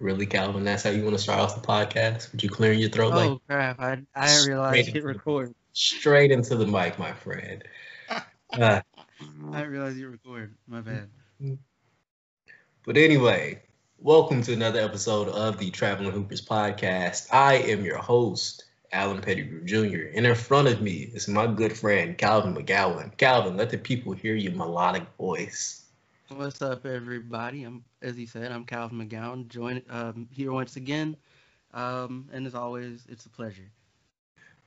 Really, 0.00 0.26
Calvin? 0.26 0.64
That's 0.64 0.82
how 0.82 0.90
you 0.90 1.04
want 1.04 1.16
to 1.16 1.22
start 1.22 1.38
off 1.40 1.60
the 1.60 1.66
podcast? 1.66 2.32
Would 2.32 2.42
you 2.42 2.48
clearing 2.48 2.78
your 2.80 2.88
throat? 2.90 3.12
Oh 3.12 3.16
like 3.16 3.38
crap! 3.48 3.80
I 3.80 4.02
I 4.14 4.26
didn't 4.26 4.48
realize 4.48 4.86
hit 4.86 5.04
record. 5.04 5.54
straight 5.72 6.30
into 6.30 6.56
the 6.56 6.66
mic, 6.66 6.98
my 6.98 7.12
friend. 7.12 7.62
Uh, 8.52 8.82
I 9.50 9.60
didn't 9.60 9.70
realize 9.70 9.96
you 9.96 10.10
record. 10.10 10.54
My 10.68 10.82
bad. 10.82 11.08
but 12.84 12.98
anyway, 12.98 13.62
welcome 13.96 14.42
to 14.42 14.52
another 14.52 14.80
episode 14.80 15.28
of 15.28 15.56
the 15.56 15.70
Traveling 15.70 16.12
Hoopers 16.12 16.44
podcast. 16.44 17.28
I 17.32 17.54
am 17.54 17.82
your 17.82 17.96
host, 17.96 18.64
Alan 18.92 19.22
Pettigrew 19.22 19.64
Jr., 19.64 20.14
and 20.14 20.26
in 20.26 20.34
front 20.34 20.68
of 20.68 20.82
me 20.82 21.10
is 21.14 21.28
my 21.28 21.46
good 21.46 21.74
friend 21.74 22.18
Calvin 22.18 22.54
McGowan. 22.54 23.16
Calvin, 23.16 23.56
let 23.56 23.70
the 23.70 23.78
people 23.78 24.12
hear 24.12 24.34
your 24.34 24.52
melodic 24.52 25.04
voice. 25.16 25.81
What's 26.36 26.62
up, 26.62 26.86
everybody? 26.86 27.64
I'm 27.64 27.84
as 28.00 28.16
he 28.16 28.24
said, 28.24 28.52
I'm 28.52 28.64
Calvin 28.64 29.06
McGowan. 29.06 29.48
Join 29.48 29.82
um, 29.90 30.28
here 30.30 30.50
once 30.50 30.76
again, 30.76 31.16
um, 31.74 32.30
and 32.32 32.46
as 32.46 32.54
always, 32.54 33.04
it's 33.08 33.26
a 33.26 33.28
pleasure. 33.28 33.70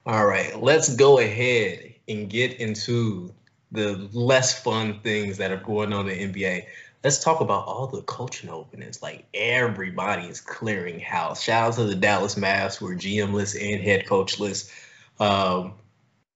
All 0.06 0.28
right, 0.28 0.62
let's 0.62 0.96
go 0.96 1.18
ahead 1.18 1.96
and 2.08 2.30
get 2.30 2.60
into 2.60 3.34
the 3.72 4.10
less 4.14 4.62
fun 4.62 5.00
things 5.00 5.38
that 5.38 5.52
are 5.52 5.58
going 5.58 5.92
on 5.92 6.08
in 6.08 6.34
the 6.34 6.44
NBA. 6.44 6.66
Let's 7.04 7.24
talk 7.24 7.42
about 7.42 7.66
all 7.66 7.88
the 7.88 8.04
coaching 8.04 8.50
openings. 8.50 9.02
Like 9.02 9.26
everybody 9.34 10.28
is 10.28 10.42
clearing 10.42 11.00
house. 11.00 11.42
Shout 11.42 11.70
out 11.70 11.76
to 11.76 11.86
the 11.86 11.96
Dallas 11.96 12.36
Mavs 12.36 12.78
who 12.78 12.88
are 12.88 12.96
GMless 12.96 13.56
and 13.60 13.82
head 13.82 14.06
coachless. 14.06 14.72
Um, 15.20 15.74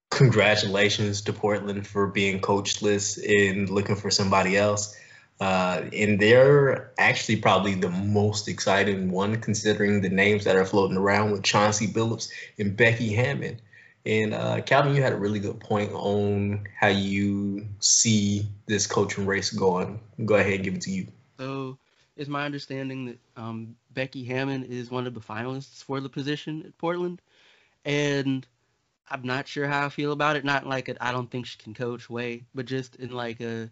congratulations 0.09 1.21
to 1.21 1.33
Portland 1.33 1.85
for 1.85 2.07
being 2.07 2.39
coachless 2.39 3.19
and 3.23 3.69
looking 3.69 3.95
for 3.95 4.09
somebody 4.09 4.57
else. 4.57 4.95
Uh, 5.39 5.83
and 5.93 6.19
they're 6.19 6.91
actually 6.97 7.37
probably 7.37 7.73
the 7.73 7.89
most 7.89 8.49
exciting 8.49 9.09
one 9.09 9.39
considering 9.39 10.01
the 10.01 10.09
names 10.09 10.43
that 10.43 10.57
are 10.57 10.65
floating 10.65 10.97
around 10.97 11.31
with 11.31 11.43
Chauncey 11.43 11.87
Billups 11.87 12.29
and 12.57 12.75
Becky 12.75 13.13
Hammon. 13.13 13.61
And 14.05 14.33
uh, 14.33 14.61
Calvin, 14.61 14.95
you 14.95 15.01
had 15.01 15.13
a 15.13 15.17
really 15.17 15.39
good 15.39 15.59
point 15.59 15.91
on 15.93 16.67
how 16.77 16.87
you 16.87 17.67
see 17.79 18.47
this 18.65 18.85
coaching 18.87 19.25
race 19.25 19.51
going. 19.51 19.99
Go 20.25 20.35
ahead 20.35 20.55
and 20.55 20.63
give 20.63 20.75
it 20.75 20.81
to 20.81 20.91
you. 20.91 21.07
So, 21.37 21.77
it's 22.17 22.29
my 22.29 22.43
understanding 22.43 23.05
that 23.05 23.19
um, 23.37 23.75
Becky 23.93 24.25
Hammon 24.25 24.63
is 24.63 24.91
one 24.91 25.07
of 25.07 25.13
the 25.13 25.21
finalists 25.21 25.83
for 25.83 26.01
the 26.01 26.09
position 26.09 26.63
at 26.65 26.77
Portland, 26.77 27.21
and 27.85 28.45
I'm 29.09 29.23
not 29.23 29.47
sure 29.47 29.67
how 29.67 29.85
I 29.85 29.89
feel 29.89 30.11
about 30.11 30.35
it. 30.35 30.43
Not 30.43 30.67
like 30.67 30.93
I 30.99 31.11
don't 31.13 31.31
think 31.31 31.45
she 31.45 31.57
can 31.57 31.73
coach 31.73 32.09
way, 32.09 32.43
but 32.53 32.65
just 32.65 32.97
in 32.97 33.11
like 33.11 33.39
a 33.39 33.69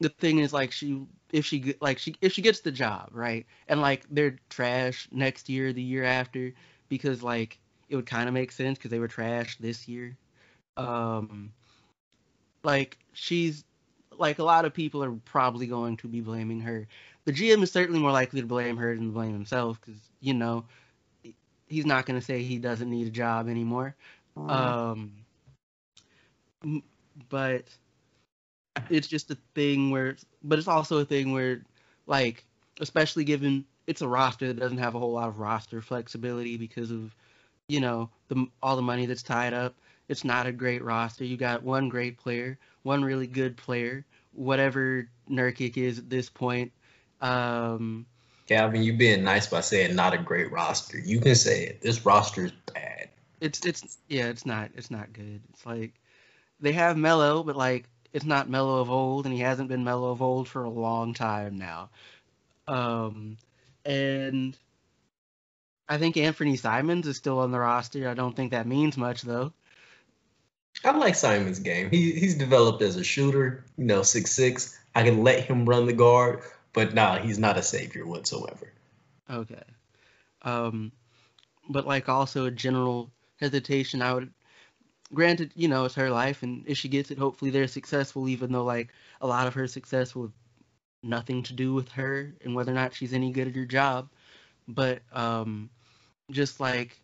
the 0.00 0.08
thing 0.08 0.38
is 0.38 0.52
like 0.52 0.72
she 0.72 1.02
if 1.32 1.46
she 1.46 1.74
like 1.80 1.98
she 1.98 2.16
if 2.20 2.32
she 2.32 2.42
gets 2.42 2.60
the 2.60 2.72
job 2.72 3.10
right? 3.12 3.46
And 3.68 3.80
like 3.80 4.06
they're 4.10 4.36
trash 4.48 5.08
next 5.12 5.48
year 5.48 5.72
the 5.72 5.82
year 5.82 6.04
after 6.04 6.52
because 6.88 7.22
like 7.22 7.58
it 7.88 7.96
would 7.96 8.06
kind 8.06 8.28
of 8.28 8.34
make 8.34 8.52
sense 8.52 8.78
because 8.78 8.90
they 8.90 8.98
were 8.98 9.08
trash 9.08 9.58
this 9.58 9.86
year. 9.88 10.16
Um 10.76 11.52
like 12.64 12.98
she's 13.12 13.64
like 14.18 14.38
a 14.38 14.44
lot 14.44 14.64
of 14.64 14.74
people 14.74 15.02
are 15.04 15.12
probably 15.24 15.66
going 15.66 15.96
to 15.98 16.08
be 16.08 16.20
blaming 16.20 16.60
her. 16.60 16.86
The 17.24 17.32
gm 17.32 17.62
is 17.62 17.70
certainly 17.70 18.00
more 18.00 18.12
likely 18.12 18.40
to 18.40 18.46
blame 18.46 18.76
her 18.78 18.94
than 18.94 19.12
blame 19.12 19.32
himself 19.32 19.80
because 19.80 20.00
you 20.20 20.34
know 20.34 20.64
he's 21.68 21.86
not 21.86 22.06
going 22.06 22.18
to 22.18 22.24
say 22.24 22.42
he 22.42 22.58
doesn't 22.58 22.90
need 22.90 23.06
a 23.06 23.10
job 23.10 23.48
anymore. 23.48 23.94
Um 24.48 25.12
but 27.28 27.64
it's 28.88 29.06
just 29.06 29.30
a 29.30 29.36
thing 29.54 29.90
where 29.90 30.16
but 30.42 30.58
it's 30.58 30.68
also 30.68 30.98
a 30.98 31.04
thing 31.04 31.32
where 31.32 31.62
like 32.06 32.44
especially 32.80 33.24
given 33.24 33.64
it's 33.86 34.02
a 34.02 34.08
roster 34.08 34.46
that 34.46 34.58
doesn't 34.58 34.78
have 34.78 34.94
a 34.94 34.98
whole 34.98 35.12
lot 35.12 35.28
of 35.28 35.38
roster 35.38 35.80
flexibility 35.80 36.56
because 36.56 36.90
of 36.90 37.14
you 37.68 37.80
know 37.80 38.08
the 38.28 38.46
all 38.62 38.76
the 38.76 38.82
money 38.82 39.06
that's 39.06 39.22
tied 39.22 39.52
up 39.52 39.74
it's 40.08 40.24
not 40.24 40.46
a 40.46 40.52
great 40.52 40.82
roster 40.82 41.24
you 41.24 41.36
got 41.36 41.62
one 41.62 41.88
great 41.88 42.18
player 42.18 42.58
one 42.82 43.02
really 43.02 43.26
good 43.26 43.56
player 43.56 44.04
whatever 44.32 45.08
Nurkic 45.28 45.76
is 45.76 45.98
at 45.98 46.08
this 46.08 46.28
point 46.28 46.72
um 47.20 48.06
Calvin, 48.50 48.82
you 48.82 48.94
being 48.96 49.22
nice 49.22 49.46
by 49.46 49.60
saying 49.60 49.94
not 49.94 50.12
a 50.12 50.18
great 50.18 50.50
roster. 50.50 50.98
You 50.98 51.20
can 51.20 51.36
say 51.36 51.66
it. 51.66 51.80
This 51.80 52.04
roster 52.04 52.46
is 52.46 52.52
bad. 52.74 53.08
it's 53.40 53.64
it's 53.64 53.98
yeah 54.08 54.26
it's 54.26 54.44
not 54.44 54.70
it's 54.74 54.90
not 54.90 55.12
good 55.12 55.40
it's 55.50 55.64
like 55.64 55.92
they 56.60 56.72
have 56.72 56.96
Melo 56.96 57.42
but 57.42 57.56
like 57.56 57.88
it's 58.12 58.24
not 58.24 58.48
Melo 58.48 58.80
of 58.80 58.90
old 58.90 59.26
and 59.26 59.34
he 59.34 59.40
hasn't 59.40 59.68
been 59.68 59.84
Melo 59.84 60.10
of 60.10 60.22
old 60.22 60.48
for 60.48 60.64
a 60.64 60.70
long 60.70 61.14
time 61.14 61.58
now 61.58 61.90
um 62.68 63.36
and 63.84 64.56
I 65.88 65.98
think 65.98 66.16
Anthony 66.16 66.56
Simons 66.56 67.06
is 67.06 67.16
still 67.16 67.38
on 67.40 67.50
the 67.50 67.58
roster 67.58 68.08
I 68.08 68.14
don't 68.14 68.34
think 68.36 68.52
that 68.52 68.66
means 68.66 68.96
much 68.96 69.22
though 69.22 69.52
I 70.84 70.96
like 70.96 71.14
Simon's 71.14 71.58
game. 71.58 71.90
He 71.90 72.12
he's 72.12 72.36
developed 72.36 72.80
as 72.80 72.96
a 72.96 73.04
shooter, 73.04 73.64
you 73.76 73.84
know, 73.84 74.02
six 74.02 74.32
six. 74.32 74.78
I 74.94 75.02
can 75.02 75.22
let 75.22 75.44
him 75.44 75.68
run 75.68 75.86
the 75.86 75.92
guard, 75.92 76.40
but 76.72 76.94
nah, 76.94 77.18
he's 77.18 77.38
not 77.38 77.58
a 77.58 77.62
savior 77.62 78.06
whatsoever. 78.06 78.72
okay 79.28 79.62
um 80.42 80.90
but 81.68 81.86
like 81.86 82.08
also 82.08 82.46
a 82.46 82.50
general 82.50 83.10
hesitation 83.38 84.02
I 84.02 84.14
would 84.14 84.32
granted 85.12 85.52
you 85.56 85.68
know 85.68 85.84
it's 85.84 85.94
her 85.94 86.10
life 86.10 86.42
and 86.42 86.64
if 86.66 86.78
she 86.78 86.88
gets 86.88 87.10
it 87.10 87.18
hopefully 87.18 87.50
they're 87.50 87.66
successful 87.68 88.28
even 88.28 88.52
though 88.52 88.64
like 88.64 88.92
a 89.20 89.26
lot 89.26 89.46
of 89.46 89.54
her 89.54 89.66
success 89.66 90.14
will 90.14 90.32
nothing 91.02 91.42
to 91.42 91.52
do 91.52 91.74
with 91.74 91.88
her 91.90 92.34
and 92.44 92.54
whether 92.54 92.72
or 92.72 92.74
not 92.74 92.94
she's 92.94 93.12
any 93.14 93.32
good 93.32 93.48
at 93.48 93.54
her 93.56 93.64
job. 93.64 94.08
But 94.68 95.02
um 95.12 95.70
just 96.30 96.60
like 96.60 97.00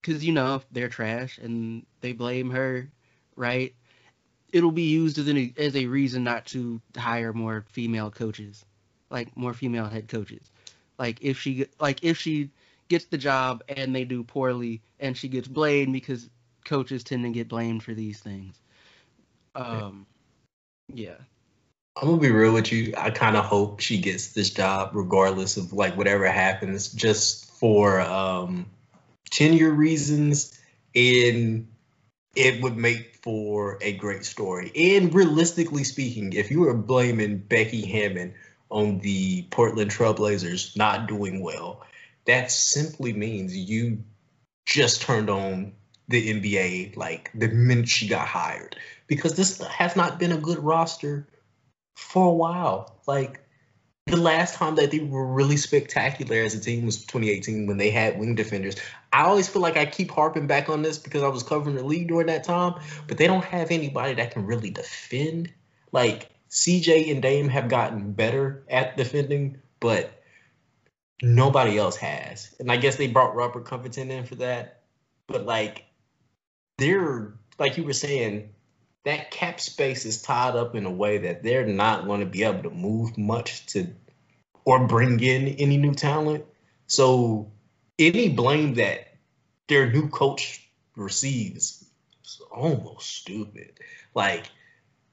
because 0.00 0.24
you 0.24 0.32
know 0.32 0.62
they're 0.72 0.88
trash 0.88 1.38
and 1.38 1.84
they 2.00 2.12
blame 2.12 2.50
her 2.50 2.88
right? 3.36 3.74
It'll 4.52 4.72
be 4.72 4.82
used 4.90 5.18
as 5.18 5.28
an 5.28 5.54
as 5.58 5.76
a 5.76 5.86
reason 5.86 6.24
not 6.24 6.46
to 6.46 6.80
hire 6.96 7.32
more 7.32 7.64
female 7.68 8.10
coaches 8.10 8.64
like 9.10 9.36
more 9.36 9.54
female 9.54 9.86
head 9.86 10.08
coaches. 10.08 10.50
Like 10.98 11.18
if 11.22 11.38
she 11.38 11.66
like 11.80 12.02
if 12.04 12.18
she 12.18 12.50
gets 12.88 13.06
the 13.06 13.18
job 13.18 13.62
and 13.68 13.94
they 13.94 14.04
do 14.04 14.22
poorly 14.24 14.82
and 15.00 15.16
she 15.16 15.28
gets 15.28 15.48
blamed 15.48 15.92
because 15.92 16.28
coaches 16.64 17.04
tend 17.04 17.24
to 17.24 17.30
get 17.30 17.48
blamed 17.48 17.82
for 17.82 17.94
these 17.94 18.20
things 18.20 18.60
um 19.54 20.06
yeah 20.88 21.14
I'm 21.96 22.08
gonna 22.08 22.20
be 22.20 22.30
real 22.30 22.54
with 22.54 22.72
you. 22.72 22.94
I 22.96 23.10
kind 23.10 23.36
of 23.36 23.44
hope 23.44 23.80
she 23.80 23.98
gets 23.98 24.28
this 24.28 24.50
job, 24.50 24.92
regardless 24.94 25.58
of 25.58 25.72
like 25.74 25.96
whatever 25.96 26.26
happens, 26.26 26.90
just 26.90 27.50
for 27.58 28.00
um, 28.00 28.66
tenure 29.30 29.70
reasons, 29.70 30.58
and 30.94 31.68
it 32.34 32.62
would 32.62 32.76
make 32.76 33.16
for 33.22 33.78
a 33.82 33.92
great 33.92 34.24
story. 34.24 34.72
And 34.74 35.14
realistically 35.14 35.84
speaking, 35.84 36.32
if 36.32 36.50
you 36.50 36.60
were 36.60 36.74
blaming 36.74 37.38
Becky 37.38 37.84
Hammon 37.86 38.34
on 38.70 39.00
the 39.00 39.42
Portland 39.50 39.90
Trailblazers 39.90 40.76
not 40.76 41.06
doing 41.06 41.42
well, 41.42 41.84
that 42.24 42.50
simply 42.50 43.12
means 43.12 43.54
you 43.54 44.02
just 44.64 45.02
turned 45.02 45.28
on 45.28 45.72
the 46.12 46.32
NBA 46.32 46.96
like 46.96 47.30
the 47.34 47.48
minute 47.48 47.88
she 47.88 48.06
got 48.06 48.28
hired, 48.28 48.76
because 49.08 49.34
this 49.34 49.60
has 49.62 49.96
not 49.96 50.18
been 50.18 50.32
a 50.32 50.38
good 50.38 50.58
roster 50.60 51.26
for 51.96 52.26
a 52.26 52.32
while. 52.32 53.00
Like 53.06 53.40
the 54.06 54.16
last 54.16 54.54
time 54.54 54.74
that 54.76 54.90
they 54.90 55.00
were 55.00 55.26
really 55.26 55.56
spectacular 55.56 56.36
as 56.36 56.54
a 56.54 56.60
team 56.60 56.84
was 56.86 57.04
2018 57.04 57.66
when 57.66 57.78
they 57.78 57.90
had 57.90 58.18
wing 58.18 58.34
defenders. 58.34 58.76
I 59.12 59.22
always 59.22 59.48
feel 59.48 59.62
like 59.62 59.76
I 59.76 59.86
keep 59.86 60.10
harping 60.10 60.46
back 60.46 60.68
on 60.68 60.82
this 60.82 60.98
because 60.98 61.22
I 61.22 61.28
was 61.28 61.42
covering 61.42 61.76
the 61.76 61.84
league 61.84 62.08
during 62.08 62.26
that 62.26 62.44
time, 62.44 62.80
but 63.06 63.18
they 63.18 63.26
don't 63.26 63.44
have 63.44 63.70
anybody 63.70 64.14
that 64.14 64.32
can 64.32 64.46
really 64.46 64.70
defend. 64.70 65.52
Like 65.92 66.30
CJ 66.50 67.10
and 67.10 67.22
Dame 67.22 67.48
have 67.48 67.68
gotten 67.68 68.12
better 68.12 68.64
at 68.68 68.96
defending, 68.96 69.60
but 69.80 70.22
nobody 71.22 71.78
else 71.78 71.96
has. 71.96 72.54
And 72.58 72.70
I 72.70 72.76
guess 72.76 72.96
they 72.96 73.06
brought 73.06 73.36
Robert 73.36 73.64
Covington 73.64 74.10
in 74.10 74.24
for 74.24 74.34
that. 74.36 74.82
But 75.26 75.46
like 75.46 75.84
they're 76.82 77.32
like 77.58 77.76
you 77.76 77.84
were 77.84 77.92
saying, 77.92 78.50
that 79.04 79.30
cap 79.30 79.60
space 79.60 80.04
is 80.04 80.22
tied 80.22 80.56
up 80.56 80.74
in 80.74 80.84
a 80.86 80.90
way 80.90 81.18
that 81.18 81.42
they're 81.42 81.66
not 81.66 82.06
going 82.06 82.20
to 82.20 82.26
be 82.26 82.44
able 82.44 82.62
to 82.62 82.70
move 82.70 83.16
much 83.18 83.66
to 83.66 83.88
or 84.64 84.86
bring 84.86 85.20
in 85.20 85.48
any 85.48 85.76
new 85.76 85.94
talent. 85.94 86.44
So 86.86 87.50
any 87.98 88.28
blame 88.28 88.74
that 88.74 89.14
their 89.68 89.90
new 89.90 90.08
coach 90.08 90.68
receives 90.96 91.84
is 92.24 92.40
almost 92.50 93.10
stupid. 93.10 93.78
Like, 94.14 94.46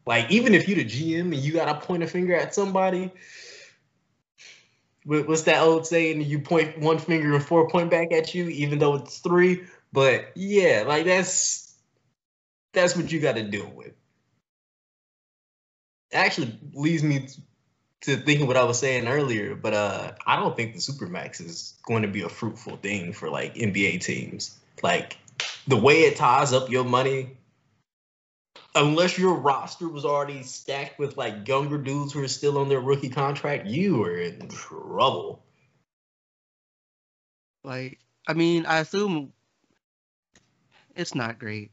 like 0.05 0.29
even 0.31 0.53
if 0.53 0.67
you're 0.67 0.77
the 0.77 0.85
GM 0.85 1.21
and 1.21 1.35
you 1.35 1.53
got 1.53 1.65
to 1.65 1.85
point 1.85 2.03
a 2.03 2.07
finger 2.07 2.35
at 2.35 2.53
somebody, 2.53 3.11
what's 5.05 5.43
that 5.43 5.63
old 5.63 5.87
saying? 5.87 6.21
You 6.21 6.39
point 6.39 6.79
one 6.79 6.99
finger 6.99 7.33
and 7.33 7.43
four 7.43 7.67
point 7.69 7.89
back 7.89 8.11
at 8.11 8.35
you, 8.35 8.49
even 8.49 8.79
though 8.79 8.95
it's 8.95 9.19
three. 9.19 9.63
But 9.91 10.31
yeah, 10.35 10.83
like 10.87 11.05
that's 11.05 11.75
that's 12.73 12.95
what 12.95 13.11
you 13.11 13.19
got 13.19 13.35
to 13.35 13.43
deal 13.43 13.71
with. 13.73 13.93
Actually, 16.13 16.59
leads 16.73 17.03
me 17.03 17.27
to 18.01 18.15
thinking 18.17 18.47
what 18.47 18.57
I 18.57 18.63
was 18.63 18.79
saying 18.79 19.07
earlier, 19.07 19.55
but 19.55 19.73
uh, 19.73 20.11
I 20.25 20.37
don't 20.37 20.55
think 20.55 20.73
the 20.73 20.79
supermax 20.79 21.41
is 21.41 21.77
going 21.85 22.03
to 22.03 22.07
be 22.07 22.21
a 22.21 22.29
fruitful 22.29 22.77
thing 22.77 23.13
for 23.13 23.29
like 23.29 23.55
NBA 23.55 24.01
teams. 24.01 24.57
Like 24.81 25.17
the 25.67 25.77
way 25.77 26.01
it 26.01 26.15
ties 26.15 26.53
up 26.53 26.69
your 26.69 26.85
money, 26.85 27.37
unless 28.75 29.17
your 29.17 29.35
roster 29.35 29.89
was 29.89 30.05
already 30.05 30.43
stacked 30.43 30.99
with 30.99 31.17
like 31.17 31.47
younger 31.47 31.77
dudes 31.77 32.13
who 32.13 32.23
are 32.23 32.27
still 32.27 32.57
on 32.57 32.69
their 32.69 32.79
rookie 32.79 33.09
contract, 33.09 33.67
you 33.67 34.03
are 34.03 34.17
in 34.17 34.47
trouble. 34.47 35.43
Like, 37.63 37.99
I 38.27 38.33
mean, 38.33 38.65
I 38.65 38.79
assume 38.79 39.33
it's 40.95 41.15
not 41.15 41.39
great. 41.39 41.71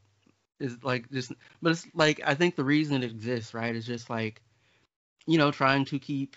It's 0.59 0.83
like 0.83 1.09
just, 1.11 1.33
but 1.61 1.71
it's 1.71 1.87
like 1.93 2.21
I 2.25 2.33
think 2.35 2.55
the 2.55 2.63
reason 2.63 3.03
it 3.03 3.11
exists, 3.11 3.53
right, 3.53 3.75
is 3.75 3.85
just 3.85 4.09
like 4.09 4.41
you 5.27 5.37
know, 5.37 5.51
trying 5.51 5.85
to 5.85 5.99
keep 5.99 6.35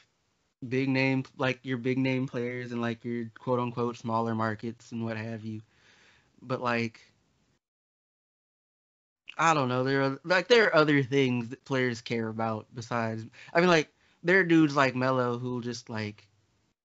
big 0.69 0.88
name 0.88 1.25
like 1.38 1.61
your 1.65 1.79
big 1.79 1.99
name 1.99 2.27
players 2.27 2.73
and 2.73 2.81
like 2.82 3.05
your 3.05 3.27
quote 3.38 3.61
unquote 3.61 3.97
smaller 3.97 4.35
markets 4.35 4.93
and 4.93 5.05
what 5.05 5.17
have 5.17 5.44
you. 5.44 5.61
But 6.43 6.61
like 6.62 7.00
I 9.38 9.55
don't 9.55 9.69
know, 9.69 9.85
there 9.85 10.03
are 10.03 10.21
like 10.25 10.49
there 10.49 10.67
are 10.67 10.75
other 10.76 11.03
things 11.03 11.49
that 11.49 11.65
players 11.65 12.00
care 12.00 12.29
about 12.29 12.67
besides 12.75 13.25
I 13.55 13.61
mean 13.61 13.69
like 13.69 13.91
there 14.23 14.38
are 14.41 14.44
dudes 14.44 14.76
like 14.76 14.94
Melo 14.94 15.38
who 15.38 15.61
just 15.62 15.88
like 15.88 16.29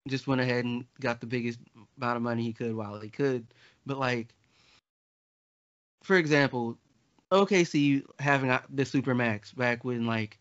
just 0.07 0.27
went 0.27 0.41
ahead 0.41 0.65
and 0.65 0.85
got 0.99 1.21
the 1.21 1.27
biggest 1.27 1.59
amount 1.97 2.17
of 2.17 2.23
money 2.23 2.43
he 2.43 2.53
could 2.53 2.75
while 2.75 2.99
he 2.99 3.09
could. 3.09 3.47
But 3.85 3.97
like 3.99 4.33
for 6.07 6.15
example, 6.15 6.77
OKC 7.33 8.01
having 8.17 8.57
the 8.69 8.85
super 8.85 9.13
max 9.13 9.51
back 9.51 9.83
when 9.83 10.07
like 10.07 10.39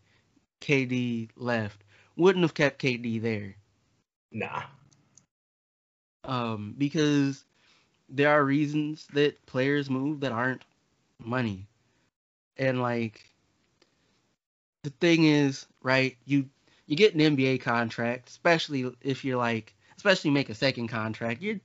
KD 0.61 1.27
left, 1.35 1.83
wouldn't 2.15 2.43
have 2.43 2.53
kept 2.53 2.81
KD 2.81 3.21
there. 3.21 3.53
Nah. 4.31 4.63
Um, 6.23 6.73
because 6.77 7.43
there 8.07 8.29
are 8.29 8.45
reasons 8.45 9.07
that 9.11 9.45
players 9.45 9.89
move 9.89 10.21
that 10.21 10.31
aren't 10.31 10.63
money. 11.19 11.67
And 12.55 12.81
like 12.81 13.29
the 14.83 14.91
thing 15.01 15.25
is, 15.25 15.65
right, 15.83 16.15
you 16.23 16.47
you 16.85 16.95
get 16.95 17.13
an 17.13 17.19
NBA 17.19 17.59
contract, 17.59 18.29
especially 18.29 18.89
if 19.01 19.25
you're 19.25 19.37
like 19.37 19.75
especially 19.97 20.31
make 20.31 20.47
a 20.47 20.55
second 20.55 20.87
contract, 20.87 21.41
you're 21.41 21.59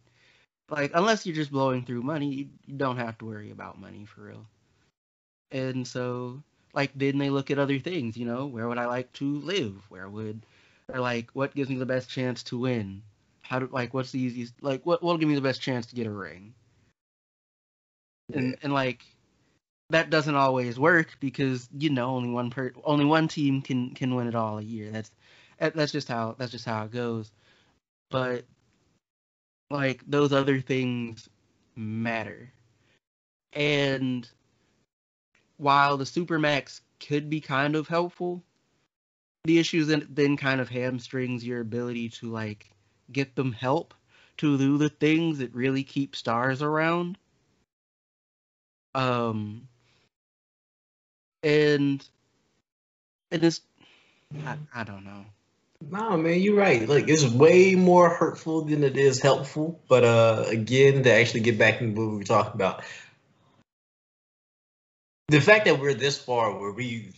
like 0.72 0.90
unless 0.94 1.26
you're 1.26 1.36
just 1.36 1.52
blowing 1.52 1.84
through 1.84 2.02
money, 2.02 2.48
you, 2.66 2.76
don't 2.76 2.96
have 2.96 3.18
to 3.18 3.26
worry 3.26 3.50
about 3.50 3.80
money 3.80 4.06
for 4.06 4.22
real. 4.22 4.46
And 5.50 5.86
so 5.86 6.42
like 6.74 6.90
then 6.94 7.18
they 7.18 7.28
look 7.28 7.50
at 7.50 7.58
other 7.58 7.78
things 7.78 8.16
you 8.16 8.24
know? 8.24 8.46
Where 8.46 8.66
would 8.66 8.78
i 8.78 8.86
like 8.86 9.12
to 9.14 9.38
live? 9.40 9.74
Where 9.90 10.08
would 10.08 10.40
or 10.88 10.98
like 11.00 11.30
what 11.34 11.54
gives 11.54 11.68
me 11.68 11.76
the 11.76 11.86
best 11.86 12.08
chance 12.08 12.42
to 12.44 12.58
win? 12.58 13.02
How 13.42 13.58
do 13.58 13.68
like 13.70 13.92
what's 13.92 14.12
the 14.12 14.20
easiest 14.20 14.54
like 14.62 14.84
what 14.86 15.02
will 15.02 15.18
give 15.18 15.28
me 15.28 15.34
the 15.34 15.42
best 15.42 15.60
chance 15.60 15.86
to 15.86 15.94
get 15.94 16.06
a 16.06 16.10
ring? 16.10 16.54
And 18.32 18.56
and 18.62 18.72
like 18.72 19.04
that 19.90 20.08
doesn't 20.08 20.34
always 20.34 20.78
work 20.78 21.18
because 21.20 21.68
you 21.76 21.90
know 21.90 22.16
only 22.16 22.30
one 22.30 22.48
per 22.48 22.72
only 22.82 23.04
one 23.04 23.28
team 23.28 23.60
can 23.60 23.94
can 23.94 24.14
win 24.14 24.26
it 24.26 24.34
all 24.34 24.58
a 24.58 24.62
year. 24.62 24.90
That's 24.90 25.10
that's 25.58 25.92
just 25.92 26.08
how 26.08 26.34
that's 26.38 26.50
just 26.50 26.64
how 26.64 26.84
it 26.84 26.92
goes. 26.92 27.30
But 28.10 28.44
like 29.72 30.02
those 30.06 30.32
other 30.32 30.60
things 30.60 31.28
matter 31.74 32.52
and 33.52 34.28
while 35.62 35.96
the 35.96 36.04
Supermax 36.04 36.80
could 36.98 37.28
be 37.28 37.40
kind 37.40 37.76
of 37.76 37.88
helpful, 37.88 38.42
the 39.44 39.58
issue 39.58 39.84
then 39.84 40.06
then 40.10 40.36
kind 40.36 40.60
of 40.60 40.68
hamstrings 40.68 41.44
your 41.46 41.60
ability 41.60 42.08
to 42.08 42.30
like 42.30 42.70
get 43.10 43.34
them 43.36 43.52
help 43.52 43.94
to 44.38 44.56
do 44.56 44.78
the 44.78 44.88
things 44.88 45.38
that 45.38 45.54
really 45.54 45.84
keep 45.84 46.16
stars 46.16 46.62
around. 46.62 47.18
Um 48.94 49.68
and 51.42 52.06
and 53.30 53.44
it's 53.44 53.60
I, 54.46 54.56
I 54.74 54.84
don't 54.84 55.04
know. 55.04 55.24
No, 55.90 56.16
man, 56.16 56.40
you're 56.40 56.56
right. 56.56 56.88
Like 56.88 57.08
it's 57.08 57.24
way 57.24 57.74
more 57.74 58.08
hurtful 58.08 58.62
than 58.62 58.84
it 58.84 58.96
is 58.96 59.20
helpful. 59.20 59.80
But 59.88 60.04
uh 60.04 60.44
again, 60.48 61.02
to 61.02 61.12
actually 61.12 61.40
get 61.40 61.58
back 61.58 61.80
into 61.80 62.00
what 62.00 62.10
we 62.10 62.18
were 62.18 62.24
talking 62.24 62.54
about, 62.54 62.84
the 65.28 65.40
fact 65.40 65.64
that 65.64 65.80
we're 65.80 65.94
this 65.94 66.18
far 66.18 66.58
where 66.58 66.72
we 66.72 67.12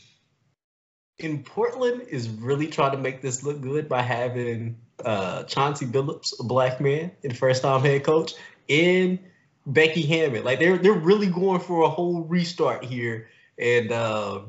in 1.18 1.42
Portland 1.42 2.02
is 2.08 2.28
really 2.28 2.66
trying 2.68 2.92
to 2.92 2.98
make 2.98 3.20
this 3.20 3.42
look 3.44 3.60
good 3.60 3.88
by 3.88 4.02
having 4.02 4.76
uh, 5.04 5.44
Chauncey 5.44 5.86
Billups, 5.86 6.40
a 6.40 6.44
black 6.44 6.80
man, 6.80 7.12
and 7.22 7.36
first 7.36 7.62
time 7.62 7.82
head 7.82 8.04
coach, 8.04 8.34
and 8.68 9.18
Becky 9.66 10.02
Hammon. 10.02 10.44
Like 10.44 10.58
they're 10.58 10.78
they're 10.78 10.92
really 10.92 11.28
going 11.28 11.60
for 11.60 11.82
a 11.84 11.88
whole 11.88 12.22
restart 12.22 12.84
here, 12.84 13.28
and 13.58 13.92
uh, 13.92 14.40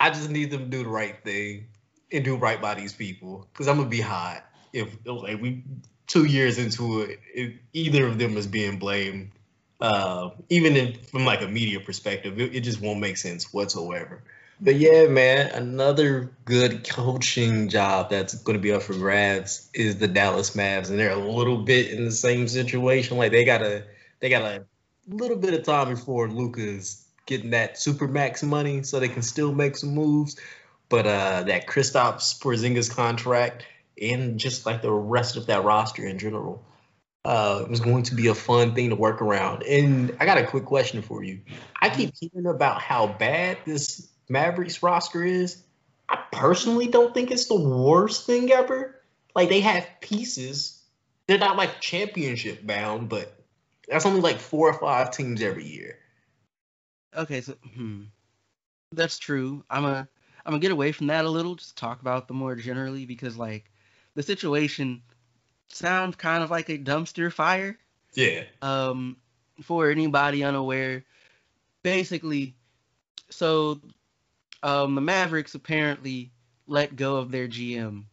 I 0.00 0.10
just 0.10 0.30
need 0.30 0.50
them 0.50 0.64
to 0.64 0.66
do 0.66 0.82
the 0.82 0.88
right 0.88 1.22
thing 1.22 1.66
and 2.10 2.24
do 2.24 2.36
right 2.36 2.60
by 2.60 2.74
these 2.74 2.92
people 2.92 3.46
because 3.52 3.68
I'm 3.68 3.76
gonna 3.76 3.88
be 3.88 4.00
hot 4.00 4.44
if 4.72 4.96
like 5.04 5.40
we 5.40 5.62
two 6.06 6.24
years 6.24 6.58
into 6.58 7.02
it, 7.02 7.20
if 7.34 7.52
either 7.72 8.06
of 8.06 8.18
them 8.18 8.36
is 8.36 8.46
being 8.46 8.78
blamed 8.78 9.30
uh, 9.80 10.30
even 10.48 10.76
in, 10.76 10.94
from 11.04 11.24
like 11.24 11.42
a 11.42 11.48
media 11.48 11.80
perspective, 11.80 12.38
it, 12.38 12.54
it, 12.54 12.60
just 12.60 12.80
won't 12.80 13.00
make 13.00 13.16
sense 13.16 13.52
whatsoever. 13.52 14.22
But 14.60 14.76
yeah, 14.76 15.06
man, 15.06 15.50
another 15.52 16.30
good 16.44 16.86
coaching 16.86 17.70
job 17.70 18.10
that's 18.10 18.34
going 18.34 18.58
to 18.58 18.62
be 18.62 18.72
up 18.72 18.82
for 18.82 18.92
grabs 18.92 19.70
is 19.72 19.96
the 19.96 20.08
Dallas 20.08 20.50
Mavs, 20.50 20.90
and 20.90 20.98
they're 20.98 21.12
a 21.12 21.16
little 21.16 21.56
bit 21.56 21.90
in 21.92 22.04
the 22.04 22.12
same 22.12 22.46
situation. 22.46 23.16
Like 23.16 23.32
they 23.32 23.44
got 23.44 23.62
a 23.62 23.84
they 24.20 24.28
got 24.28 24.42
a 24.42 24.66
little 25.08 25.38
bit 25.38 25.54
of 25.54 25.64
time 25.64 25.88
before 25.88 26.28
Luka's 26.28 27.06
getting 27.30 27.50
that 27.50 27.78
super 27.78 28.06
max 28.06 28.42
money, 28.42 28.82
so 28.82 29.00
they 29.00 29.08
can 29.08 29.22
still 29.22 29.54
make 29.54 29.76
some 29.76 29.94
moves. 29.94 30.36
But 30.90 31.06
uh, 31.06 31.42
that 31.44 31.66
Kristaps 31.66 32.38
Porzingis 32.38 32.94
contract 32.94 33.64
and 34.00 34.38
just 34.38 34.66
like 34.66 34.82
the 34.82 34.92
rest 34.92 35.36
of 35.36 35.46
that 35.46 35.64
roster 35.64 36.04
in 36.04 36.18
general 36.18 36.62
uh, 37.24 37.60
it 37.62 37.70
was 37.70 37.80
going 37.80 38.04
to 38.04 38.14
be 38.14 38.28
a 38.28 38.34
fun 38.34 38.74
thing 38.74 38.90
to 38.90 38.96
work 38.96 39.20
around. 39.20 39.62
And 39.62 40.16
I 40.20 40.26
got 40.26 40.38
a 40.38 40.46
quick 40.46 40.64
question 40.64 41.02
for 41.02 41.22
you. 41.22 41.40
I 41.80 41.90
keep 41.90 42.14
hearing 42.18 42.46
about 42.46 42.80
how 42.80 43.06
bad 43.06 43.58
this 43.66 44.08
Mavericks 44.28 44.82
roster 44.82 45.22
is. 45.22 45.62
I 46.08 46.18
personally 46.32 46.88
don't 46.88 47.12
think 47.12 47.30
it's 47.30 47.46
the 47.46 47.60
worst 47.60 48.26
thing 48.26 48.50
ever. 48.50 49.00
Like 49.34 49.48
they 49.48 49.60
have 49.60 49.86
pieces. 50.00 50.82
They're 51.26 51.38
not 51.38 51.56
like 51.56 51.80
championship 51.80 52.66
bound, 52.66 53.08
but 53.08 53.32
that's 53.86 54.06
only 54.06 54.20
like 54.20 54.38
four 54.38 54.70
or 54.70 54.78
five 54.78 55.10
teams 55.10 55.42
every 55.42 55.66
year. 55.66 55.98
Okay, 57.16 57.40
so 57.40 57.54
hmm. 57.74 58.02
that's 58.92 59.18
true. 59.18 59.64
I'm 59.68 59.84
a 59.84 60.08
I'm 60.44 60.52
gonna 60.52 60.60
get 60.60 60.72
away 60.72 60.92
from 60.92 61.08
that 61.08 61.24
a 61.24 61.30
little, 61.30 61.54
just 61.54 61.76
talk 61.76 62.00
about 62.00 62.28
them 62.28 62.38
more 62.38 62.54
generally 62.54 63.06
because 63.06 63.36
like 63.36 63.70
the 64.14 64.22
situation 64.22 65.02
sounds 65.68 66.16
kind 66.16 66.42
of 66.42 66.50
like 66.50 66.68
a 66.68 66.78
dumpster 66.78 67.32
fire. 67.32 67.78
Yeah. 68.14 68.44
Um, 68.62 69.16
for 69.62 69.90
anybody 69.90 70.42
unaware, 70.42 71.04
basically, 71.82 72.54
so 73.28 73.80
um, 74.62 74.94
the 74.94 75.00
Mavericks 75.00 75.54
apparently 75.54 76.32
let 76.66 76.96
go 76.96 77.16
of 77.16 77.30
their 77.30 77.46
GM, 77.46 78.04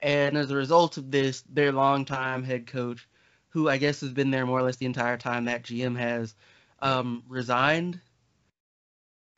and 0.00 0.36
as 0.36 0.50
a 0.50 0.56
result 0.56 0.96
of 0.96 1.10
this, 1.10 1.42
their 1.48 1.72
longtime 1.72 2.42
head 2.42 2.66
coach, 2.66 3.08
who 3.50 3.68
I 3.68 3.78
guess 3.78 4.00
has 4.00 4.12
been 4.12 4.30
there 4.30 4.46
more 4.46 4.58
or 4.58 4.62
less 4.62 4.76
the 4.76 4.86
entire 4.86 5.16
time 5.16 5.46
that 5.46 5.62
GM 5.62 5.96
has, 5.96 6.34
um, 6.80 7.22
resigned, 7.28 8.00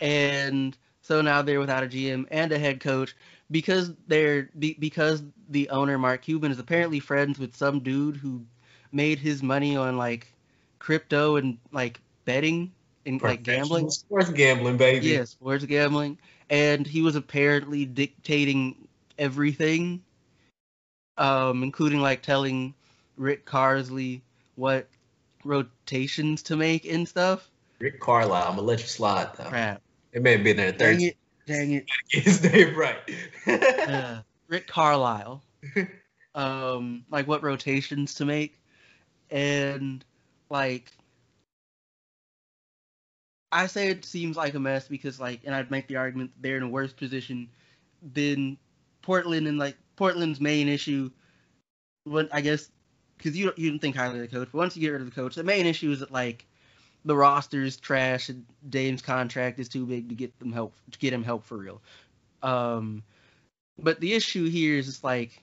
and 0.01 0.77
so 1.03 1.21
now 1.21 1.43
they're 1.43 1.61
without 1.61 1.83
a 1.83 1.87
GM 1.87 2.27
and 2.31 2.53
a 2.53 2.59
head 2.59 2.81
coach 2.81 3.17
because 3.51 3.93
they're 4.07 4.51
because 4.79 5.23
the 5.49 5.71
owner 5.71 5.99
Mark 5.99 6.23
Cuban 6.23 6.51
is 6.53 6.59
apparently 6.59 7.01
friends 7.01 7.39
with 7.39 7.57
some 7.57 7.81
dude 7.81 8.17
who 8.17 8.45
made 8.93 9.19
his 9.19 9.43
money 9.43 9.77
on 9.77 9.97
like 9.97 10.33
crypto 10.79 11.37
and 11.37 11.59
like 11.73 12.01
betting 12.25 12.73
and 13.07 13.23
like 13.23 13.43
gambling. 13.43 13.91
Sports 13.91 14.31
gambling, 14.31 14.77
baby. 14.77 15.07
Yeah, 15.09 15.25
sports 15.25 15.65
gambling. 15.65 16.19
And 16.51 16.87
he 16.87 17.03
was 17.03 17.17
apparently 17.17 17.85
dictating 17.85 18.89
everything, 19.19 20.03
um, 21.17 21.63
including 21.63 22.01
like 22.01 22.23
telling 22.23 22.75
Rick 23.17 23.45
Carlisle 23.45 24.21
what 24.57 24.89
rotations 25.45 26.43
to 26.45 26.57
make 26.57 26.85
and 26.85 27.09
stuff. 27.09 27.49
Rick 27.79 28.01
Carlisle, 28.01 28.45
I'm 28.45 28.57
gonna 28.57 28.63
let 28.63 28.81
you 28.81 28.87
slide 28.87 29.31
though. 29.37 29.45
Crap. 29.45 29.83
It 30.19 30.23
may 30.23 30.33
have 30.33 30.43
been 30.43 30.57
there 30.57 30.73
third. 30.73 30.99
Dang 30.99 31.01
it. 31.03 31.17
Dang 31.47 31.73
it. 31.75 31.87
His 32.11 32.43
name 32.43 32.77
right. 32.77 32.99
uh, 33.47 34.23
Rick 34.49 34.67
Carlisle. 34.67 35.45
um, 36.35 37.05
like 37.09 37.29
what 37.29 37.45
rotations 37.45 38.15
to 38.15 38.25
make, 38.25 38.61
and 39.31 40.05
like 40.51 40.91
I 43.53 43.69
say 43.69 43.91
it 43.91 44.05
seems 44.05 44.37
like 44.37 44.55
a 44.55 44.59
mess 44.59 44.89
because 44.89 45.21
like, 45.21 45.43
and 45.45 45.55
I'd 45.55 45.71
make 45.71 45.87
the 45.87 45.95
argument 45.95 46.33
they're 46.41 46.57
in 46.57 46.65
a 46.65 46.69
worse 46.69 46.93
position 46.93 47.49
than 48.03 48.59
Portland 49.03 49.47
and 49.47 49.57
like 49.57 49.77
Portland's 49.95 50.41
main 50.41 50.67
issue, 50.67 51.13
what 52.03 52.29
I 52.33 52.41
guess, 52.41 52.73
because 53.17 53.37
you 53.37 53.53
you 53.57 53.71
didn't 53.71 53.83
think 53.83 53.95
highly 53.95 54.17
of 54.17 54.29
the 54.29 54.37
coach, 54.37 54.49
but 54.51 54.59
once 54.59 54.77
you 54.77 54.81
get 54.81 54.91
rid 54.91 55.01
of 55.01 55.07
the 55.07 55.15
coach, 55.15 55.37
the 55.37 55.45
main 55.45 55.65
issue 55.65 55.93
is 55.93 56.01
that 56.01 56.11
like 56.11 56.45
the 57.05 57.17
roster's 57.17 57.77
trash 57.77 58.29
and 58.29 58.45
Dame's 58.69 59.03
contract 59.03 59.59
is 59.59 59.69
too 59.69 59.87
big 59.87 60.09
to 60.09 60.15
get 60.15 60.39
them 60.39 60.53
help 60.53 60.75
to 60.91 60.99
get 60.99 61.13
him 61.13 61.25
help 61.25 61.45
for 61.45 61.57
real. 61.57 61.81
Um, 62.43 63.03
but 63.79 64.01
the 64.01 64.15
issue 64.15 64.49
here 64.49 64.77
is 64.77 64.87
just 64.87 65.05
like 65.05 65.43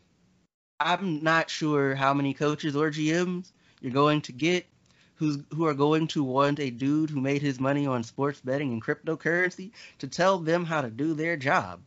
I'm 0.79 1.23
not 1.23 1.49
sure 1.49 1.95
how 1.95 2.13
many 2.13 2.33
coaches 2.33 2.75
or 2.75 2.91
GMs 2.91 3.51
you're 3.81 3.93
going 3.93 4.21
to 4.23 4.31
get 4.31 4.65
who's 5.15 5.37
who 5.53 5.65
are 5.65 5.73
going 5.73 6.07
to 6.07 6.23
want 6.23 6.59
a 6.59 6.69
dude 6.69 7.09
who 7.09 7.21
made 7.21 7.41
his 7.41 7.59
money 7.59 7.87
on 7.87 8.03
sports 8.03 8.41
betting 8.41 8.73
and 8.73 8.83
cryptocurrency 8.83 9.71
to 9.99 10.07
tell 10.07 10.39
them 10.39 10.65
how 10.65 10.81
to 10.81 10.89
do 10.89 11.13
their 11.13 11.37
job. 11.37 11.81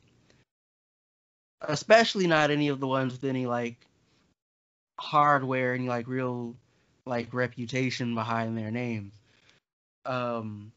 Especially 1.61 2.27
not 2.27 2.51
any 2.51 2.69
of 2.69 2.81
the 2.81 2.87
ones 2.87 3.13
with 3.13 3.25
any 3.25 3.47
like 3.47 3.77
hardware 4.99 5.75
and 5.75 5.87
like 5.87 6.07
real 6.07 6.55
like 7.05 7.33
reputation 7.35 8.15
behind 8.15 8.57
their 8.57 8.71
names. 8.71 9.18
Um 10.09 10.73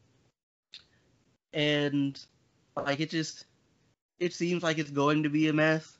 and 1.54 2.24
like 2.76 3.00
it 3.00 3.10
just 3.10 3.46
it 4.20 4.34
seems 4.34 4.62
like 4.62 4.78
it's 4.78 4.92
going 4.92 5.24
to 5.24 5.30
be 5.30 5.48
a 5.48 5.54
mess 5.54 5.98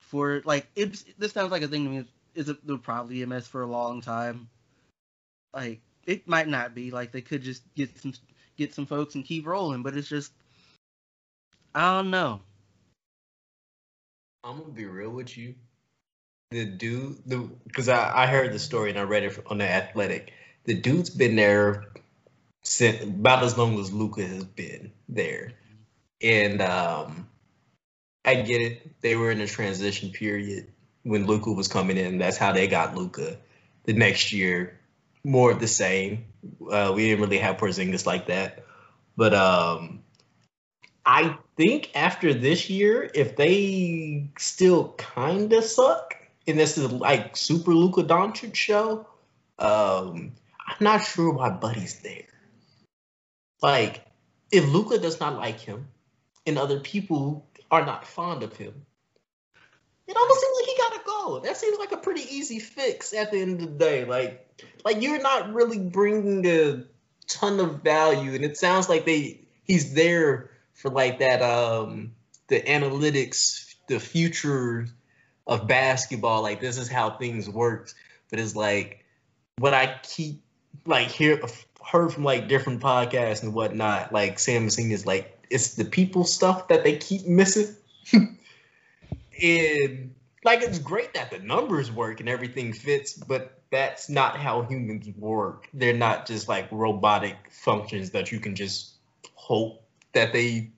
for 0.00 0.42
like 0.44 0.66
it's 0.74 1.04
this 1.18 1.32
sounds 1.32 1.52
like 1.52 1.62
a 1.62 1.68
thing 1.68 1.84
to 1.84 1.90
me 1.90 2.04
is 2.34 2.48
it 2.48 2.56
will 2.66 2.78
probably 2.78 3.16
be 3.16 3.22
a 3.22 3.26
mess 3.26 3.46
for 3.46 3.62
a 3.62 3.66
long 3.66 4.00
time 4.00 4.48
like 5.54 5.80
it 6.06 6.26
might 6.26 6.48
not 6.48 6.74
be 6.74 6.90
like 6.90 7.12
they 7.12 7.20
could 7.20 7.42
just 7.42 7.62
get 7.74 7.96
some 7.98 8.12
get 8.58 8.74
some 8.74 8.86
folks 8.86 9.14
and 9.14 9.24
keep 9.24 9.46
rolling, 9.46 9.82
but 9.82 9.96
it's 9.96 10.08
just 10.08 10.32
I 11.74 11.96
don't 11.96 12.10
know. 12.10 12.40
I'm 14.44 14.58
gonna 14.58 14.72
be 14.72 14.86
real 14.86 15.10
with 15.10 15.36
you. 15.36 15.54
The 16.50 16.64
dude, 16.64 17.18
the 17.26 17.48
because 17.64 17.88
I, 17.88 18.24
I 18.24 18.26
heard 18.26 18.52
the 18.52 18.58
story 18.58 18.90
and 18.90 18.98
I 18.98 19.02
read 19.02 19.22
it 19.22 19.38
on 19.46 19.58
the 19.58 19.68
Athletic. 19.68 20.32
The 20.64 20.74
dude's 20.74 21.10
been 21.10 21.36
there 21.36 21.84
since 22.62 23.02
about 23.02 23.42
as 23.42 23.56
long 23.56 23.78
as 23.78 23.92
Luka 23.92 24.26
has 24.26 24.44
been 24.44 24.92
there, 25.08 25.52
and 26.22 26.60
um, 26.60 27.28
I 28.24 28.36
get 28.36 28.60
it. 28.60 29.00
They 29.00 29.16
were 29.16 29.30
in 29.30 29.40
a 29.40 29.46
transition 29.46 30.10
period 30.10 30.68
when 31.02 31.26
Luka 31.26 31.52
was 31.52 31.68
coming 31.68 31.96
in. 31.96 32.18
That's 32.18 32.36
how 32.36 32.52
they 32.52 32.66
got 32.66 32.94
Luka. 32.96 33.38
The 33.84 33.92
next 33.94 34.32
year, 34.32 34.78
more 35.24 35.50
of 35.50 35.60
the 35.60 35.68
same. 35.68 36.26
Uh, 36.70 36.92
we 36.94 37.06
didn't 37.08 37.22
really 37.24 37.38
have 37.38 37.56
Porzingis 37.56 38.06
like 38.06 38.26
that, 38.26 38.64
but 39.16 39.34
um, 39.34 40.02
I 41.04 41.38
think 41.56 41.90
after 41.96 42.34
this 42.34 42.68
year, 42.68 43.10
if 43.14 43.34
they 43.34 44.28
still 44.38 44.92
kind 44.98 45.52
of 45.52 45.64
suck, 45.64 46.14
and 46.46 46.58
this 46.58 46.76
is 46.76 46.92
like 46.92 47.36
Super 47.36 47.74
Luka 47.74 48.02
Doncic 48.02 48.54
show, 48.54 49.06
um, 49.58 50.32
I'm 50.66 50.76
not 50.80 50.98
sure 51.04 51.32
why 51.32 51.50
Buddy's 51.50 52.00
there. 52.00 52.27
Like, 53.62 54.04
if 54.50 54.66
Luka 54.66 54.98
does 54.98 55.20
not 55.20 55.36
like 55.36 55.60
him, 55.60 55.88
and 56.46 56.58
other 56.58 56.80
people 56.80 57.46
are 57.70 57.84
not 57.84 58.06
fond 58.06 58.42
of 58.42 58.56
him, 58.56 58.86
it 60.06 60.16
almost 60.16 60.40
seems 60.40 60.56
like 60.56 60.66
he 60.66 60.76
gotta 60.76 61.00
go. 61.04 61.40
That 61.40 61.56
seems 61.56 61.78
like 61.78 61.92
a 61.92 61.98
pretty 61.98 62.22
easy 62.34 62.58
fix 62.58 63.12
at 63.12 63.30
the 63.30 63.40
end 63.40 63.60
of 63.60 63.60
the 63.60 63.78
day. 63.78 64.04
Like, 64.06 64.48
like 64.84 65.02
you're 65.02 65.20
not 65.20 65.52
really 65.52 65.78
bringing 65.78 66.46
a 66.46 66.84
ton 67.26 67.60
of 67.60 67.82
value, 67.82 68.34
and 68.34 68.44
it 68.44 68.56
sounds 68.56 68.88
like 68.88 69.04
they 69.04 69.42
he's 69.64 69.92
there 69.92 70.50
for 70.72 70.90
like 70.90 71.18
that 71.18 71.42
um 71.42 72.12
the 72.46 72.60
analytics, 72.60 73.74
the 73.88 74.00
future 74.00 74.88
of 75.46 75.68
basketball. 75.68 76.42
Like 76.42 76.60
this 76.60 76.78
is 76.78 76.88
how 76.88 77.10
things 77.10 77.48
work. 77.48 77.90
But 78.30 78.40
it's 78.40 78.56
like 78.56 79.04
what 79.58 79.74
I 79.74 80.00
keep 80.02 80.42
like 80.86 81.08
hear 81.08 81.36
heard 81.84 82.12
from 82.12 82.24
like 82.24 82.48
different 82.48 82.80
podcasts 82.80 83.42
and 83.42 83.54
whatnot. 83.54 84.12
Like 84.12 84.38
Sam 84.38 84.66
is 84.66 85.06
like 85.06 85.46
it's 85.50 85.74
the 85.74 85.84
people 85.84 86.24
stuff 86.24 86.68
that 86.68 86.84
they 86.84 86.96
keep 86.98 87.26
missing. 87.26 87.74
and 89.42 90.14
like 90.44 90.62
it's 90.62 90.78
great 90.78 91.14
that 91.14 91.30
the 91.30 91.38
numbers 91.38 91.90
work 91.90 92.20
and 92.20 92.28
everything 92.28 92.72
fits, 92.72 93.14
but 93.14 93.60
that's 93.70 94.08
not 94.08 94.36
how 94.36 94.62
humans 94.62 95.08
work. 95.16 95.68
They're 95.74 95.92
not 95.94 96.26
just 96.26 96.48
like 96.48 96.68
robotic 96.70 97.36
functions 97.50 98.10
that 98.10 98.32
you 98.32 98.40
can 98.40 98.54
just 98.54 98.94
hope 99.34 99.82
that 100.12 100.32
they 100.32 100.70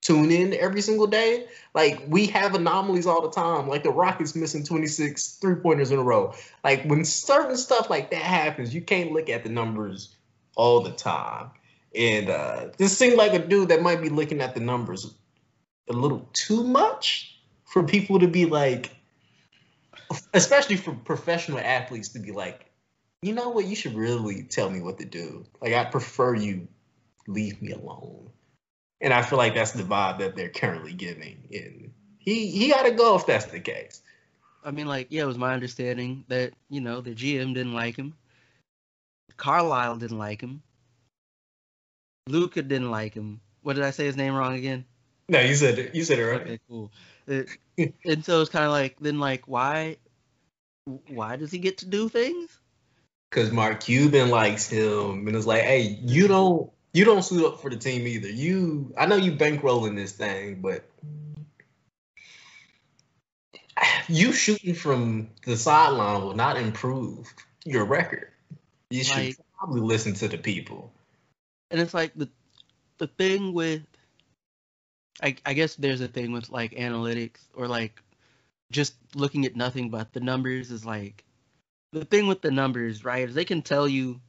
tune 0.00 0.30
in 0.30 0.54
every 0.54 0.80
single 0.80 1.06
day. 1.06 1.46
Like 1.74 2.04
we 2.06 2.26
have 2.28 2.54
anomalies 2.54 3.06
all 3.06 3.22
the 3.22 3.30
time. 3.30 3.68
Like 3.68 3.82
the 3.82 3.90
Rockets 3.90 4.36
missing 4.36 4.64
26 4.64 5.38
three 5.38 5.56
pointers 5.56 5.90
in 5.90 5.98
a 5.98 6.02
row. 6.02 6.34
Like 6.62 6.84
when 6.84 7.04
certain 7.04 7.56
stuff 7.56 7.90
like 7.90 8.10
that 8.10 8.22
happens, 8.22 8.74
you 8.74 8.80
can't 8.80 9.12
look 9.12 9.28
at 9.28 9.42
the 9.42 9.50
numbers 9.50 10.15
all 10.56 10.80
the 10.80 10.90
time. 10.90 11.50
And 11.94 12.28
uh, 12.28 12.68
this 12.76 12.98
seemed 12.98 13.16
like 13.16 13.32
a 13.32 13.38
dude 13.38 13.68
that 13.68 13.82
might 13.82 14.02
be 14.02 14.08
looking 14.08 14.40
at 14.40 14.54
the 14.54 14.60
numbers 14.60 15.14
a 15.88 15.92
little 15.92 16.28
too 16.32 16.64
much 16.64 17.38
for 17.64 17.84
people 17.84 18.18
to 18.18 18.26
be 18.26 18.44
like, 18.44 18.90
especially 20.34 20.76
for 20.76 20.92
professional 20.92 21.58
athletes 21.58 22.10
to 22.10 22.18
be 22.18 22.32
like, 22.32 22.66
you 23.22 23.32
know 23.32 23.50
what, 23.50 23.64
you 23.64 23.76
should 23.76 23.94
really 23.94 24.42
tell 24.42 24.68
me 24.68 24.80
what 24.80 24.98
to 24.98 25.04
do. 25.04 25.46
Like, 25.60 25.72
I 25.72 25.84
prefer 25.84 26.34
you 26.34 26.68
leave 27.26 27.60
me 27.62 27.72
alone. 27.72 28.30
And 29.00 29.12
I 29.12 29.22
feel 29.22 29.38
like 29.38 29.54
that's 29.54 29.72
the 29.72 29.82
vibe 29.82 30.18
that 30.18 30.36
they're 30.36 30.48
currently 30.48 30.92
giving. 30.92 31.48
And 31.52 31.92
he 32.18 32.48
he 32.48 32.70
got 32.70 32.84
to 32.84 32.92
go 32.92 33.16
if 33.16 33.26
that's 33.26 33.46
the 33.46 33.60
case. 33.60 34.02
I 34.64 34.70
mean, 34.70 34.86
like, 34.86 35.08
yeah, 35.10 35.22
it 35.22 35.26
was 35.26 35.38
my 35.38 35.52
understanding 35.52 36.24
that 36.28 36.52
you 36.68 36.80
know 36.80 37.00
the 37.00 37.14
GM 37.14 37.54
didn't 37.54 37.74
like 37.74 37.96
him, 37.96 38.14
Carlisle 39.36 39.96
didn't 39.96 40.18
like 40.18 40.40
him, 40.40 40.62
Luka 42.28 42.62
didn't 42.62 42.90
like 42.90 43.14
him. 43.14 43.40
What 43.62 43.74
did 43.74 43.84
I 43.84 43.90
say 43.90 44.06
his 44.06 44.16
name 44.16 44.34
wrong 44.34 44.54
again? 44.54 44.84
No, 45.28 45.40
you 45.40 45.54
said 45.54 45.78
it. 45.78 45.94
You 45.94 46.04
said 46.04 46.18
it 46.18 46.24
right. 46.24 46.40
Okay, 46.40 46.60
cool. 46.68 46.92
It, 47.26 47.48
and 48.04 48.24
so 48.24 48.40
it's 48.40 48.50
kind 48.50 48.64
of 48.64 48.70
like 48.70 48.98
then 49.00 49.18
like 49.18 49.46
why 49.46 49.96
why 51.08 51.36
does 51.36 51.50
he 51.50 51.58
get 51.58 51.78
to 51.78 51.86
do 51.86 52.08
things? 52.08 52.58
Because 53.30 53.50
Mark 53.50 53.80
Cuban 53.80 54.30
likes 54.30 54.68
him 54.68 55.26
and 55.26 55.36
it's 55.36 55.46
like, 55.46 55.62
hey, 55.62 55.98
you 56.02 56.28
don't 56.28 56.70
you 56.92 57.04
don't 57.04 57.22
suit 57.22 57.44
up 57.44 57.60
for 57.60 57.70
the 57.70 57.76
team 57.76 58.06
either. 58.06 58.28
You 58.28 58.94
I 58.96 59.06
know 59.06 59.16
you 59.16 59.32
bankrolling 59.32 59.96
this 59.96 60.12
thing, 60.12 60.60
but 60.60 60.88
you 64.08 64.32
shooting 64.32 64.74
from 64.74 65.30
the 65.44 65.56
sideline 65.56 66.22
will 66.22 66.34
not 66.34 66.56
improve 66.56 67.32
your 67.64 67.84
record. 67.84 68.30
You 68.90 69.04
should 69.04 69.16
like, 69.16 69.36
probably 69.58 69.80
listen 69.80 70.14
to 70.14 70.28
the 70.28 70.38
people. 70.38 70.92
And 71.70 71.80
it's 71.80 71.94
like 71.94 72.12
the 72.14 72.28
the 72.98 73.06
thing 73.06 73.52
with 73.52 73.82
I, 75.22 75.36
I 75.44 75.54
guess 75.54 75.74
there's 75.76 76.00
a 76.00 76.08
thing 76.08 76.32
with 76.32 76.50
like 76.50 76.72
analytics 76.72 77.40
or 77.54 77.66
like 77.66 78.00
just 78.70 78.94
looking 79.14 79.46
at 79.46 79.56
nothing 79.56 79.90
but 79.90 80.12
the 80.12 80.20
numbers 80.20 80.70
is 80.70 80.84
like 80.84 81.24
the 81.92 82.04
thing 82.04 82.26
with 82.26 82.42
the 82.42 82.50
numbers, 82.50 83.04
right? 83.04 83.28
Is 83.28 83.34
they 83.34 83.44
can 83.44 83.62
tell 83.62 83.88
you 83.88 84.20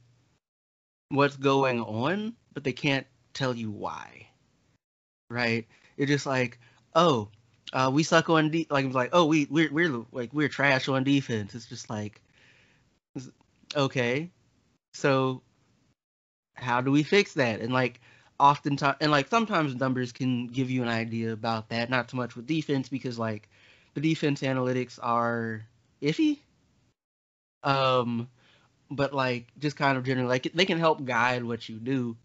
what's 1.10 1.36
going 1.36 1.80
on, 1.80 2.34
but 2.54 2.64
they 2.64 2.72
can't 2.72 3.06
tell 3.34 3.54
you 3.54 3.70
why. 3.70 4.28
Right? 5.30 5.66
It's 5.96 6.10
just 6.10 6.26
like, 6.26 6.58
oh, 6.94 7.28
uh, 7.72 7.90
we 7.92 8.02
suck 8.02 8.30
on 8.30 8.50
de- 8.50 8.66
like 8.70 8.86
it's 8.86 8.94
like, 8.94 9.10
oh, 9.12 9.26
we 9.26 9.46
we're 9.50 9.70
we're 9.72 10.04
like 10.12 10.32
we're 10.32 10.48
trash 10.48 10.88
on 10.88 11.04
defense. 11.04 11.54
It's 11.54 11.66
just 11.66 11.90
like, 11.90 12.22
okay, 13.76 14.30
so 14.92 15.42
how 16.54 16.80
do 16.80 16.90
we 16.90 17.02
fix 17.02 17.34
that? 17.34 17.60
And 17.60 17.72
like 17.72 18.00
oftentimes 18.38 18.96
and 19.00 19.10
like 19.10 19.28
sometimes 19.28 19.74
numbers 19.74 20.12
can 20.12 20.46
give 20.46 20.70
you 20.70 20.82
an 20.82 20.88
idea 20.88 21.32
about 21.32 21.68
that 21.70 21.90
not 21.90 22.10
so 22.10 22.16
much 22.16 22.36
with 22.36 22.46
defense 22.46 22.88
because 22.88 23.18
like 23.18 23.48
the 23.94 24.00
defense 24.00 24.42
analytics 24.42 24.98
are 25.02 25.64
iffy 26.00 26.38
um 27.64 28.28
but 28.90 29.12
like 29.12 29.46
just 29.58 29.76
kind 29.76 29.96
of 29.98 30.04
generally 30.04 30.28
like 30.28 30.50
they 30.54 30.64
can 30.64 30.78
help 30.78 31.04
guide 31.04 31.44
what 31.44 31.68
you 31.68 31.76
do 31.78 32.16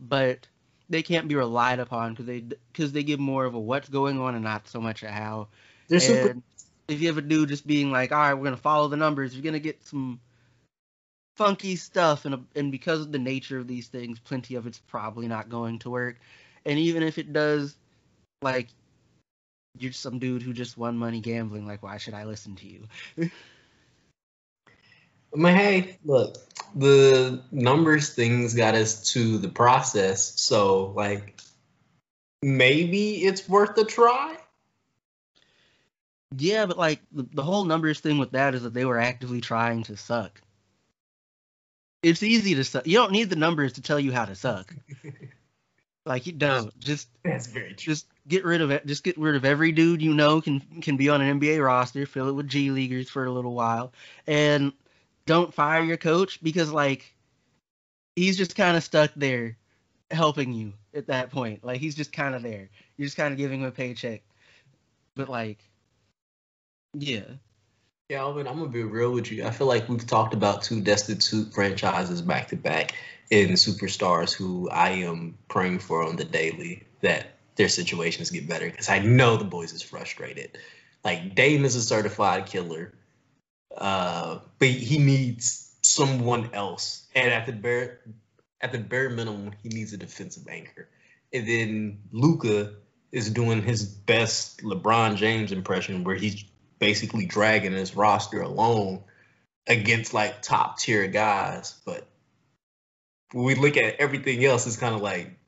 but 0.00 0.46
they 0.88 1.02
can't 1.02 1.28
be 1.28 1.34
relied 1.34 1.78
upon 1.80 2.12
because 2.12 2.26
they 2.26 2.40
because 2.40 2.92
they 2.92 3.02
give 3.02 3.20
more 3.20 3.44
of 3.44 3.54
a 3.54 3.60
what's 3.60 3.88
going 3.88 4.18
on 4.20 4.34
and 4.34 4.44
not 4.44 4.68
so 4.68 4.80
much 4.80 5.02
a 5.02 5.08
how 5.10 5.48
They're 5.88 6.00
super- 6.00 6.36
if 6.88 7.00
you 7.00 7.08
have 7.08 7.18
a 7.18 7.22
dude 7.22 7.48
just 7.48 7.66
being 7.66 7.90
like 7.90 8.12
all 8.12 8.18
right 8.18 8.34
we're 8.34 8.44
gonna 8.44 8.56
follow 8.56 8.88
the 8.88 8.96
numbers 8.96 9.34
you're 9.34 9.44
gonna 9.44 9.58
get 9.58 9.84
some 9.84 10.20
funky 11.38 11.76
stuff, 11.76 12.24
and 12.24 12.44
and 12.56 12.70
because 12.70 13.00
of 13.00 13.12
the 13.12 13.18
nature 13.18 13.58
of 13.58 13.68
these 13.68 13.86
things, 13.86 14.18
plenty 14.18 14.56
of 14.56 14.66
it's 14.66 14.80
probably 14.80 15.28
not 15.28 15.48
going 15.48 15.78
to 15.78 15.90
work. 15.90 16.16
And 16.66 16.78
even 16.78 17.02
if 17.04 17.16
it 17.16 17.32
does, 17.32 17.76
like 18.42 18.68
you're 19.78 19.92
some 19.92 20.18
dude 20.18 20.42
who 20.42 20.52
just 20.52 20.76
won 20.76 20.98
money 20.98 21.20
gambling. 21.20 21.66
Like, 21.66 21.82
why 21.82 21.96
should 21.98 22.14
I 22.14 22.24
listen 22.24 22.56
to 22.56 22.66
you? 22.66 22.88
I 25.34 25.36
mean, 25.36 25.54
hey, 25.54 25.98
look, 26.04 26.36
the 26.74 27.42
numbers 27.52 28.10
things 28.10 28.54
got 28.54 28.74
us 28.74 29.12
to 29.12 29.38
the 29.38 29.48
process, 29.48 30.40
so 30.40 30.86
like 30.96 31.38
maybe 32.42 33.24
it's 33.24 33.48
worth 33.48 33.78
a 33.78 33.84
try. 33.84 34.36
Yeah, 36.36 36.66
but 36.66 36.78
like 36.78 37.00
the, 37.12 37.26
the 37.32 37.42
whole 37.42 37.64
numbers 37.64 38.00
thing 38.00 38.18
with 38.18 38.32
that 38.32 38.54
is 38.54 38.62
that 38.62 38.74
they 38.74 38.84
were 38.84 38.98
actively 38.98 39.40
trying 39.40 39.84
to 39.84 39.96
suck. 39.96 40.40
It's 42.02 42.22
easy 42.22 42.54
to 42.54 42.64
suck. 42.64 42.86
You 42.86 42.98
don't 42.98 43.12
need 43.12 43.30
the 43.30 43.36
numbers 43.36 43.74
to 43.74 43.82
tell 43.82 43.98
you 43.98 44.12
how 44.12 44.24
to 44.24 44.34
suck. 44.34 44.74
like 46.06 46.26
you 46.26 46.32
don't. 46.32 46.76
Just 46.78 47.08
That's 47.24 47.46
very 47.46 47.74
true. 47.74 47.94
just 47.94 48.06
get 48.26 48.44
rid 48.44 48.60
of 48.60 48.70
it. 48.70 48.86
Just 48.86 49.04
get 49.04 49.18
rid 49.18 49.34
of 49.34 49.44
every 49.44 49.72
dude 49.72 50.02
you 50.02 50.14
know 50.14 50.40
can 50.40 50.60
can 50.80 50.96
be 50.96 51.08
on 51.08 51.20
an 51.20 51.40
NBA 51.40 51.64
roster. 51.64 52.06
Fill 52.06 52.28
it 52.28 52.32
with 52.32 52.48
G 52.48 52.70
leaguers 52.70 53.10
for 53.10 53.24
a 53.24 53.30
little 53.30 53.54
while, 53.54 53.92
and 54.26 54.72
don't 55.26 55.52
fire 55.52 55.82
your 55.82 55.96
coach 55.96 56.42
because 56.42 56.72
like 56.72 57.14
he's 58.16 58.36
just 58.36 58.56
kind 58.56 58.76
of 58.76 58.82
stuck 58.82 59.12
there, 59.16 59.56
helping 60.10 60.52
you 60.52 60.72
at 60.94 61.06
that 61.08 61.30
point. 61.30 61.64
Like 61.64 61.80
he's 61.80 61.94
just 61.94 62.12
kind 62.12 62.34
of 62.34 62.42
there. 62.42 62.70
You're 62.96 63.06
just 63.06 63.16
kind 63.16 63.32
of 63.32 63.38
giving 63.38 63.60
him 63.60 63.66
a 63.66 63.72
paycheck, 63.72 64.22
but 65.14 65.28
like, 65.28 65.58
yeah. 66.94 67.24
Yeah, 68.08 68.20
Alvin, 68.20 68.48
I'm 68.48 68.56
gonna 68.56 68.70
be 68.70 68.84
real 68.84 69.12
with 69.12 69.30
you. 69.30 69.44
I 69.44 69.50
feel 69.50 69.66
like 69.66 69.86
we've 69.86 70.06
talked 70.06 70.32
about 70.32 70.62
two 70.62 70.80
destitute 70.80 71.52
franchises 71.52 72.22
back 72.22 72.48
to 72.48 72.56
back 72.56 72.94
in 73.28 73.50
superstars 73.50 74.32
who 74.32 74.70
I 74.70 74.90
am 75.04 75.36
praying 75.46 75.80
for 75.80 76.02
on 76.02 76.16
the 76.16 76.24
daily 76.24 76.84
that 77.02 77.34
their 77.56 77.68
situations 77.68 78.30
get 78.30 78.48
better 78.48 78.64
because 78.64 78.88
I 78.88 79.00
know 79.00 79.36
the 79.36 79.44
boys 79.44 79.74
is 79.74 79.82
frustrated. 79.82 80.56
Like 81.04 81.34
Dame 81.34 81.66
is 81.66 81.76
a 81.76 81.82
certified 81.82 82.46
killer, 82.46 82.94
uh, 83.76 84.38
but 84.58 84.68
he 84.68 84.98
needs 84.98 85.70
someone 85.82 86.54
else, 86.54 87.06
and 87.14 87.30
at 87.30 87.44
the 87.44 87.52
bare 87.52 88.00
at 88.62 88.72
the 88.72 88.78
bare 88.78 89.10
minimum, 89.10 89.52
he 89.62 89.68
needs 89.68 89.92
a 89.92 89.98
defensive 89.98 90.48
anchor. 90.48 90.88
And 91.30 91.46
then 91.46 91.98
Luka 92.10 92.72
is 93.12 93.28
doing 93.28 93.60
his 93.60 93.84
best 93.84 94.62
LeBron 94.62 95.16
James 95.16 95.52
impression, 95.52 96.04
where 96.04 96.16
he's 96.16 96.42
basically 96.78 97.26
dragging 97.26 97.72
his 97.72 97.96
roster 97.96 98.42
alone 98.42 99.02
against 99.66 100.14
like 100.14 100.42
top 100.42 100.78
tier 100.78 101.06
guys. 101.08 101.76
But 101.84 102.06
when 103.32 103.44
we 103.44 103.54
look 103.54 103.76
at 103.76 103.96
everything 104.00 104.44
else, 104.44 104.66
it's 104.66 104.76
kind 104.76 104.94
of 104.94 105.02
like 105.02 105.38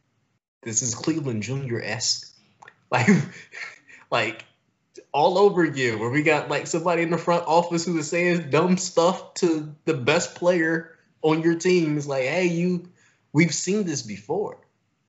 this 0.63 0.83
is 0.83 0.95
Cleveland 0.95 1.43
Junior 1.43 1.81
esque, 1.83 2.35
like 2.91 3.09
like 4.11 4.45
all 5.13 5.39
over 5.39 5.63
again, 5.63 5.99
where 5.99 6.11
we 6.11 6.23
got 6.23 6.49
like 6.49 6.67
somebody 6.67 7.03
in 7.03 7.11
the 7.11 7.19
front 7.19 7.47
office 7.47 7.85
who 7.85 7.99
is 7.99 8.09
saying 8.09 8.51
dumb 8.51 8.77
stuff 8.77 9.35
to 9.35 9.75
the 9.85 9.95
best 9.95 10.35
player 10.35 10.97
on 11.23 11.43
your 11.43 11.57
team. 11.57 11.97
It's 11.97 12.07
like, 12.07 12.25
hey, 12.25 12.47
you, 12.47 12.89
we've 13.33 13.55
seen 13.55 13.85
this 13.85 14.03
before. 14.03 14.59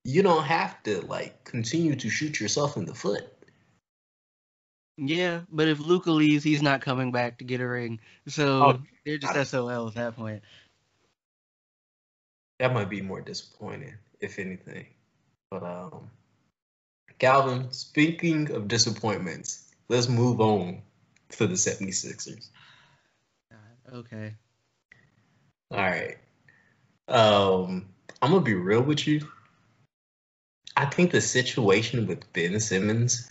You 0.03 0.23
don't 0.23 0.43
have 0.43 0.81
to 0.83 1.01
like 1.01 1.43
continue 1.43 1.95
to 1.95 2.09
shoot 2.09 2.39
yourself 2.39 2.77
in 2.77 2.85
the 2.85 2.95
foot. 2.95 3.27
Yeah, 5.03 5.41
but 5.51 5.67
if 5.67 5.79
Luka 5.79 6.11
leaves, 6.11 6.43
he's 6.43 6.61
not 6.61 6.81
coming 6.81 7.11
back 7.11 7.39
to 7.39 7.43
get 7.43 7.59
a 7.59 7.67
ring. 7.67 7.99
So 8.27 8.63
Oh, 8.63 8.81
they're 9.03 9.17
just 9.17 9.33
I- 9.33 9.43
SOL 9.43 9.87
at 9.87 9.95
that 9.95 10.15
point. 10.15 10.43
That 12.59 12.71
might 12.71 12.89
be 12.89 13.01
more 13.01 13.19
disappointing, 13.21 13.95
if 14.19 14.37
anything. 14.37 14.85
But 15.49 15.63
um 15.63 16.11
Calvin, 17.17 17.71
speaking 17.71 18.51
of 18.51 18.67
disappointments, 18.67 19.67
let's 19.89 20.07
move 20.07 20.39
on 20.39 20.83
to 21.29 21.47
the 21.47 21.55
76ers. 21.55 22.49
God, 23.49 23.93
okay. 23.93 24.35
All 25.71 25.77
right. 25.79 26.17
Um, 27.07 27.87
I'm 28.21 28.31
gonna 28.31 28.41
be 28.41 28.53
real 28.53 28.83
with 28.83 29.07
you. 29.07 29.27
I 30.77 30.85
think 30.85 31.09
the 31.09 31.21
situation 31.21 32.05
with 32.05 32.31
Ben 32.33 32.59
Simmons 32.59 33.30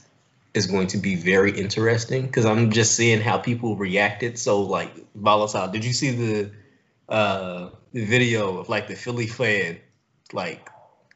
is 0.54 0.66
going 0.66 0.88
to 0.88 0.98
be 0.98 1.14
very 1.14 1.52
interesting 1.58 2.26
because 2.26 2.44
I'm 2.44 2.70
just 2.70 2.94
seeing 2.96 3.20
how 3.20 3.38
people 3.38 3.76
reacted. 3.76 4.38
So, 4.38 4.62
like, 4.62 4.92
volatile. 5.14 5.68
Did 5.68 5.84
you 5.84 5.92
see 5.92 6.10
the 6.10 6.50
uh 7.08 7.70
the 7.92 8.04
video 8.04 8.58
of 8.58 8.68
like 8.68 8.86
the 8.86 8.94
Philly 8.94 9.26
fan 9.26 9.78
like 10.32 10.68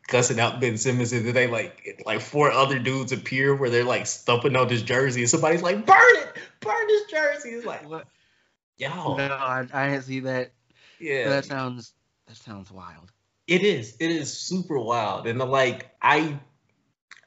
cussing 0.09 0.41
out 0.41 0.61
Ben 0.61 0.77
Simmons 0.77 1.13
and 1.13 1.25
then 1.25 1.35
they 1.35 1.47
like 1.47 2.03
like 2.05 2.21
four 2.21 2.51
other 2.51 2.79
dudes 2.81 3.13
appear 3.13 3.55
where 3.55 3.71
they're 3.71 3.85
like 3.85 4.07
stumping 4.07 4.57
on 4.57 4.69
his 4.69 4.83
jersey 4.83 5.21
and 5.21 5.31
somebody's 5.31 5.63
like 5.63 5.87
burn 5.87 5.97
it, 6.17 6.37
burn 6.61 6.89
his 6.89 7.03
jersey. 7.05 7.51
It's 7.51 7.65
like, 7.67 7.89
What? 7.89 8.07
yo, 8.77 9.17
No, 9.17 9.25
I, 9.25 9.67
I 9.73 9.89
didn't 9.91 10.03
see 10.03 10.21
that. 10.21 10.53
yeah, 10.99 11.29
That 11.31 11.45
sounds 11.45 11.93
that 12.27 12.37
sounds 12.37 12.71
wild. 12.73 13.13
It 13.47 13.63
is. 13.63 13.97
It 14.01 14.11
is 14.11 14.37
super 14.37 14.79
wild. 14.79 15.27
And 15.27 15.39
like 15.39 15.91
I 16.03 16.39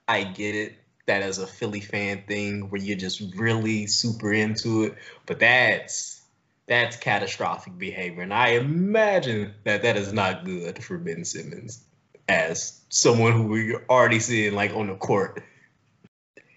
I 0.07 0.23
get 0.23 0.55
it 0.55 0.75
that 1.07 1.23
as 1.23 1.39
a 1.39 1.47
Philly 1.47 1.79
fan 1.79 2.23
thing 2.27 2.69
where 2.69 2.81
you're 2.81 2.97
just 2.97 3.21
really 3.35 3.87
super 3.87 4.31
into 4.31 4.83
it, 4.83 4.95
but 5.25 5.39
that's 5.39 6.21
that's 6.67 6.97
catastrophic 6.97 7.77
behavior. 7.77 8.21
And 8.21 8.33
I 8.33 8.49
imagine 8.49 9.53
that 9.63 9.83
that 9.83 9.95
is 9.95 10.13
not 10.13 10.45
good 10.45 10.83
for 10.83 10.97
Ben 10.97 11.23
Simmons 11.23 11.83
as 12.27 12.81
someone 12.89 13.31
who 13.31 13.47
we're 13.47 13.85
already 13.89 14.19
seeing 14.19 14.53
like 14.53 14.73
on 14.73 14.87
the 14.87 14.95
court. 14.95 15.43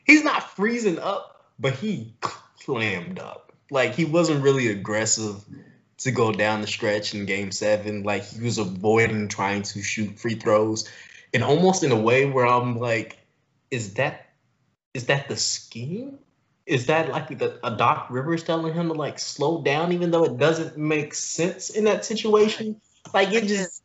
He's 0.04 0.24
not 0.24 0.56
freezing 0.56 0.98
up, 0.98 1.52
but 1.60 1.74
he 1.74 2.14
clammed 2.20 3.20
up. 3.20 3.52
Like 3.70 3.94
he 3.94 4.04
wasn't 4.04 4.42
really 4.42 4.68
aggressive 4.68 5.44
to 5.98 6.10
go 6.10 6.32
down 6.32 6.60
the 6.60 6.66
stretch 6.66 7.14
in 7.14 7.24
game 7.26 7.52
seven. 7.52 8.02
Like 8.02 8.24
he 8.24 8.42
was 8.42 8.58
avoiding 8.58 9.28
trying 9.28 9.62
to 9.62 9.82
shoot 9.82 10.18
free 10.18 10.34
throws. 10.34 10.88
And 11.32 11.44
almost 11.44 11.84
in 11.84 11.92
a 11.92 12.00
way 12.00 12.26
where 12.26 12.46
I'm 12.46 12.78
like, 12.78 13.18
is 13.70 13.94
that 13.94 14.29
is 14.94 15.06
that 15.06 15.28
the 15.28 15.36
scheme? 15.36 16.18
Is 16.66 16.86
that 16.86 17.08
like 17.08 17.36
the, 17.38 17.58
a 17.66 17.76
Doc 17.76 18.08
Rivers 18.10 18.44
telling 18.44 18.72
him 18.74 18.88
to 18.88 18.94
like 18.94 19.18
slow 19.18 19.62
down, 19.62 19.92
even 19.92 20.10
though 20.10 20.24
it 20.24 20.38
doesn't 20.38 20.76
make 20.76 21.14
sense 21.14 21.70
in 21.70 21.84
that 21.84 22.04
situation? 22.04 22.80
Like 23.12 23.32
it 23.32 23.46
just 23.46 23.82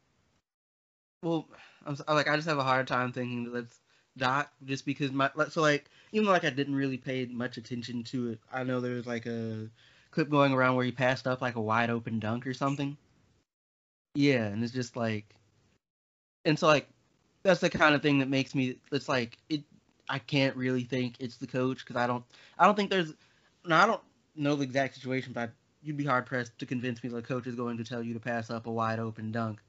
Well, 1.23 1.47
I'm 1.85 1.97
like 2.07 2.27
I 2.27 2.35
just 2.35 2.47
have 2.47 2.57
a 2.57 2.63
hard 2.63 2.87
time 2.87 3.11
thinking 3.11 3.45
that 3.45 3.51
that's 3.51 3.79
Doc 4.17 4.51
just 4.65 4.85
because 4.85 5.11
my 5.11 5.29
like, 5.35 5.51
so 5.51 5.61
like 5.61 5.85
even 6.11 6.25
though 6.25 6.31
like 6.31 6.45
I 6.45 6.49
didn't 6.49 6.75
really 6.75 6.97
pay 6.97 7.25
much 7.25 7.57
attention 7.57 8.03
to 8.05 8.29
it, 8.29 8.39
I 8.51 8.63
know 8.63 8.79
there 8.79 8.95
was 8.95 9.07
like 9.07 9.25
a 9.25 9.67
clip 10.11 10.29
going 10.29 10.53
around 10.53 10.75
where 10.75 10.85
he 10.85 10.91
passed 10.91 11.27
up 11.27 11.41
like 11.41 11.55
a 11.55 11.61
wide 11.61 11.89
open 11.89 12.19
dunk 12.19 12.47
or 12.47 12.53
something. 12.53 12.97
Yeah, 14.15 14.45
and 14.45 14.63
it's 14.63 14.73
just 14.73 14.95
like, 14.95 15.25
and 16.45 16.57
so 16.57 16.67
like 16.67 16.87
that's 17.43 17.59
the 17.59 17.69
kind 17.69 17.95
of 17.95 18.01
thing 18.01 18.19
that 18.19 18.29
makes 18.29 18.55
me. 18.55 18.77
It's 18.91 19.09
like 19.09 19.37
it. 19.49 19.63
I 20.09 20.19
can't 20.19 20.55
really 20.55 20.83
think 20.83 21.15
it's 21.19 21.37
the 21.37 21.47
coach 21.47 21.79
because 21.79 21.95
I 21.95 22.07
don't. 22.07 22.23
I 22.57 22.65
don't 22.65 22.75
think 22.75 22.89
there's. 22.89 23.13
No, 23.65 23.75
I 23.75 23.85
don't 23.85 24.01
know 24.35 24.55
the 24.55 24.63
exact 24.63 24.95
situation, 24.95 25.33
but 25.33 25.51
you'd 25.81 25.97
be 25.97 26.05
hard 26.05 26.25
pressed 26.25 26.57
to 26.59 26.65
convince 26.65 27.03
me 27.03 27.09
the 27.09 27.21
coach 27.21 27.47
is 27.47 27.55
going 27.55 27.77
to 27.77 27.83
tell 27.83 28.01
you 28.01 28.13
to 28.13 28.19
pass 28.19 28.49
up 28.49 28.67
a 28.67 28.71
wide 28.71 28.99
open 28.99 29.31
dunk. 29.31 29.59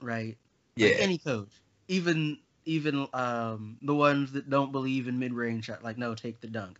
Right. 0.00 0.36
yeah. 0.76 0.88
Like 0.88 1.00
any 1.00 1.18
coach, 1.18 1.50
even 1.88 2.38
even 2.64 3.06
um 3.12 3.78
the 3.82 3.94
ones 3.94 4.32
that 4.32 4.48
don't 4.50 4.72
believe 4.72 5.08
in 5.08 5.18
mid 5.18 5.32
range 5.32 5.66
shot, 5.66 5.82
like 5.82 5.98
no, 5.98 6.14
take 6.14 6.40
the 6.40 6.46
dunk. 6.46 6.78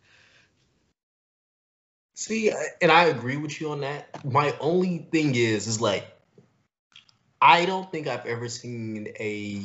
See, 2.14 2.52
and 2.83 2.92
I 2.92 3.04
agree 3.04 3.38
with 3.38 3.61
you 3.61 3.70
on 3.70 3.80
that. 3.80 4.24
My 4.24 4.54
only 4.61 4.98
thing 5.11 5.35
is, 5.35 5.66
is 5.66 5.80
like, 5.80 6.06
I 7.40 7.64
don't 7.64 7.90
think 7.90 8.06
I've 8.09 8.26
ever 8.26 8.46
seen 8.46 9.09
a 9.18 9.62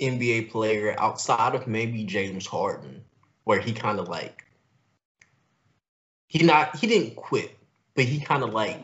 NBA 0.00 0.50
player 0.50 0.94
outside 0.98 1.54
of 1.54 1.66
maybe 1.66 2.04
James 2.04 2.46
Harden 2.46 3.04
where 3.44 3.60
he 3.60 3.72
kind 3.72 3.98
of 4.00 4.08
like 4.08 4.44
he 6.26 6.42
not 6.42 6.76
he 6.76 6.86
didn't 6.86 7.16
quit, 7.16 7.56
but 7.94 8.04
he 8.04 8.20
kind 8.20 8.42
of 8.42 8.52
like 8.52 8.80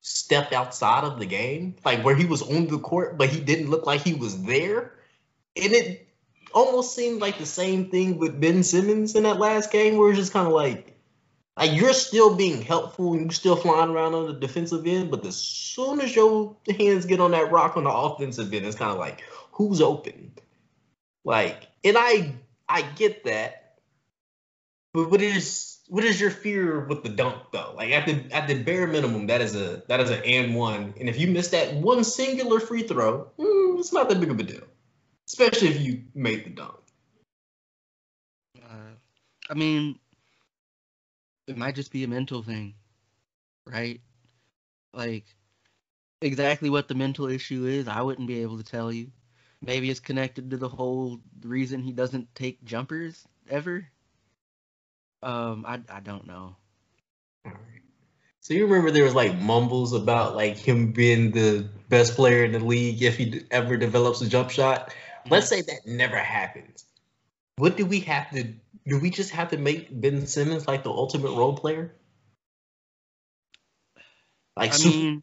stepped 0.00 0.52
outside 0.52 1.04
of 1.04 1.18
the 1.18 1.26
game, 1.26 1.76
like 1.84 2.04
where 2.04 2.16
he 2.16 2.24
was 2.24 2.42
on 2.42 2.66
the 2.66 2.78
court, 2.78 3.16
but 3.16 3.28
he 3.28 3.40
didn't 3.40 3.70
look 3.70 3.86
like 3.86 4.02
he 4.02 4.14
was 4.14 4.42
there, 4.42 4.92
and 5.56 5.72
it 5.72 6.08
almost 6.52 6.94
seemed 6.94 7.20
like 7.20 7.38
the 7.38 7.46
same 7.46 7.90
thing 7.90 8.18
with 8.18 8.40
Ben 8.40 8.62
Simmons 8.62 9.14
in 9.14 9.22
that 9.22 9.38
last 9.38 9.70
game, 9.70 9.96
where 9.96 10.10
it's 10.10 10.18
just 10.18 10.32
kind 10.32 10.46
of 10.46 10.52
like, 10.52 10.93
like 11.56 11.72
you're 11.72 11.92
still 11.92 12.34
being 12.34 12.62
helpful 12.62 13.12
and 13.12 13.22
you're 13.22 13.30
still 13.30 13.56
flying 13.56 13.90
around 13.90 14.14
on 14.14 14.26
the 14.26 14.32
defensive 14.34 14.86
end, 14.86 15.10
but 15.10 15.24
as 15.24 15.36
soon 15.36 16.00
as 16.00 16.14
your 16.14 16.56
hands 16.78 17.06
get 17.06 17.20
on 17.20 17.30
that 17.30 17.52
rock 17.52 17.76
on 17.76 17.84
the 17.84 17.92
offensive 17.92 18.52
end, 18.52 18.66
it's 18.66 18.76
kind 18.76 18.90
of 18.90 18.98
like, 18.98 19.22
who's 19.52 19.80
open? 19.80 20.32
Like, 21.24 21.68
and 21.84 21.96
I 21.98 22.34
I 22.68 22.82
get 22.82 23.24
that, 23.24 23.78
but 24.92 25.10
what 25.10 25.22
is 25.22 25.78
what 25.88 26.04
is 26.04 26.20
your 26.20 26.30
fear 26.30 26.80
with 26.86 27.02
the 27.02 27.08
dunk 27.08 27.36
though? 27.52 27.74
Like 27.76 27.92
at 27.92 28.06
the 28.06 28.34
at 28.34 28.48
the 28.48 28.62
bare 28.62 28.86
minimum, 28.86 29.28
that 29.28 29.40
is 29.40 29.54
a 29.54 29.82
that 29.88 30.00
is 30.00 30.10
an 30.10 30.22
and 30.24 30.54
one, 30.54 30.94
and 30.98 31.08
if 31.08 31.18
you 31.18 31.28
miss 31.28 31.48
that 31.48 31.74
one 31.74 32.04
singular 32.04 32.58
free 32.58 32.82
throw, 32.82 33.30
mm, 33.38 33.78
it's 33.78 33.92
not 33.92 34.08
that 34.08 34.20
big 34.20 34.30
of 34.30 34.40
a 34.40 34.42
deal, 34.42 34.64
especially 35.28 35.68
if 35.68 35.80
you 35.80 36.02
made 36.14 36.44
the 36.44 36.50
dunk. 36.50 36.74
Uh, 38.62 38.96
I 39.48 39.54
mean, 39.54 39.98
it 41.46 41.56
might 41.56 41.74
just 41.74 41.92
be 41.92 42.04
a 42.04 42.08
mental 42.08 42.42
thing, 42.42 42.74
right? 43.66 44.00
Like, 44.92 45.24
exactly 46.20 46.70
what 46.70 46.88
the 46.88 46.94
mental 46.94 47.28
issue 47.28 47.66
is, 47.66 47.88
I 47.88 48.02
wouldn't 48.02 48.28
be 48.28 48.42
able 48.42 48.58
to 48.58 48.64
tell 48.64 48.92
you. 48.92 49.10
Maybe 49.62 49.90
it's 49.90 50.00
connected 50.00 50.50
to 50.50 50.56
the 50.56 50.68
whole 50.68 51.20
reason 51.42 51.82
he 51.82 51.92
doesn't 51.92 52.34
take 52.34 52.64
jumpers 52.64 53.26
ever. 53.48 53.86
Um, 55.22 55.64
I 55.66 55.80
I 55.88 56.00
don't 56.00 56.26
know. 56.26 56.56
So 58.40 58.52
you 58.52 58.66
remember 58.66 58.90
there 58.90 59.04
was 59.04 59.14
like 59.14 59.34
mumbles 59.40 59.94
about 59.94 60.36
like 60.36 60.56
him 60.56 60.92
being 60.92 61.30
the 61.30 61.66
best 61.88 62.14
player 62.14 62.44
in 62.44 62.52
the 62.52 62.58
league 62.58 63.02
if 63.02 63.16
he 63.16 63.42
ever 63.50 63.76
develops 63.76 64.20
a 64.20 64.28
jump 64.28 64.50
shot. 64.50 64.94
Let's 65.30 65.48
say 65.48 65.62
that 65.62 65.86
never 65.86 66.18
happens. 66.18 66.84
What 67.56 67.76
do 67.76 67.86
we 67.86 68.00
have 68.00 68.30
to? 68.32 68.54
Do 68.86 68.98
we 68.98 69.10
just 69.10 69.30
have 69.30 69.50
to 69.50 69.56
make 69.56 69.88
Ben 69.90 70.26
Simmons 70.26 70.68
like 70.68 70.84
the 70.84 70.90
ultimate 70.90 71.30
role 71.30 71.56
player? 71.56 71.94
Like 74.56 74.72
I 74.72 74.74
super, 74.76 74.96
mean, 74.96 75.22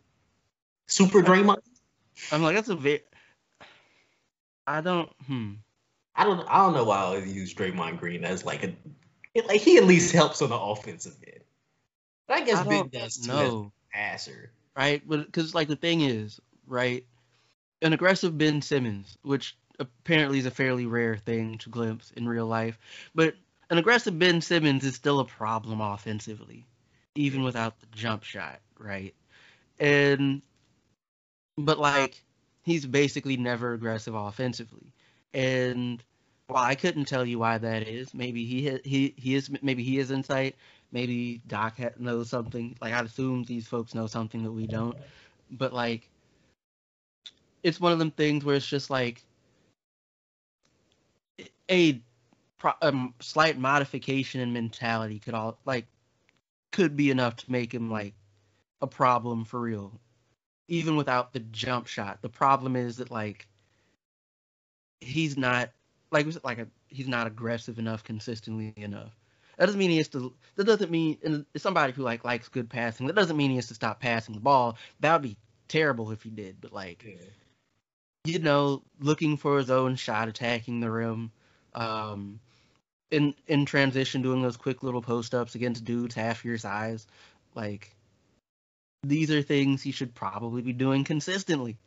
super 0.87 1.21
Draymond? 1.21 1.59
I'm 2.31 2.41
like 2.41 2.55
that's 2.55 2.69
a 2.69 2.75
very. 2.75 3.01
I 4.67 4.81
don't. 4.81 5.09
Hmm. 5.27 5.53
I 6.15 6.23
don't. 6.23 6.45
I 6.49 6.57
don't 6.57 6.73
know 6.73 6.83
why 6.83 6.97
I 6.97 7.01
always 7.01 7.33
use 7.33 7.53
Draymond 7.53 7.99
Green 7.99 8.23
as 8.25 8.43
like 8.45 8.63
a. 8.63 8.73
it- 9.33 9.47
Like 9.47 9.61
he 9.61 9.77
at 9.77 9.85
least 9.85 10.11
helps 10.13 10.41
on 10.41 10.49
the 10.49 10.57
offensive 10.59 11.15
end. 11.25 11.43
But 12.27 12.37
I 12.37 12.41
guess 12.41 12.57
I 12.57 12.63
Ben 12.63 12.89
does 12.89 13.17
too 13.17 13.27
know. 13.27 13.71
passer. 13.93 14.51
right? 14.75 15.01
But 15.07 15.25
because 15.25 15.55
like 15.55 15.67
the 15.67 15.75
thing 15.75 16.01
is, 16.01 16.39
right, 16.67 17.05
an 17.81 17.93
aggressive 17.93 18.37
Ben 18.37 18.61
Simmons, 18.61 19.17
which 19.21 19.55
apparently 19.79 20.39
is 20.39 20.45
a 20.45 20.51
fairly 20.51 20.85
rare 20.85 21.17
thing 21.17 21.57
to 21.59 21.69
glimpse 21.69 22.11
in 22.11 22.27
real 22.27 22.45
life, 22.45 22.77
but 23.15 23.35
an 23.71 23.77
aggressive 23.77 24.19
Ben 24.19 24.41
Simmons 24.41 24.83
is 24.83 24.95
still 24.95 25.21
a 25.21 25.25
problem 25.25 25.79
offensively, 25.79 26.67
even 27.15 27.41
without 27.41 27.79
the 27.79 27.87
jump 27.87 28.23
shot, 28.23 28.59
right? 28.77 29.15
And 29.79 30.41
but 31.57 31.79
like 31.79 32.21
he's 32.63 32.85
basically 32.85 33.37
never 33.37 33.73
aggressive 33.73 34.13
offensively, 34.13 34.93
and 35.33 36.03
well, 36.49 36.61
I 36.61 36.75
couldn't 36.75 37.05
tell 37.05 37.25
you 37.25 37.39
why 37.39 37.57
that 37.57 37.87
is. 37.87 38.13
Maybe 38.13 38.45
he 38.45 38.77
he 38.83 39.13
he 39.17 39.35
is 39.35 39.49
maybe 39.61 39.83
he 39.83 39.97
has 39.97 40.11
insight. 40.11 40.55
Maybe 40.91 41.41
Doc 41.47 41.79
knows 41.97 42.29
something. 42.29 42.75
Like 42.81 42.93
I'd 42.93 43.05
assume 43.05 43.45
these 43.45 43.67
folks 43.67 43.95
know 43.95 44.05
something 44.05 44.43
that 44.43 44.51
we 44.51 44.67
don't. 44.67 44.97
But 45.49 45.71
like, 45.71 46.09
it's 47.63 47.79
one 47.79 47.93
of 47.93 47.99
them 47.99 48.11
things 48.11 48.43
where 48.43 48.57
it's 48.57 48.67
just 48.67 48.89
like 48.89 49.23
a 51.69 52.01
pro- 52.61 52.73
um, 52.83 53.13
slight 53.19 53.57
modification 53.57 54.39
in 54.39 54.53
mentality 54.53 55.17
could 55.17 55.33
all 55.33 55.57
like 55.65 55.87
could 56.71 56.95
be 56.95 57.09
enough 57.09 57.35
to 57.37 57.51
make 57.51 57.73
him 57.73 57.89
like 57.89 58.13
a 58.81 58.87
problem 58.87 59.43
for 59.45 59.59
real, 59.59 59.99
even 60.67 60.95
without 60.95 61.33
the 61.33 61.39
jump 61.39 61.87
shot. 61.87 62.21
The 62.21 62.29
problem 62.29 62.75
is 62.75 62.97
that 62.97 63.09
like 63.09 63.47
he's 65.01 65.35
not 65.35 65.71
like 66.11 66.27
like 66.43 66.59
a 66.59 66.67
he's 66.87 67.07
not 67.07 67.25
aggressive 67.25 67.79
enough 67.79 68.03
consistently 68.03 68.73
enough. 68.77 69.17
That 69.57 69.65
doesn't 69.65 69.79
mean 69.79 69.89
he 69.89 69.97
has 69.97 70.07
to. 70.09 70.31
That 70.55 70.65
doesn't 70.65 70.91
mean 70.91 71.17
and 71.23 71.45
it's 71.55 71.63
somebody 71.63 71.93
who 71.93 72.03
like 72.03 72.23
likes 72.23 72.47
good 72.47 72.69
passing. 72.69 73.07
That 73.07 73.15
doesn't 73.15 73.37
mean 73.37 73.49
he 73.49 73.55
has 73.55 73.67
to 73.69 73.75
stop 73.75 73.99
passing 73.99 74.35
the 74.35 74.41
ball. 74.41 74.77
That 74.99 75.13
would 75.13 75.23
be 75.23 75.37
terrible 75.67 76.11
if 76.11 76.21
he 76.21 76.29
did. 76.29 76.57
But 76.61 76.73
like 76.73 77.03
you 78.23 78.37
know, 78.37 78.83
looking 78.99 79.35
for 79.35 79.57
his 79.57 79.71
own 79.71 79.95
shot, 79.95 80.27
attacking 80.27 80.79
the 80.79 80.91
rim, 80.91 81.31
um, 81.73 82.39
in 83.11 83.35
in 83.47 83.65
transition, 83.65 84.21
doing 84.21 84.41
those 84.41 84.57
quick 84.57 84.81
little 84.83 85.01
post 85.01 85.35
ups 85.35 85.55
against 85.55 85.85
dudes 85.85 86.15
half 86.15 86.43
your 86.43 86.57
size, 86.57 87.05
like 87.53 87.93
these 89.03 89.29
are 89.31 89.41
things 89.41 89.81
he 89.81 89.91
should 89.91 90.15
probably 90.15 90.61
be 90.61 90.73
doing 90.73 91.03
consistently. 91.03 91.77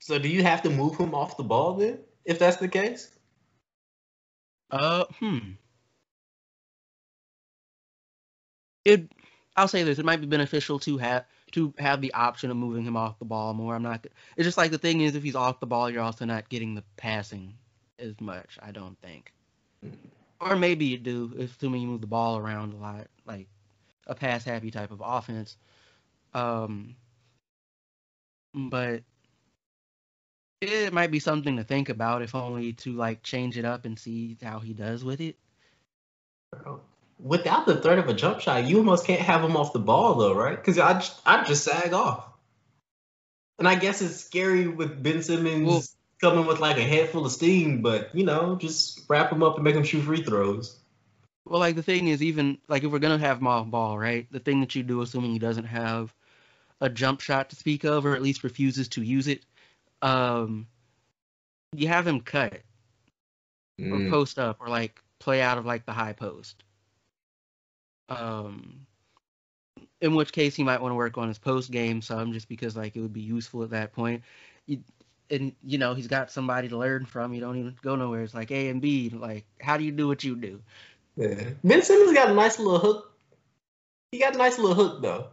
So 0.00 0.18
do 0.18 0.28
you 0.28 0.42
have 0.42 0.62
to 0.62 0.70
move 0.70 0.96
him 0.96 1.14
off 1.14 1.36
the 1.36 1.42
ball 1.42 1.74
then, 1.74 1.98
if 2.24 2.38
that's 2.38 2.58
the 2.58 2.68
case? 2.68 3.10
Uh, 4.70 5.04
hmm. 5.18 5.38
It, 8.84 9.10
I'll 9.56 9.68
say 9.68 9.82
this: 9.82 9.98
it 9.98 10.04
might 10.04 10.20
be 10.20 10.26
beneficial 10.26 10.78
to 10.80 10.98
have 10.98 11.24
to 11.52 11.72
have 11.78 12.00
the 12.00 12.12
option 12.14 12.50
of 12.50 12.56
moving 12.56 12.84
him 12.84 12.96
off 12.96 13.18
the 13.18 13.24
ball 13.24 13.54
more. 13.54 13.74
I'm 13.74 13.82
not. 13.82 14.06
It's 14.36 14.46
just 14.46 14.58
like 14.58 14.70
the 14.70 14.78
thing 14.78 15.00
is, 15.00 15.16
if 15.16 15.22
he's 15.22 15.34
off 15.34 15.60
the 15.60 15.66
ball, 15.66 15.90
you're 15.90 16.02
also 16.02 16.24
not 16.24 16.48
getting 16.48 16.74
the 16.74 16.84
passing 16.96 17.54
as 17.98 18.20
much. 18.20 18.58
I 18.62 18.70
don't 18.72 18.98
think. 19.00 19.32
Or 20.40 20.56
maybe 20.56 20.86
you 20.86 20.98
do, 20.98 21.32
assuming 21.38 21.82
you 21.82 21.88
move 21.88 22.00
the 22.00 22.06
ball 22.06 22.36
around 22.36 22.72
a 22.74 22.76
lot, 22.76 23.06
like 23.26 23.48
a 24.06 24.14
pass 24.14 24.44
happy 24.44 24.70
type 24.70 24.90
of 24.90 25.02
offense. 25.04 25.56
Um, 26.34 26.96
but 28.54 29.02
it 30.60 30.92
might 30.92 31.10
be 31.10 31.20
something 31.20 31.56
to 31.56 31.64
think 31.64 31.88
about, 31.88 32.22
if 32.22 32.34
only 32.34 32.74
to 32.74 32.92
like 32.92 33.22
change 33.22 33.56
it 33.56 33.64
up 33.64 33.84
and 33.84 33.98
see 33.98 34.36
how 34.42 34.58
he 34.58 34.72
does 34.72 35.04
with 35.04 35.20
it. 35.20 35.36
Without 37.18 37.66
the 37.66 37.80
threat 37.80 37.98
of 37.98 38.08
a 38.08 38.14
jump 38.14 38.40
shot, 38.40 38.64
you 38.64 38.78
almost 38.78 39.06
can't 39.06 39.20
have 39.20 39.42
him 39.42 39.56
off 39.56 39.72
the 39.72 39.78
ball 39.78 40.14
though, 40.14 40.34
right? 40.34 40.56
Because 40.56 40.78
I 40.78 40.94
just, 40.94 41.20
I 41.24 41.44
just 41.44 41.64
sag 41.64 41.92
off. 41.92 42.26
And 43.58 43.66
I 43.66 43.74
guess 43.74 44.02
it's 44.02 44.16
scary 44.16 44.66
with 44.66 45.02
Ben 45.02 45.22
Simmons 45.22 45.66
Well- 45.66 45.82
coming 46.20 46.46
with 46.46 46.60
like 46.60 46.76
a 46.78 46.82
head 46.82 47.10
full 47.10 47.26
of 47.26 47.32
steam, 47.32 47.82
but 47.82 48.14
you 48.14 48.24
know, 48.24 48.56
just 48.56 49.02
wrap 49.08 49.30
him 49.30 49.42
up 49.42 49.56
and 49.56 49.64
make 49.64 49.74
him 49.74 49.84
shoot 49.84 50.02
free 50.02 50.22
throws. 50.22 50.80
Well, 51.44 51.60
like 51.60 51.76
the 51.76 51.82
thing 51.82 52.08
is, 52.08 52.22
even 52.22 52.58
like 52.68 52.82
if 52.84 52.90
we're 52.90 52.98
gonna 52.98 53.18
have 53.18 53.40
him 53.40 53.70
ball, 53.70 53.98
right? 53.98 54.26
The 54.30 54.40
thing 54.40 54.60
that 54.60 54.74
you 54.74 54.82
do, 54.82 55.02
assuming 55.02 55.32
he 55.32 55.38
doesn't 55.38 55.64
have 55.64 56.12
a 56.80 56.88
jump 56.88 57.20
shot 57.20 57.50
to 57.50 57.56
speak 57.56 57.84
of, 57.84 58.04
or 58.04 58.14
at 58.14 58.22
least 58.22 58.44
refuses 58.44 58.88
to 58.88 59.02
use 59.02 59.28
it, 59.28 59.44
um, 60.02 60.66
you 61.72 61.88
have 61.88 62.06
him 62.06 62.20
cut 62.20 62.60
or 63.78 63.98
Mm. 63.98 64.10
post 64.10 64.38
up 64.38 64.60
or 64.60 64.68
like 64.68 65.00
play 65.18 65.42
out 65.42 65.58
of 65.58 65.66
like 65.66 65.84
the 65.86 65.92
high 65.92 66.12
post. 66.12 66.64
Um, 68.08 68.86
in 70.00 70.14
which 70.14 70.32
case 70.32 70.54
he 70.54 70.64
might 70.64 70.80
want 70.80 70.92
to 70.92 70.96
work 70.96 71.18
on 71.18 71.28
his 71.28 71.38
post 71.38 71.70
game 71.70 72.02
some, 72.02 72.32
just 72.32 72.48
because 72.48 72.76
like 72.76 72.96
it 72.96 73.00
would 73.00 73.12
be 73.12 73.20
useful 73.20 73.62
at 73.62 73.70
that 73.70 73.92
point. 73.92 74.22
You, 74.66 74.80
and 75.30 75.52
you 75.64 75.78
know 75.78 75.94
he's 75.94 76.06
got 76.06 76.30
somebody 76.30 76.68
to 76.68 76.76
learn 76.76 77.06
from. 77.06 77.34
You 77.34 77.40
don't 77.40 77.58
even 77.58 77.76
go 77.82 77.96
nowhere. 77.96 78.22
It's 78.22 78.34
like 78.34 78.48
Embiid. 78.48 79.18
Like 79.18 79.44
how 79.60 79.76
do 79.76 79.84
you 79.84 79.92
do 79.92 80.08
what 80.08 80.24
you 80.24 80.36
do? 80.36 80.60
Yeah. 81.16 81.50
Ben 81.64 81.82
Simmons 81.82 82.12
got 82.12 82.30
a 82.30 82.34
nice 82.34 82.58
little 82.58 82.78
hook. 82.78 83.12
He 84.12 84.18
got 84.18 84.34
a 84.34 84.38
nice 84.38 84.58
little 84.58 84.74
hook 84.74 85.02
though. 85.02 85.28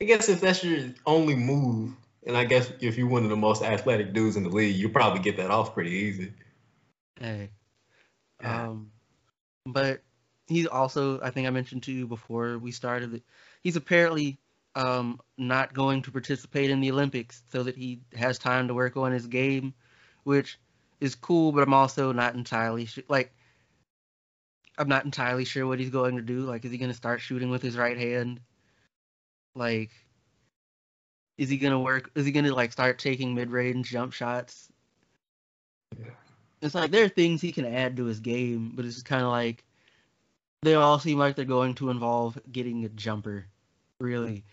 I 0.00 0.06
guess 0.06 0.28
if 0.28 0.40
that's 0.40 0.64
your 0.64 0.90
only 1.04 1.34
move, 1.34 1.92
and 2.26 2.36
I 2.36 2.44
guess 2.44 2.72
if 2.80 2.96
you're 2.96 3.08
one 3.08 3.24
of 3.24 3.30
the 3.30 3.36
most 3.36 3.62
athletic 3.62 4.12
dudes 4.12 4.36
in 4.36 4.44
the 4.44 4.48
league, 4.48 4.76
you 4.76 4.88
probably 4.88 5.20
get 5.20 5.36
that 5.36 5.50
off 5.50 5.74
pretty 5.74 5.90
easy. 5.90 6.32
Hey. 7.18 7.50
Yeah. 8.40 8.68
Um, 8.68 8.90
but 9.66 10.02
he's 10.46 10.66
also, 10.66 11.20
I 11.20 11.30
think 11.30 11.46
I 11.46 11.50
mentioned 11.50 11.82
to 11.84 11.92
you 11.92 12.06
before 12.06 12.58
we 12.58 12.72
started, 12.72 13.12
that 13.12 13.22
he's 13.62 13.76
apparently 13.76 14.38
um, 14.80 15.20
not 15.36 15.74
going 15.74 16.02
to 16.02 16.10
participate 16.10 16.70
in 16.70 16.80
the 16.80 16.90
Olympics 16.90 17.42
so 17.52 17.62
that 17.62 17.76
he 17.76 18.00
has 18.16 18.38
time 18.38 18.68
to 18.68 18.74
work 18.74 18.96
on 18.96 19.12
his 19.12 19.26
game, 19.26 19.74
which 20.24 20.58
is 21.00 21.14
cool, 21.14 21.52
but 21.52 21.62
I'm 21.62 21.74
also 21.74 22.12
not 22.12 22.34
entirely 22.34 22.86
sure. 22.86 23.04
Like, 23.08 23.32
I'm 24.78 24.88
not 24.88 25.04
entirely 25.04 25.44
sure 25.44 25.66
what 25.66 25.78
he's 25.78 25.90
going 25.90 26.16
to 26.16 26.22
do. 26.22 26.40
Like, 26.40 26.64
is 26.64 26.72
he 26.72 26.78
going 26.78 26.90
to 26.90 26.96
start 26.96 27.20
shooting 27.20 27.50
with 27.50 27.62
his 27.62 27.76
right 27.76 27.98
hand? 27.98 28.40
Like, 29.54 29.90
is 31.36 31.50
he 31.50 31.58
going 31.58 31.72
to 31.72 31.78
work? 31.78 32.10
Is 32.14 32.24
he 32.24 32.32
going 32.32 32.46
to, 32.46 32.54
like, 32.54 32.72
start 32.72 32.98
taking 32.98 33.34
mid 33.34 33.50
range 33.50 33.90
jump 33.90 34.12
shots? 34.12 34.70
it's 36.62 36.74
like 36.74 36.90
there 36.90 37.04
are 37.04 37.08
things 37.08 37.40
he 37.40 37.52
can 37.52 37.64
add 37.64 37.96
to 37.96 38.04
his 38.04 38.20
game, 38.20 38.72
but 38.74 38.84
it's 38.84 39.02
kind 39.02 39.22
of 39.22 39.28
like 39.28 39.64
they 40.62 40.74
all 40.74 40.98
seem 40.98 41.18
like 41.18 41.36
they're 41.36 41.44
going 41.44 41.74
to 41.74 41.90
involve 41.90 42.38
getting 42.52 42.84
a 42.84 42.88
jumper. 42.90 43.46
Really, 43.98 44.44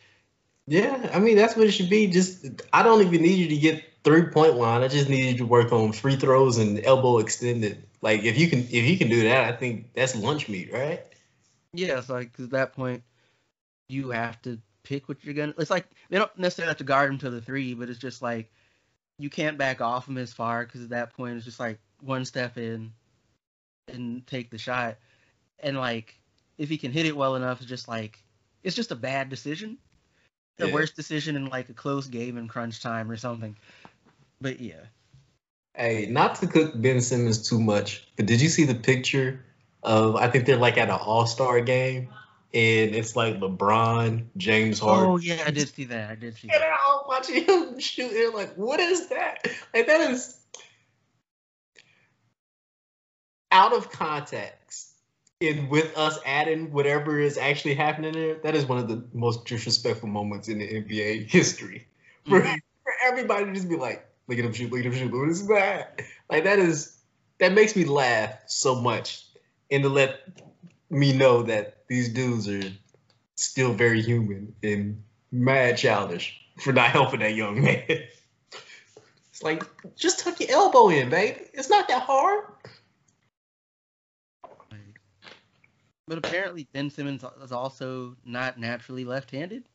Yeah, 0.68 1.10
I 1.14 1.20
mean 1.20 1.38
that's 1.38 1.56
what 1.56 1.66
it 1.66 1.72
should 1.72 1.90
be. 1.90 2.08
Just 2.08 2.46
I 2.74 2.84
don't 2.84 3.02
even 3.02 3.22
need 3.22 3.40
you 3.40 3.48
to 3.50 3.58
get 3.58 3.84
three 4.04 4.24
point 4.24 4.56
line. 4.56 4.84
I 4.84 4.90
just 4.90 5.10
need 5.10 5.32
you 5.32 5.38
to 5.40 5.46
work 5.46 5.72
on 5.72 5.94
free 5.94 6.18
throws 6.18 6.58
and 6.58 6.84
elbow 6.84 7.20
extended. 7.20 7.84
Like 8.02 8.24
if 8.24 8.38
you 8.38 8.50
can 8.50 8.60
if 8.60 8.84
you 8.86 8.98
can 8.98 9.10
do 9.10 9.24
that, 9.24 9.54
I 9.54 9.56
think 9.56 9.94
that's 9.94 10.16
lunch 10.16 10.50
meat, 10.50 10.72
right? 10.74 11.02
yeah. 11.74 11.98
It's 11.98 12.10
like 12.10 12.38
at 12.40 12.52
that 12.52 12.74
point, 12.74 13.04
you 13.90 14.10
have 14.12 14.42
to 14.44 14.60
pick 14.84 15.08
what 15.08 15.24
you're 15.24 15.34
gonna. 15.34 15.54
It's 15.58 15.72
like 15.72 15.88
they 16.10 16.18
don't 16.18 16.38
necessarily 16.38 16.70
have 16.70 16.78
to 16.78 16.84
guard 16.84 17.12
him 17.12 17.18
to 17.20 17.30
the 17.30 17.42
three, 17.42 17.74
but 17.74 17.90
it's 17.90 18.00
just 18.00 18.22
like 18.22 18.52
you 19.20 19.30
can't 19.30 19.58
back 19.58 19.82
off 19.82 20.08
him 20.08 20.18
as 20.18 20.34
far 20.34 20.66
because 20.66 20.84
at 20.84 20.90
that 20.90 21.14
point 21.14 21.38
it's 21.38 21.46
just 21.46 21.60
like 21.60 21.80
one 22.02 22.26
step 22.26 22.58
in 22.58 22.92
and 23.88 24.28
take 24.28 24.52
the 24.52 24.58
shot, 24.58 24.98
and 25.60 25.78
like 25.78 26.20
if 26.58 26.70
he 26.70 26.78
can 26.78 26.92
hit 26.92 27.06
it 27.06 27.16
well 27.16 27.36
enough, 27.36 27.62
it's 27.62 27.70
just 27.70 27.88
like 27.88 28.24
it's 28.64 28.76
just 28.76 28.92
a 28.92 28.96
bad 28.96 29.30
decision. 29.30 29.78
The 30.58 30.68
Yeah. 30.68 30.74
worst 30.74 30.96
decision 30.96 31.36
in 31.36 31.50
like 31.50 31.70
a 31.70 31.74
close 31.74 32.08
game 32.08 32.38
in 32.38 32.48
crunch 32.48 32.82
time 32.82 33.10
or 33.12 33.18
something. 33.18 33.56
But 34.42 34.60
yeah. 34.60 34.86
Hey, 35.76 36.08
not 36.08 36.36
to 36.36 36.48
cook 36.48 36.74
Ben 36.76 37.02
Simmons 37.02 37.48
too 37.48 37.60
much, 37.60 38.08
but 38.16 38.26
did 38.26 38.42
you 38.42 38.50
see 38.50 38.66
the 38.66 38.76
picture 38.76 39.46
of 39.84 40.16
I 40.16 40.28
think 40.30 40.46
they're 40.46 40.58
like 40.58 40.78
at 40.78 40.90
an 40.90 41.00
All 41.00 41.28
Star 41.28 41.62
game, 41.62 42.10
and 42.54 42.96
it's 42.96 43.16
like 43.16 43.40
LeBron, 43.40 44.26
James 44.38 44.82
oh, 44.82 44.88
Harden. 44.88 45.12
Oh 45.12 45.18
yeah, 45.18 45.44
I 45.46 45.52
did 45.52 45.70
see 45.70 45.86
that. 45.86 46.10
I 46.10 46.16
did 46.16 46.36
see 46.36 46.48
And 46.48 46.56
that. 46.56 46.60
they're 46.60 46.74
all 46.74 47.06
watching 47.08 47.44
him 47.44 47.80
shoot. 47.80 48.12
They're 48.12 48.32
like, 48.32 48.56
"What 48.56 48.80
is 48.80 49.10
that? 49.10 49.48
Like 49.74 49.88
that 49.88 50.12
is." 50.12 50.38
out 53.52 53.74
of 53.74 53.90
context 53.90 54.57
and 55.42 55.70
with 55.70 55.96
us 55.98 56.18
adding 56.26 56.72
whatever 56.72 57.20
is 57.20 57.38
actually 57.38 57.76
happening 57.76 58.14
there, 58.14 58.36
that 58.36 58.56
is 58.56 58.66
one 58.66 58.80
of 58.80 58.88
the 58.88 59.04
most 59.14 59.46
disrespectful 59.46 60.10
moments 60.10 60.48
in 60.48 60.60
the 60.60 60.68
NBA 60.68 61.30
history. 61.30 61.88
For, 62.28 62.42
mm-hmm. 62.42 62.56
for 62.84 62.94
everybody 63.06 63.46
to 63.46 63.54
just 63.54 63.70
be 63.70 63.78
like, 63.78 64.08
look 64.28 64.40
at 64.40 64.46
him 64.46 64.54
shoot, 64.54 64.72
look 64.72 64.80
at 64.80 64.86
him 64.86 64.94
shoot, 64.94 65.14
what 65.14 65.30
is 65.30 65.48
that? 65.48 66.02
Like 66.30 66.44
that 66.46 66.60
is 66.60 66.98
that 67.40 67.54
makes 67.54 67.76
me 67.76 67.86
laugh 67.86 68.34
so 68.48 68.82
much. 68.82 69.26
And 69.70 69.84
to 69.84 69.90
let 69.90 70.22
me 70.90 71.14
know 71.14 71.44
that 71.44 71.84
these 71.88 72.10
dudes 72.10 72.48
are 72.50 72.72
still 73.36 73.74
very 73.74 74.02
human 74.02 74.56
and 74.64 75.04
mad 75.32 75.78
childish 75.78 76.40
for 76.60 76.74
not 76.74 76.90
helping 76.90 77.20
that 77.20 77.36
young 77.36 77.64
man. 77.64 77.84
It's 79.30 79.44
like 79.44 79.64
just 79.96 80.22
tuck 80.22 80.40
your 80.40 80.50
elbow 80.50 80.90
in, 80.90 81.12
baby. 81.12 81.42
It's 81.54 81.70
not 81.70 81.88
that 81.90 82.02
hard. 82.02 82.46
But 86.08 86.20
apparently, 86.20 86.68
Ben 86.72 86.90
Simmons 86.90 87.24
is 87.44 87.52
also 87.52 88.16
not 88.26 88.58
naturally 88.58 89.04
left-handed. 89.04 89.68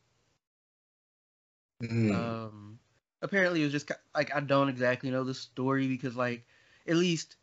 Mm. 1.82 2.14
Um, 2.14 2.78
apparently, 3.20 3.60
it 3.60 3.64
was 3.64 3.72
just 3.72 3.90
like 4.14 4.34
I 4.34 4.40
don't 4.40 4.70
exactly 4.70 5.10
know 5.10 5.24
the 5.24 5.34
story 5.34 5.88
because, 5.88 6.16
like, 6.16 6.46
at 6.86 6.96
least 6.96 7.36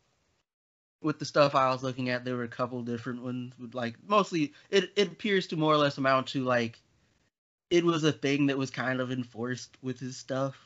with 1.02 1.18
the 1.18 1.24
stuff 1.24 1.54
I 1.54 1.70
was 1.70 1.82
looking 1.82 2.08
at, 2.08 2.24
there 2.24 2.36
were 2.36 2.42
a 2.42 2.48
couple 2.48 2.82
different 2.82 3.22
ones. 3.22 3.54
With 3.58 3.74
like 3.74 3.94
mostly, 4.04 4.54
it 4.70 4.90
it 4.96 5.08
appears 5.08 5.46
to 5.48 5.56
more 5.56 5.72
or 5.72 5.78
less 5.78 5.98
amount 5.98 6.28
to 6.28 6.42
like 6.42 6.80
it 7.70 7.84
was 7.84 8.02
a 8.02 8.12
thing 8.12 8.46
that 8.46 8.58
was 8.58 8.70
kind 8.70 9.00
of 9.00 9.12
enforced 9.12 9.76
with 9.82 10.00
his 10.00 10.16
stuff. 10.16 10.56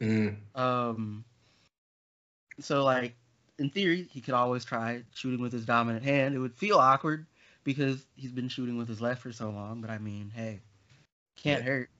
Mm. 0.00 0.36
Um. 0.54 1.24
So 2.58 2.84
like 2.84 3.16
in 3.58 3.68
theory, 3.68 4.08
he 4.10 4.22
could 4.22 4.34
always 4.34 4.64
try 4.64 5.02
shooting 5.14 5.42
with 5.42 5.52
his 5.52 5.66
dominant 5.66 6.04
hand. 6.04 6.34
It 6.34 6.38
would 6.38 6.54
feel 6.54 6.78
awkward 6.78 7.26
because 7.64 8.04
he's 8.14 8.32
been 8.32 8.48
shooting 8.48 8.76
with 8.76 8.88
his 8.88 9.00
left 9.00 9.22
for 9.22 9.32
so 9.32 9.50
long. 9.50 9.80
But 9.80 9.90
I 9.90 9.98
mean, 9.98 10.32
hey, 10.34 10.60
can't 11.42 11.62
hurt. 11.62 11.90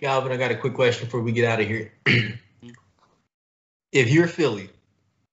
Calvin, 0.00 0.32
I 0.32 0.36
got 0.36 0.50
a 0.50 0.56
quick 0.56 0.74
question 0.74 1.06
before 1.06 1.20
we 1.20 1.32
get 1.32 1.44
out 1.44 1.60
of 1.60 1.66
here. 1.66 1.92
If 3.92 4.10
you're 4.10 4.26
Philly, 4.26 4.70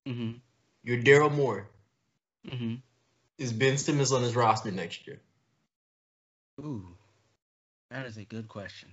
mm-hmm. 0.05 0.31
you're 0.83 1.01
Daryl 1.01 1.33
Morey. 1.33 1.63
Mm-hmm. 2.45 2.75
Is 3.37 3.53
Ben 3.53 3.77
Simmons 3.77 4.11
on 4.11 4.21
his 4.21 4.35
roster 4.35 4.69
next 4.69 5.07
year? 5.07 5.21
Ooh, 6.59 6.85
that 7.89 8.05
is 8.05 8.17
a 8.17 8.25
good 8.25 8.49
question. 8.49 8.89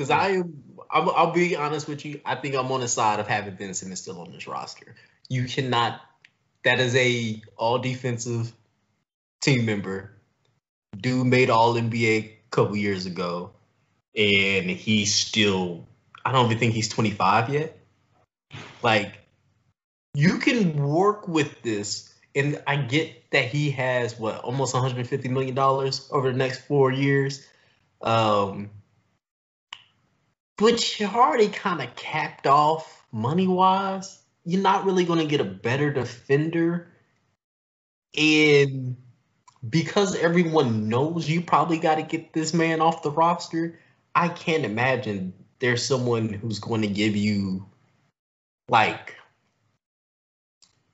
Because 0.00 0.10
I 0.10 0.28
am, 0.28 0.62
I'll, 0.90 1.10
I'll, 1.10 1.30
be 1.30 1.56
honest 1.56 1.86
with 1.86 2.06
you. 2.06 2.22
I 2.24 2.34
think 2.34 2.54
I'm 2.54 2.72
on 2.72 2.80
the 2.80 2.88
side 2.88 3.20
of 3.20 3.28
having 3.28 3.54
Ben 3.56 3.74
Simmons 3.74 4.00
still 4.00 4.18
on 4.22 4.32
this 4.32 4.46
roster. 4.46 4.94
You 5.28 5.44
cannot. 5.44 6.00
That 6.64 6.80
is 6.80 6.96
a 6.96 7.42
all 7.58 7.80
defensive 7.80 8.50
team 9.42 9.66
member. 9.66 10.12
Dude 10.96 11.26
made 11.26 11.50
All 11.50 11.74
NBA 11.74 12.24
a 12.24 12.38
couple 12.50 12.78
years 12.78 13.04
ago, 13.04 13.50
and 14.16 14.70
he's 14.70 15.14
still. 15.14 15.86
I 16.24 16.32
don't 16.32 16.46
even 16.46 16.58
think 16.58 16.72
he's 16.72 16.88
25 16.88 17.50
yet. 17.50 17.78
Like, 18.82 19.18
you 20.14 20.38
can 20.38 20.82
work 20.82 21.28
with 21.28 21.60
this, 21.60 22.10
and 22.34 22.62
I 22.66 22.76
get 22.76 23.30
that 23.32 23.44
he 23.44 23.72
has 23.72 24.18
what 24.18 24.36
almost 24.36 24.72
150 24.72 25.28
million 25.28 25.54
dollars 25.54 26.08
over 26.10 26.32
the 26.32 26.38
next 26.38 26.60
four 26.60 26.90
years. 26.90 27.46
Um, 28.00 28.70
but 30.60 31.00
you're 31.00 31.08
already 31.08 31.48
kind 31.48 31.80
of 31.80 31.96
capped 31.96 32.46
off 32.46 33.02
money 33.10 33.48
wise. 33.48 34.20
You're 34.44 34.60
not 34.60 34.84
really 34.84 35.06
going 35.06 35.18
to 35.18 35.24
get 35.24 35.40
a 35.40 35.44
better 35.44 35.90
defender. 35.90 36.92
And 38.16 38.96
because 39.68 40.14
everyone 40.16 40.88
knows 40.88 41.28
you 41.28 41.40
probably 41.40 41.78
got 41.78 41.94
to 41.94 42.02
get 42.02 42.34
this 42.34 42.52
man 42.52 42.82
off 42.82 43.02
the 43.02 43.10
roster, 43.10 43.80
I 44.14 44.28
can't 44.28 44.66
imagine 44.66 45.32
there's 45.60 45.82
someone 45.82 46.28
who's 46.28 46.58
going 46.58 46.82
to 46.82 46.88
give 46.88 47.16
you 47.16 47.66
like 48.68 49.16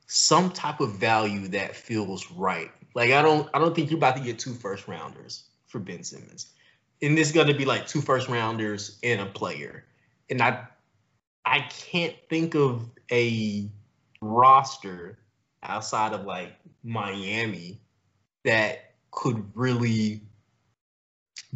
some 0.07 0.51
type 0.51 0.81
of 0.81 0.93
value 0.93 1.49
that 1.49 1.75
feels 1.75 2.31
right. 2.31 2.71
Like 2.95 3.11
I 3.11 3.21
don't 3.21 3.49
I 3.53 3.59
don't 3.59 3.75
think 3.75 3.91
you're 3.91 3.99
about 3.99 4.17
to 4.17 4.23
get 4.23 4.39
two 4.39 4.55
first 4.55 4.87
rounders 4.87 5.45
for 5.67 5.81
Ben 5.81 6.05
Simmons 6.05 6.53
and 7.03 7.17
this 7.17 7.29
is 7.29 7.35
going 7.35 7.49
to 7.49 7.55
be 7.55 7.65
like 7.65 7.87
two 7.87 8.01
first 8.01 8.29
rounders 8.29 8.99
and 9.03 9.21
a 9.21 9.27
player. 9.27 9.85
And 10.31 10.41
I 10.43 10.67
I 11.45 11.61
can't 11.61 12.15
think 12.29 12.55
of 12.55 12.89
a 13.11 13.69
roster 14.21 15.19
outside 15.63 16.13
of 16.13 16.25
like 16.25 16.53
Miami 16.83 17.81
that 18.45 18.95
could 19.11 19.45
really 19.55 20.23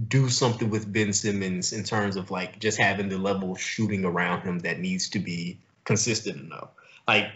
do 0.09 0.29
something 0.29 0.71
with 0.71 0.93
Ben 0.93 1.13
Simmons 1.13 1.73
in 1.73 1.85
terms 1.85 2.17
of 2.17 2.31
like 2.31 2.59
just 2.59 2.79
having 2.79 3.09
the 3.09 3.19
level 3.19 3.53
of 3.53 3.61
shooting 3.61 4.05
around 4.05 4.43
him 4.43 4.61
that 4.61 4.79
needs 4.79 5.09
to 5.11 5.19
be 5.19 5.59
consistent 5.85 6.39
enough. 6.41 6.69
Like 7.09 7.33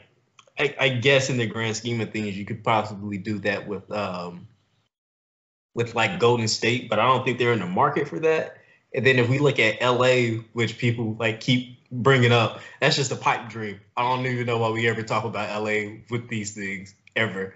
I, 0.59 0.75
I 0.79 0.89
guess 0.91 1.31
in 1.31 1.37
the 1.37 1.47
grand 1.47 1.77
scheme 1.77 2.01
of 2.01 2.13
things, 2.13 2.37
you 2.37 2.45
could 2.45 2.63
possibly 2.63 3.19
do 3.19 3.39
that 3.41 3.67
with 3.67 3.91
um, 3.91 4.47
with 5.75 5.95
like 5.95 6.21
Golden 6.21 6.49
State, 6.49 6.89
but 6.89 6.99
I 6.99 7.07
don't 7.07 7.25
think 7.25 7.39
they're 7.39 7.53
in 7.53 7.61
the 7.61 7.67
market 7.67 8.09
for 8.09 8.21
that. 8.21 8.59
And 8.95 9.05
then 9.05 9.19
if 9.19 9.29
we 9.29 9.39
look 9.39 9.59
at 9.59 9.83
LA, 9.83 10.43
which 10.53 10.79
people 10.79 11.17
like 11.19 11.41
keep 11.41 11.79
bringing 11.91 12.33
up, 12.33 12.61
that's 12.81 12.97
just 12.97 13.11
a 13.11 13.17
pipe 13.17 13.49
dream. 13.49 13.81
I 13.97 14.03
don't 14.03 14.27
even 14.27 14.47
know 14.47 14.59
why 14.59 14.71
we 14.71 14.89
ever 14.89 15.03
talk 15.03 15.25
about 15.25 15.63
LA 15.63 15.97
with 16.11 16.29
these 16.29 16.55
things 16.55 16.95
ever. 17.17 17.55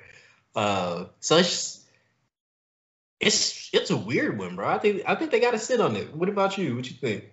Uh, 0.54 1.06
so 1.20 1.36
it's 1.36 1.48
just, 1.48 1.84
it's 3.20 3.70
it's 3.72 3.90
a 3.90 3.96
weird 3.96 4.38
one, 4.38 4.56
bro. 4.56 4.68
I 4.68 4.78
think 4.78 5.02
I 5.06 5.14
think 5.14 5.30
they 5.30 5.40
got 5.40 5.52
to 5.52 5.58
sit 5.58 5.80
on 5.80 5.96
it. 5.96 6.14
What 6.14 6.28
about 6.28 6.58
you? 6.58 6.76
What 6.76 6.88
you 6.88 6.96
think? 6.96 7.24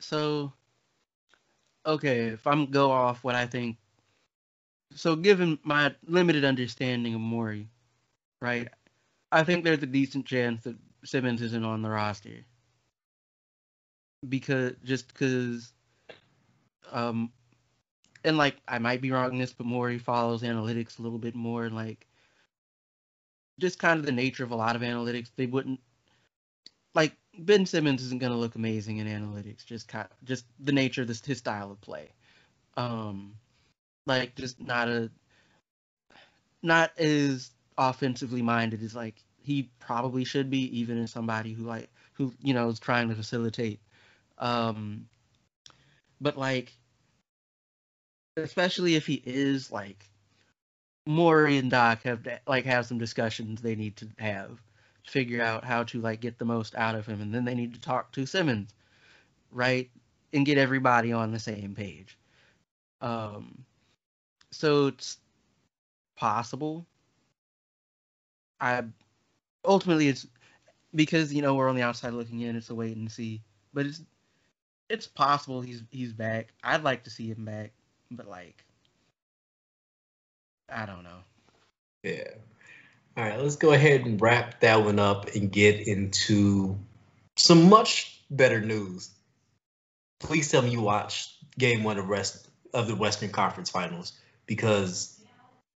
So, 0.00 0.52
okay, 1.86 2.28
if 2.28 2.46
I'm 2.46 2.66
go 2.70 2.90
off 2.90 3.22
what 3.22 3.34
I 3.34 3.46
think. 3.46 3.76
So, 4.94 5.16
given 5.16 5.58
my 5.62 5.94
limited 6.06 6.44
understanding 6.44 7.14
of 7.14 7.20
Morey, 7.20 7.68
right? 8.40 8.68
I 9.32 9.44
think 9.44 9.64
there's 9.64 9.82
a 9.82 9.86
decent 9.86 10.26
chance 10.26 10.62
that 10.64 10.76
Simmons 11.04 11.42
isn't 11.42 11.64
on 11.64 11.82
the 11.82 11.90
roster. 11.90 12.44
Because 14.28 14.74
just 14.84 15.08
because, 15.08 15.72
um, 16.92 17.32
and 18.24 18.36
like 18.36 18.56
I 18.68 18.78
might 18.78 19.00
be 19.00 19.10
wrong 19.10 19.32
in 19.32 19.38
this, 19.38 19.52
but 19.52 19.66
Morey 19.66 19.98
follows 19.98 20.42
analytics 20.42 20.98
a 20.98 21.02
little 21.02 21.18
bit 21.18 21.34
more, 21.34 21.64
and 21.64 21.74
like 21.74 22.06
just 23.58 23.78
kind 23.80 23.98
of 23.98 24.06
the 24.06 24.12
nature 24.12 24.44
of 24.44 24.52
a 24.52 24.56
lot 24.56 24.76
of 24.76 24.82
analytics, 24.82 25.30
they 25.34 25.46
wouldn't 25.46 25.80
like 26.94 27.16
Ben 27.38 27.66
Simmons 27.66 28.02
isn't 28.02 28.20
going 28.20 28.32
to 28.32 28.38
look 28.38 28.54
amazing 28.54 28.98
in 28.98 29.06
analytics, 29.06 29.64
just 29.64 29.88
kind 29.88 30.06
of, 30.10 30.24
just 30.24 30.44
the 30.60 30.72
nature 30.72 31.02
of 31.02 31.08
this 31.08 31.24
his 31.24 31.38
style 31.38 31.70
of 31.72 31.80
play, 31.80 32.10
um, 32.76 33.34
like 34.06 34.36
just 34.36 34.60
not 34.60 34.88
a 34.88 35.10
not 36.62 36.96
as 36.98 37.50
offensively 37.78 38.42
minded 38.42 38.82
as 38.82 38.94
like 38.94 39.22
he 39.42 39.70
probably 39.80 40.24
should 40.24 40.50
be, 40.50 40.78
even 40.78 41.02
as 41.02 41.10
somebody 41.10 41.52
who 41.52 41.64
like 41.64 41.88
who 42.14 42.32
you 42.42 42.54
know 42.54 42.68
is 42.68 42.78
trying 42.78 43.08
to 43.08 43.14
facilitate. 43.14 43.80
Um, 44.38 45.08
but 46.20 46.36
like, 46.36 46.72
especially 48.36 48.94
if 48.94 49.06
he 49.06 49.22
is 49.24 49.70
like, 49.70 50.08
Morey 51.06 51.58
and 51.58 51.70
Doc 51.70 52.02
have 52.04 52.26
like 52.46 52.64
have 52.64 52.86
some 52.86 52.98
discussions 52.98 53.60
they 53.60 53.74
need 53.74 53.96
to 53.96 54.08
have 54.18 54.62
to 55.04 55.10
figure 55.10 55.42
out 55.42 55.64
how 55.64 55.82
to 55.84 56.00
like 56.00 56.20
get 56.20 56.38
the 56.38 56.44
most 56.44 56.74
out 56.76 56.94
of 56.94 57.06
him, 57.06 57.20
and 57.20 57.34
then 57.34 57.44
they 57.44 57.54
need 57.54 57.74
to 57.74 57.80
talk 57.80 58.12
to 58.12 58.26
Simmons, 58.26 58.74
right, 59.50 59.90
and 60.32 60.46
get 60.46 60.58
everybody 60.58 61.12
on 61.12 61.32
the 61.32 61.40
same 61.40 61.74
page. 61.74 62.16
Um, 63.00 63.64
so 64.52 64.86
it's 64.86 65.18
possible 66.16 66.86
I 68.62 68.84
ultimately 69.64 70.08
it's 70.08 70.26
because 70.94 71.34
you 71.34 71.42
know 71.42 71.54
we're 71.54 71.68
on 71.68 71.74
the 71.74 71.82
outside 71.82 72.12
looking 72.14 72.40
in. 72.40 72.56
It's 72.56 72.70
a 72.70 72.74
wait 72.74 72.96
and 72.96 73.10
see, 73.10 73.42
but 73.74 73.86
it's 73.86 74.00
it's 74.88 75.06
possible 75.06 75.60
he's 75.60 75.82
he's 75.90 76.12
back. 76.12 76.52
I'd 76.62 76.84
like 76.84 77.02
to 77.04 77.10
see 77.10 77.28
him 77.28 77.44
back, 77.44 77.72
but 78.10 78.28
like 78.28 78.64
I 80.68 80.86
don't 80.86 81.02
know. 81.02 81.18
Yeah. 82.04 82.28
All 83.16 83.24
right, 83.24 83.38
let's 83.38 83.56
go 83.56 83.72
ahead 83.72 84.06
and 84.06 84.20
wrap 84.20 84.60
that 84.60 84.82
one 84.82 84.98
up 84.98 85.34
and 85.34 85.52
get 85.52 85.86
into 85.86 86.78
some 87.36 87.68
much 87.68 88.22
better 88.30 88.60
news. 88.60 89.10
Please 90.20 90.50
tell 90.50 90.62
me 90.62 90.70
you 90.70 90.80
watched 90.80 91.32
game 91.58 91.82
one 91.82 91.98
of 91.98 92.08
rest 92.08 92.48
of 92.72 92.86
the 92.86 92.94
Western 92.94 93.28
Conference 93.30 93.70
Finals 93.70 94.12
because 94.46 95.20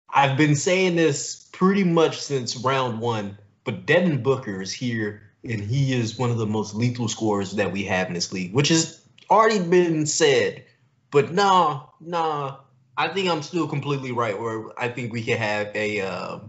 I've 0.09 0.37
been 0.37 0.55
saying 0.55 0.95
this 0.95 1.47
pretty 1.51 1.83
much 1.83 2.21
since 2.21 2.55
round 2.55 2.99
one, 2.99 3.37
but 3.63 3.85
Devin 3.85 4.23
Booker 4.23 4.61
is 4.61 4.71
here, 4.71 5.21
and 5.43 5.61
he 5.61 5.93
is 5.93 6.17
one 6.17 6.31
of 6.31 6.37
the 6.37 6.45
most 6.45 6.73
lethal 6.75 7.07
scorers 7.07 7.53
that 7.53 7.71
we 7.71 7.83
have 7.85 8.07
in 8.07 8.13
this 8.13 8.31
league, 8.31 8.53
which 8.53 8.69
has 8.69 9.01
already 9.29 9.59
been 9.59 10.05
said. 10.05 10.65
But 11.11 11.33
nah, 11.33 11.87
nah. 11.99 12.57
I 12.97 13.09
think 13.09 13.29
I'm 13.29 13.43
still 13.43 13.67
completely 13.67 14.11
right. 14.11 14.39
Where 14.39 14.67
I 14.77 14.89
think 14.89 15.13
we 15.13 15.23
can 15.23 15.37
have 15.37 15.69
a 15.75 16.01
uh, 16.01 16.39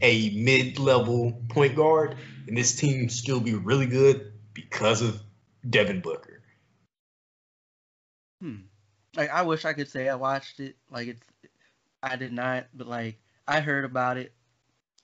a 0.00 0.30
mid-level 0.30 1.42
point 1.48 1.76
guard, 1.76 2.16
and 2.48 2.56
this 2.56 2.74
team 2.74 3.08
still 3.08 3.40
be 3.40 3.54
really 3.54 3.86
good 3.86 4.32
because 4.52 5.02
of 5.02 5.20
Devin 5.68 6.00
Booker. 6.00 6.42
Hmm. 8.40 8.62
Like 9.14 9.30
I 9.30 9.42
wish 9.42 9.64
I 9.64 9.74
could 9.74 9.88
say 9.88 10.08
I 10.08 10.16
watched 10.16 10.60
it. 10.60 10.76
Like 10.90 11.08
it's, 11.08 11.26
I 12.06 12.16
did 12.16 12.32
not, 12.32 12.66
but 12.74 12.86
like 12.86 13.18
I 13.48 13.60
heard 13.60 13.84
about 13.84 14.16
it. 14.16 14.32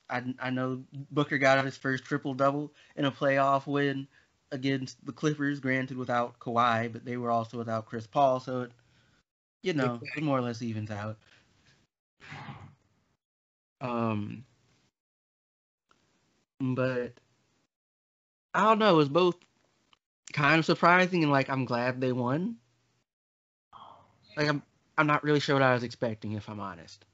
I 0.09 0.23
I 0.41 0.51
know 0.51 0.85
Booker 1.11 1.39
got 1.39 1.65
his 1.65 1.77
first 1.77 2.05
triple 2.05 2.35
double 2.35 2.73
in 2.97 3.05
a 3.05 3.13
playoff 3.13 3.67
win 3.67 4.07
against 4.53 5.05
the 5.05 5.13
Clippers, 5.13 5.61
granted 5.61 5.97
without 5.97 6.39
Kawhi, 6.39 6.93
but 6.93 7.05
they 7.05 7.17
were 7.17 7.31
also 7.31 7.59
without 7.59 7.87
Chris 7.87 8.07
Paul, 8.07 8.41
so 8.41 8.63
it, 8.63 8.73
you 9.63 9.73
know, 9.73 9.99
it 10.17 10.23
more 10.23 10.39
or 10.39 10.43
less 10.43 10.63
evens 10.63 10.91
out. 10.91 11.19
Um, 13.81 14.45
but 16.61 17.15
I 18.55 18.63
don't 18.65 18.79
know. 18.79 18.95
It 18.95 18.97
was 18.97 19.09
both 19.09 19.37
kind 20.33 20.59
of 20.59 20.65
surprising 20.65 21.23
and 21.25 21.33
like 21.33 21.51
I'm 21.51 21.65
glad 21.65 22.01
they 22.01 22.13
won. 22.13 22.57
Like 24.37 24.49
I'm, 24.49 24.63
I'm 24.97 25.07
not 25.07 25.25
really 25.25 25.41
sure 25.41 25.55
what 25.55 25.63
I 25.63 25.75
was 25.75 25.83
expecting, 25.83 26.33
if 26.33 26.49
I'm 26.49 26.61
honest. 26.61 27.05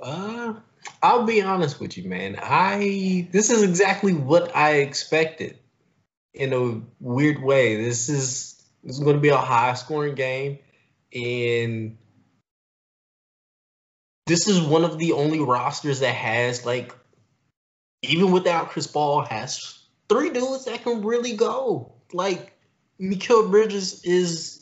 Uh, 0.00 0.54
I'll 1.02 1.24
be 1.24 1.42
honest 1.42 1.80
with 1.80 1.96
you, 1.96 2.08
man. 2.08 2.38
I 2.40 3.28
this 3.32 3.50
is 3.50 3.62
exactly 3.62 4.14
what 4.14 4.54
I 4.56 4.76
expected. 4.76 5.58
In 6.32 6.52
a 6.52 6.80
weird 7.00 7.42
way, 7.42 7.82
this 7.82 8.08
is 8.08 8.62
this 8.84 8.96
is 8.96 9.04
going 9.04 9.16
to 9.16 9.20
be 9.20 9.30
a 9.30 9.36
high 9.36 9.74
scoring 9.74 10.14
game, 10.14 10.58
and 11.12 11.98
this 14.26 14.46
is 14.46 14.60
one 14.60 14.84
of 14.84 14.98
the 14.98 15.12
only 15.12 15.40
rosters 15.40 16.00
that 16.00 16.14
has 16.14 16.64
like, 16.64 16.94
even 18.02 18.30
without 18.30 18.70
Chris 18.70 18.86
Paul, 18.86 19.22
has 19.22 19.80
three 20.08 20.30
dudes 20.30 20.66
that 20.66 20.84
can 20.84 21.02
really 21.02 21.34
go. 21.34 21.92
Like, 22.12 22.56
Mikal 23.00 23.50
Bridges 23.50 24.04
is 24.04 24.59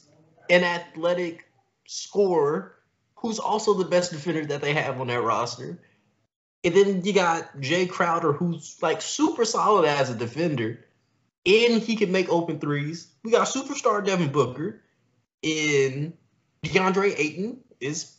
an 0.50 0.64
athletic 0.64 1.44
scorer 1.86 2.74
who's 3.16 3.38
also 3.38 3.74
the 3.74 3.84
best 3.84 4.12
defender 4.12 4.44
that 4.46 4.60
they 4.60 4.74
have 4.74 5.00
on 5.00 5.08
that 5.08 5.22
roster. 5.22 5.78
And 6.64 6.74
then 6.74 7.04
you 7.04 7.12
got 7.12 7.56
Jae 7.60 7.88
Crowder, 7.88 8.32
who's 8.32 8.78
like 8.82 9.00
super 9.00 9.44
solid 9.44 9.86
as 9.86 10.10
a 10.10 10.14
defender, 10.14 10.84
and 11.46 11.82
he 11.82 11.96
can 11.96 12.12
make 12.12 12.28
open 12.28 12.58
threes. 12.58 13.08
We 13.22 13.30
got 13.30 13.46
superstar 13.46 14.04
Devin 14.04 14.32
Booker, 14.32 14.82
and 15.42 16.12
DeAndre 16.64 17.18
Ayton 17.18 17.60
is 17.80 18.16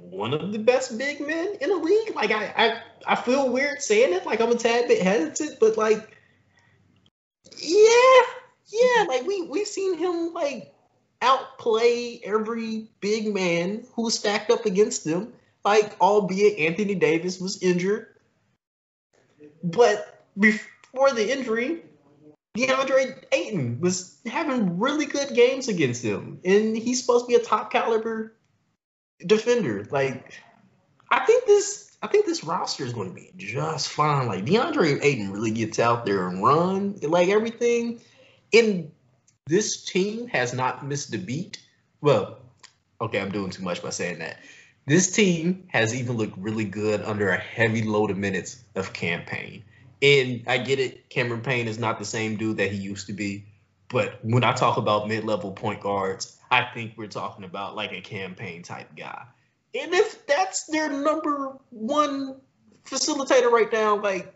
one 0.00 0.34
of 0.34 0.52
the 0.52 0.58
best 0.58 0.98
big 0.98 1.20
men 1.20 1.54
in 1.60 1.68
the 1.68 1.76
league. 1.76 2.14
Like 2.14 2.30
I, 2.30 2.52
I, 2.56 3.12
I 3.12 3.16
feel 3.16 3.50
weird 3.50 3.82
saying 3.82 4.14
it. 4.14 4.26
Like 4.26 4.40
I'm 4.40 4.50
a 4.50 4.56
tad 4.56 4.88
bit 4.88 5.02
hesitant, 5.02 5.60
but 5.60 5.76
like, 5.76 6.16
yeah, 7.58 8.22
yeah. 8.66 9.04
Like 9.06 9.26
we 9.26 9.42
we've 9.42 9.66
seen 9.66 9.96
him 9.96 10.32
like 10.32 10.73
outplay 11.24 12.20
every 12.22 12.88
big 13.00 13.32
man 13.32 13.86
who 13.94 14.10
stacked 14.10 14.50
up 14.50 14.66
against 14.66 15.04
them. 15.04 15.32
Like, 15.64 15.98
albeit 16.00 16.58
Anthony 16.58 16.94
Davis 16.94 17.40
was 17.40 17.62
injured. 17.62 18.08
But 19.62 20.22
before 20.38 21.12
the 21.12 21.32
injury, 21.32 21.82
DeAndre 22.56 23.24
Ayton 23.32 23.80
was 23.80 24.18
having 24.26 24.78
really 24.78 25.06
good 25.06 25.34
games 25.34 25.68
against 25.68 26.04
him. 26.04 26.38
And 26.44 26.76
he's 26.76 27.00
supposed 27.00 27.24
to 27.24 27.28
be 27.28 27.34
a 27.34 27.44
top 27.44 27.72
caliber 27.72 28.34
defender. 29.26 29.86
Like, 29.90 30.34
I 31.10 31.24
think 31.24 31.46
this 31.46 31.96
I 32.02 32.06
think 32.06 32.26
this 32.26 32.44
roster 32.44 32.84
is 32.84 32.92
going 32.92 33.08
to 33.08 33.14
be 33.14 33.32
just 33.38 33.88
fine. 33.88 34.26
Like 34.26 34.44
DeAndre 34.44 35.02
Ayton 35.02 35.32
really 35.32 35.52
gets 35.52 35.78
out 35.78 36.04
there 36.04 36.28
and 36.28 36.44
run, 36.44 36.98
like 37.02 37.28
everything. 37.28 38.02
And 38.52 38.92
this 39.46 39.84
team 39.84 40.26
has 40.28 40.54
not 40.54 40.86
missed 40.86 41.14
a 41.14 41.18
beat. 41.18 41.58
Well, 42.00 42.38
okay, 43.00 43.20
I'm 43.20 43.30
doing 43.30 43.50
too 43.50 43.62
much 43.62 43.82
by 43.82 43.90
saying 43.90 44.18
that. 44.20 44.38
This 44.86 45.10
team 45.10 45.66
has 45.68 45.94
even 45.94 46.16
looked 46.16 46.36
really 46.38 46.64
good 46.64 47.02
under 47.02 47.30
a 47.30 47.38
heavy 47.38 47.82
load 47.82 48.10
of 48.10 48.18
minutes 48.18 48.62
of 48.74 48.92
Cam 48.92 49.24
Payne. 49.24 49.64
And 50.02 50.42
I 50.46 50.58
get 50.58 50.78
it, 50.78 51.08
Cameron 51.08 51.40
Payne 51.40 51.68
is 51.68 51.78
not 51.78 51.98
the 51.98 52.04
same 52.04 52.36
dude 52.36 52.58
that 52.58 52.70
he 52.70 52.76
used 52.78 53.06
to 53.06 53.12
be. 53.12 53.46
But 53.88 54.18
when 54.22 54.44
I 54.44 54.52
talk 54.52 54.76
about 54.76 55.08
mid 55.08 55.24
level 55.24 55.52
point 55.52 55.80
guards, 55.80 56.38
I 56.50 56.64
think 56.74 56.94
we're 56.96 57.06
talking 57.06 57.44
about 57.44 57.76
like 57.76 57.92
a 57.92 58.00
Cam 58.00 58.34
Payne 58.34 58.62
type 58.62 58.94
guy. 58.96 59.24
And 59.74 59.94
if 59.94 60.26
that's 60.26 60.64
their 60.66 60.90
number 60.90 61.58
one 61.70 62.40
facilitator 62.84 63.50
right 63.50 63.72
now, 63.72 63.96
like 64.00 64.34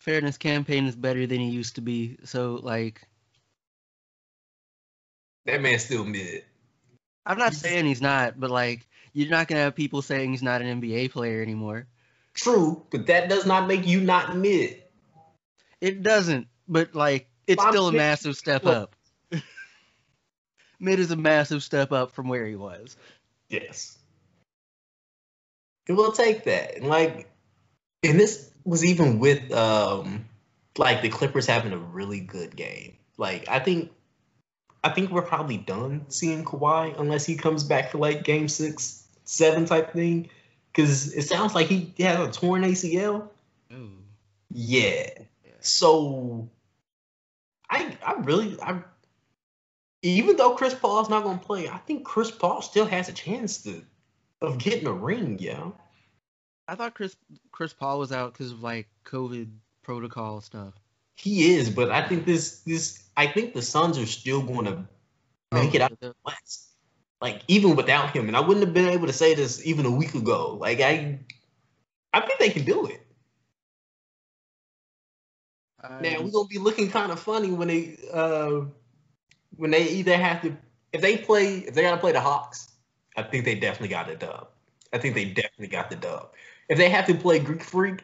fairness, 0.00 0.38
Cam 0.38 0.64
Payne 0.64 0.86
is 0.86 0.96
better 0.96 1.26
than 1.26 1.40
he 1.40 1.50
used 1.50 1.76
to 1.76 1.80
be. 1.80 2.16
So 2.24 2.60
like 2.62 3.06
that 5.46 5.60
man's 5.60 5.84
still 5.84 6.04
mid. 6.04 6.44
I'm 7.26 7.38
not 7.38 7.54
saying 7.54 7.86
he's 7.86 8.02
not, 8.02 8.38
but 8.38 8.50
like 8.50 8.86
you're 9.12 9.30
not 9.30 9.48
gonna 9.48 9.62
have 9.62 9.74
people 9.74 10.02
saying 10.02 10.30
he's 10.30 10.42
not 10.42 10.62
an 10.62 10.80
NBA 10.80 11.10
player 11.10 11.42
anymore. 11.42 11.86
True, 12.34 12.84
but 12.90 13.06
that 13.06 13.28
does 13.28 13.46
not 13.46 13.66
make 13.66 13.86
you 13.86 14.00
not 14.00 14.36
mid. 14.36 14.82
It 15.80 16.02
doesn't, 16.02 16.48
but 16.68 16.94
like 16.94 17.28
it's 17.46 17.62
still 17.62 17.88
a 17.88 17.92
massive 17.92 18.36
step 18.36 18.66
up. 18.66 18.94
mid 20.80 20.98
is 20.98 21.10
a 21.10 21.16
massive 21.16 21.62
step 21.62 21.92
up 21.92 22.12
from 22.12 22.28
where 22.28 22.46
he 22.46 22.56
was. 22.56 22.96
Yes. 23.48 23.98
And 25.88 25.96
we'll 25.96 26.12
take 26.12 26.44
that. 26.44 26.76
And 26.76 26.86
like 26.86 27.30
and 28.02 28.18
this 28.18 28.50
was 28.64 28.84
even 28.84 29.18
with 29.18 29.50
um 29.52 30.26
like 30.78 31.02
the 31.02 31.08
Clippers 31.08 31.46
having 31.46 31.72
a 31.72 31.78
really 31.78 32.20
good 32.20 32.54
game. 32.54 32.96
Like 33.16 33.48
I 33.48 33.58
think 33.58 33.90
I 34.82 34.90
think 34.90 35.10
we're 35.10 35.22
probably 35.22 35.58
done 35.58 36.06
seeing 36.08 36.44
Kawhi 36.44 36.98
unless 36.98 37.26
he 37.26 37.36
comes 37.36 37.64
back 37.64 37.90
for 37.90 37.98
like 37.98 38.24
game 38.24 38.48
six, 38.48 39.06
seven 39.24 39.66
type 39.66 39.92
thing. 39.92 40.30
Because 40.72 41.12
it 41.12 41.22
sounds 41.22 41.54
like 41.54 41.66
he 41.66 41.92
has 41.98 42.18
a 42.18 42.30
torn 42.30 42.62
ACL. 42.62 43.28
Ooh. 43.72 43.90
Yeah. 44.50 45.08
yeah. 45.44 45.52
So 45.60 46.48
I 47.68 47.96
I 48.04 48.14
really 48.20 48.56
I 48.60 48.80
even 50.02 50.36
though 50.36 50.54
Chris 50.54 50.74
Paul's 50.74 51.10
not 51.10 51.24
gonna 51.24 51.38
play, 51.38 51.68
I 51.68 51.78
think 51.78 52.04
Chris 52.04 52.30
Paul 52.30 52.62
still 52.62 52.86
has 52.86 53.08
a 53.08 53.12
chance 53.12 53.62
to 53.64 53.82
of 54.40 54.58
getting 54.58 54.86
a 54.86 54.92
ring, 54.92 55.38
yeah. 55.38 55.70
I 56.66 56.74
thought 56.74 56.94
Chris 56.94 57.16
Chris 57.52 57.72
Paul 57.72 57.98
was 57.98 58.12
out 58.12 58.32
because 58.32 58.52
of 58.52 58.62
like 58.62 58.88
COVID 59.04 59.50
protocol 59.82 60.40
stuff. 60.40 60.74
He 61.20 61.54
is, 61.54 61.68
but 61.68 61.90
I 61.90 62.06
think 62.08 62.24
this 62.24 62.60
this 62.60 63.04
I 63.14 63.26
think 63.26 63.52
the 63.52 63.60
Suns 63.60 63.98
are 63.98 64.06
still 64.06 64.42
going 64.42 64.64
to 64.64 64.88
make 65.52 65.74
it 65.74 65.82
out 65.82 65.92
of 65.92 66.00
the 66.00 66.14
West. 66.24 66.68
Like 67.20 67.42
even 67.46 67.76
without 67.76 68.16
him, 68.16 68.28
and 68.28 68.36
I 68.36 68.40
wouldn't 68.40 68.64
have 68.64 68.72
been 68.72 68.88
able 68.88 69.06
to 69.06 69.12
say 69.12 69.34
this 69.34 69.66
even 69.66 69.84
a 69.84 69.90
week 69.90 70.14
ago. 70.14 70.56
Like 70.58 70.80
I, 70.80 71.18
I 72.14 72.20
think 72.20 72.38
they 72.38 72.48
can 72.48 72.64
do 72.64 72.86
it. 72.86 73.06
Um, 75.84 76.00
now 76.00 76.22
we're 76.22 76.30
gonna 76.30 76.48
be 76.48 76.56
looking 76.56 76.90
kind 76.90 77.12
of 77.12 77.20
funny 77.20 77.50
when 77.50 77.68
they 77.68 77.98
uh 78.10 78.62
when 79.56 79.70
they 79.70 79.90
either 79.90 80.16
have 80.16 80.40
to 80.40 80.56
if 80.94 81.02
they 81.02 81.18
play 81.18 81.58
if 81.58 81.74
they 81.74 81.82
gotta 81.82 82.00
play 82.00 82.12
the 82.12 82.20
Hawks. 82.20 82.70
I 83.14 83.24
think 83.24 83.44
they 83.44 83.56
definitely 83.56 83.88
got 83.88 84.06
the 84.06 84.16
dub. 84.16 84.48
I 84.90 84.96
think 84.96 85.14
they 85.14 85.26
definitely 85.26 85.66
got 85.68 85.90
the 85.90 85.96
dub. 85.96 86.30
If 86.70 86.78
they 86.78 86.88
have 86.88 87.06
to 87.08 87.14
play 87.14 87.40
Greek 87.40 87.62
Freak, 87.62 88.02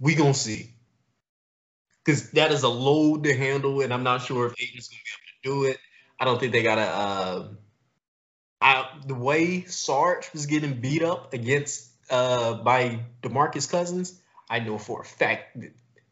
we 0.00 0.16
gonna 0.16 0.34
see 0.34 0.74
because 2.04 2.30
that 2.32 2.52
is 2.52 2.62
a 2.62 2.68
load 2.68 3.24
to 3.24 3.36
handle, 3.36 3.80
and 3.80 3.92
I'm 3.92 4.02
not 4.02 4.22
sure 4.22 4.46
if 4.46 4.54
Ayton's 4.60 4.88
gonna 4.88 5.00
be 5.04 5.48
able 5.50 5.62
to 5.62 5.66
do 5.66 5.70
it. 5.70 5.78
I 6.18 6.24
don't 6.24 6.38
think 6.40 6.52
they 6.52 6.62
got 6.62 6.78
a. 6.78 6.82
Uh, 6.82 7.48
I, 8.60 8.88
the 9.06 9.14
way 9.14 9.64
Sarge 9.64 10.32
was 10.32 10.46
getting 10.46 10.80
beat 10.80 11.02
up 11.02 11.32
against 11.34 11.90
uh, 12.10 12.54
by 12.54 13.00
Demarcus 13.22 13.68
Cousins, 13.68 14.20
I 14.48 14.60
know 14.60 14.78
for 14.78 15.00
a 15.00 15.04
fact 15.04 15.56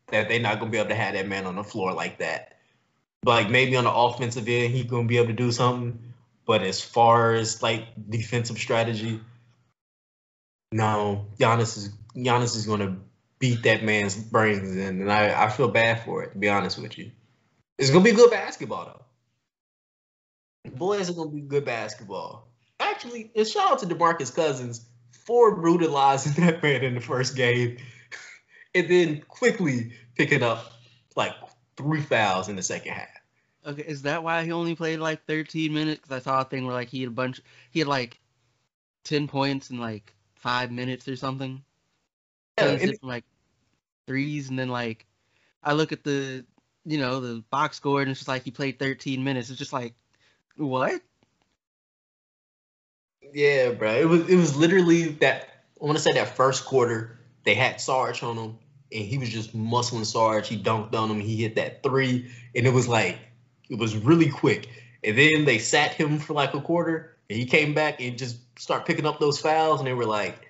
that 0.09 0.29
they're 0.29 0.41
not 0.41 0.59
gonna 0.59 0.71
be 0.71 0.79
able 0.79 0.89
to 0.89 0.95
have 0.95 1.15
that 1.15 1.29
man 1.29 1.47
on 1.47 1.57
the 1.57 1.65
floor 1.65 1.93
like 1.93 2.19
that. 2.19 2.57
Like 3.25 3.51
maybe 3.51 3.77
on 3.77 3.85
the 3.85 3.93
offensive 3.93 4.49
end, 4.49 4.73
he's 4.73 4.85
gonna 4.85 5.07
be 5.07 5.19
able 5.19 5.29
to 5.29 5.33
do 5.33 5.53
something, 5.53 6.13
but 6.47 6.63
as 6.63 6.81
far 6.81 7.35
as 7.35 7.63
like 7.63 7.85
defensive 8.09 8.59
strategy, 8.59 9.21
no, 10.73 11.27
Giannis 11.39 11.77
is 11.77 11.91
Giannis 12.17 12.57
is 12.57 12.67
gonna 12.67 12.97
beat 13.41 13.63
that 13.65 13.83
man's 13.83 14.15
brains 14.15 14.77
in, 14.77 15.01
and 15.01 15.11
I, 15.11 15.47
I 15.47 15.49
feel 15.49 15.69
bad 15.69 16.05
for 16.05 16.23
it. 16.23 16.33
To 16.33 16.39
be 16.39 16.49
honest 16.49 16.79
with 16.79 16.97
you, 16.97 17.11
it's 17.79 17.91
gonna 17.91 18.05
be 18.05 18.13
good 18.13 18.31
basketball 18.31 18.85
though. 20.65 20.71
Boys 20.77 21.11
are 21.11 21.15
gonna 21.15 21.31
be 21.31 21.41
good 21.41 21.65
basketball. 21.65 22.49
Actually, 22.79 23.33
and 23.35 23.49
shout 23.49 23.73
out 23.73 23.79
to 23.81 23.87
Demarcus 23.87 24.33
Cousins 24.33 24.87
for 25.11 25.57
brutalizing 25.57 26.33
that 26.45 26.63
man 26.63 26.85
in 26.85 26.95
the 26.95 27.01
first 27.01 27.35
game, 27.35 27.79
and 28.75 28.89
then 28.89 29.23
quickly 29.27 29.95
picking 30.15 30.43
up 30.43 30.73
like 31.17 31.33
three 31.77 32.03
fouls 32.03 32.49
in 32.49 32.57
the 32.57 32.63
second 32.63 32.93
half. 32.93 33.09
Okay, 33.67 33.83
is 33.83 34.03
that 34.03 34.23
why 34.23 34.45
he 34.45 34.53
only 34.53 34.75
played 34.75 35.01
like 35.01 35.25
13 35.27 35.73
minutes? 35.73 36.01
Because 36.03 36.17
I 36.17 36.25
saw 36.25 36.41
a 36.43 36.45
thing 36.45 36.67
where 36.67 36.75
like 36.75 36.89
he 36.89 37.01
had 37.01 37.09
a 37.09 37.13
bunch, 37.13 37.41
he 37.71 37.81
had 37.81 37.89
like 37.89 38.21
10 39.05 39.29
points 39.29 39.71
in 39.71 39.79
like 39.79 40.15
five 40.35 40.71
minutes 40.71 41.09
or 41.09 41.17
something. 41.17 41.63
Yeah, 42.59 42.73
it 42.73 43.01
from 43.01 43.09
like 43.09 43.25
threes, 44.11 44.51
and 44.51 44.59
then 44.59 44.69
like 44.69 45.07
I 45.63 45.75
look 45.75 45.93
at 45.93 46.03
the, 46.03 46.45
you 46.85 46.99
know, 46.99 47.21
the 47.21 47.45
box 47.49 47.77
score, 47.77 48.03
and 48.03 48.11
it's 48.11 48.19
just 48.19 48.29
like 48.29 48.43
he 48.43 48.51
played 48.51 48.81
13 48.81 49.23
minutes. 49.23 49.51
It's 49.51 49.59
just 49.59 49.73
like, 49.73 49.95
what? 50.57 51.01
Yeah, 53.33 53.71
bro. 53.71 53.95
It 53.95 54.09
was 54.09 54.29
it 54.29 54.35
was 54.35 54.57
literally 54.57 55.05
that 55.21 55.49
I 55.81 55.85
want 55.85 55.97
to 55.97 56.03
say 56.03 56.13
that 56.15 56.37
first 56.37 56.65
quarter 56.65 57.21
they 57.45 57.55
had 57.55 57.81
Sarge 57.81 58.25
on 58.25 58.37
him 58.37 58.59
and 58.93 59.05
he 59.05 59.19
was 59.19 59.29
just 59.29 59.57
muscling 59.57 60.05
Sarge. 60.05 60.49
He 60.49 60.61
dunked 60.61 60.95
on 60.95 61.09
him. 61.09 61.21
He 61.21 61.37
hit 61.37 61.55
that 61.55 61.85
three 61.85 62.29
and 62.57 62.67
it 62.67 62.73
was 62.73 62.89
like 62.89 63.17
it 63.69 63.79
was 63.79 63.97
really 63.97 64.29
quick. 64.29 64.69
And 65.05 65.17
then 65.17 65.45
they 65.45 65.59
sat 65.59 65.95
him 65.95 66.19
for 66.19 66.33
like 66.33 66.55
a 66.55 66.61
quarter 66.61 67.17
and 67.29 67.39
he 67.39 67.47
came 67.47 67.73
back 67.73 68.01
and 68.01 68.19
just 68.19 68.39
start 68.59 68.85
picking 68.85 69.07
up 69.07 69.21
those 69.21 69.39
fouls 69.39 69.79
and 69.79 69.87
they 69.87 69.95
were 69.95 70.07
like 70.07 70.49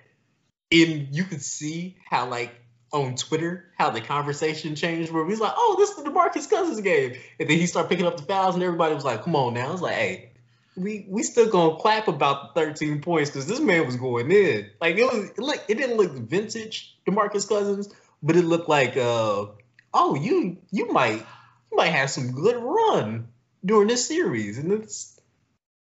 and 0.71 1.13
you 1.15 1.25
could 1.25 1.43
see 1.43 1.97
how 2.09 2.27
like 2.27 2.60
on 2.93 3.15
Twitter 3.15 3.71
how 3.77 3.89
the 3.89 4.01
conversation 4.01 4.75
changed 4.75 5.11
where 5.11 5.27
he's 5.27 5.39
like, 5.39 5.53
"Oh, 5.55 5.75
this 5.79 5.91
is 5.91 6.03
the 6.03 6.09
DeMarcus 6.09 6.49
Cousins 6.49 6.81
game," 6.81 7.13
and 7.39 7.49
then 7.49 7.57
he 7.57 7.65
started 7.65 7.89
picking 7.89 8.05
up 8.05 8.17
the 8.17 8.23
fouls 8.23 8.55
and 8.55 8.63
everybody 8.63 8.93
was 8.93 9.05
like, 9.05 9.23
"Come 9.23 9.35
on 9.35 9.53
now!" 9.53 9.71
It's 9.73 9.81
like, 9.81 9.95
"Hey, 9.95 10.31
we 10.75 11.05
we 11.07 11.23
still 11.23 11.49
gonna 11.49 11.77
clap 11.77 12.07
about 12.07 12.53
the 12.53 12.61
13 12.61 13.01
points 13.01 13.29
because 13.29 13.47
this 13.47 13.59
man 13.59 13.85
was 13.85 13.95
going 13.95 14.31
in. 14.31 14.69
Like 14.79 14.97
it 14.97 15.03
was, 15.03 15.37
like 15.37 15.63
it 15.67 15.75
didn't 15.75 15.97
look 15.97 16.11
vintage 16.11 16.97
Demarcus 17.07 17.47
Cousins, 17.47 17.89
but 18.23 18.35
it 18.35 18.43
looked 18.43 18.69
like, 18.69 18.95
uh, 18.97 19.47
oh, 19.93 20.15
you 20.15 20.57
you 20.71 20.91
might 20.91 21.25
you 21.71 21.77
might 21.77 21.89
have 21.89 22.09
some 22.09 22.31
good 22.31 22.57
run 22.57 23.27
during 23.63 23.87
this 23.87 24.07
series, 24.07 24.57
and 24.57 24.71
it's 24.71 25.19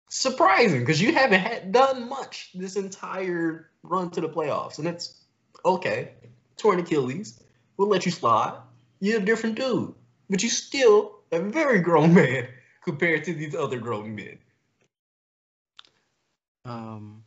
surprising 0.10 0.80
because 0.80 1.01
you 1.01 1.14
haven't 1.14 1.39
had 1.39 1.72
done 1.72 2.10
much 2.10 2.51
this 2.55 2.76
entire 2.76 3.70
run 3.84 4.10
to 4.12 4.22
the 4.22 4.30
playoffs, 4.30 4.80
and 4.80 4.88
it's 4.88 5.16
okay. 5.64 6.14
Torn 6.60 6.80
Achilles, 6.80 7.41
we'll 7.78 7.88
let 7.88 8.05
you 8.05 8.12
slide. 8.12 8.60
You're 8.99 9.20
a 9.20 9.26
different 9.26 9.55
dude, 9.55 9.95
but 10.30 10.43
you're 10.43 10.49
still 10.51 11.20
a 11.32 11.39
very 11.39 11.80
grown 11.80 12.14
man 12.22 12.47
compared 12.84 13.24
to 13.26 13.34
these 13.34 13.55
other 13.55 13.80
grown 13.80 14.14
men. 14.16 14.38
Um, 16.66 17.24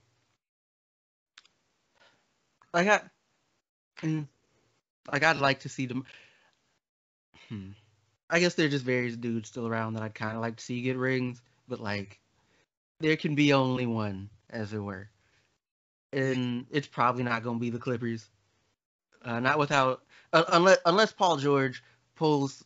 I, 2.74 3.00
mm, 4.02 4.26
like 5.10 5.24
I'd 5.24 5.38
like 5.38 5.60
to 5.60 5.68
see 5.68 5.86
them. 5.86 6.04
Hmm. 7.48 7.70
I 8.30 8.40
guess 8.40 8.54
there's 8.54 8.70
just 8.70 8.84
various 8.84 9.16
dudes 9.16 9.48
still 9.48 9.66
around 9.66 9.94
that 9.94 10.02
I'd 10.02 10.14
kind 10.14 10.36
of 10.36 10.40
like 10.40 10.56
to 10.56 10.64
see 10.64 10.80
get 10.80 10.96
rings, 10.96 11.42
but 11.68 11.80
like, 11.80 12.18
there 13.00 13.16
can 13.16 13.34
be 13.34 13.52
only 13.52 13.84
one, 13.84 14.30
as 14.48 14.72
it 14.72 14.78
were, 14.78 15.10
and 16.12 16.66
it's 16.70 16.86
probably 16.86 17.24
not 17.24 17.42
going 17.42 17.58
to 17.58 17.60
be 17.60 17.70
the 17.70 17.78
Clippers. 17.78 18.26
Uh, 19.24 19.40
not 19.40 19.58
without 19.58 20.02
uh, 20.32 20.44
unless 20.48 20.78
unless 20.84 21.12
Paul 21.12 21.36
George 21.36 21.82
pulls 22.16 22.64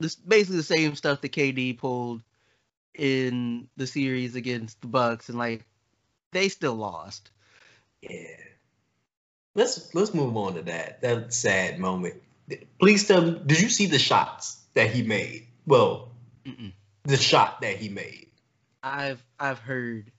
this 0.00 0.14
basically 0.14 0.58
the 0.58 0.62
same 0.62 0.94
stuff 0.94 1.20
that 1.20 1.32
KD 1.32 1.78
pulled 1.78 2.22
in 2.94 3.68
the 3.76 3.86
series 3.86 4.34
against 4.34 4.80
the 4.80 4.88
Bucks, 4.88 5.28
and 5.28 5.38
like 5.38 5.64
they 6.32 6.48
still 6.48 6.74
lost. 6.74 7.30
Yeah. 8.02 8.36
Let's 9.54 9.94
let's 9.94 10.14
move 10.14 10.36
on 10.36 10.54
to 10.54 10.62
that. 10.62 11.00
That 11.02 11.32
sad 11.32 11.78
moment. 11.78 12.14
Please 12.78 13.06
tell 13.06 13.22
me, 13.22 13.40
did 13.44 13.60
you 13.60 13.68
see 13.68 13.86
the 13.86 13.98
shots 13.98 14.60
that 14.74 14.90
he 14.90 15.02
made? 15.02 15.48
Well, 15.66 16.12
Mm-mm. 16.46 16.72
the 17.04 17.16
shot 17.16 17.60
that 17.60 17.76
he 17.76 17.88
made. 17.88 18.28
I've 18.82 19.22
I've 19.38 19.58
heard. 19.58 20.12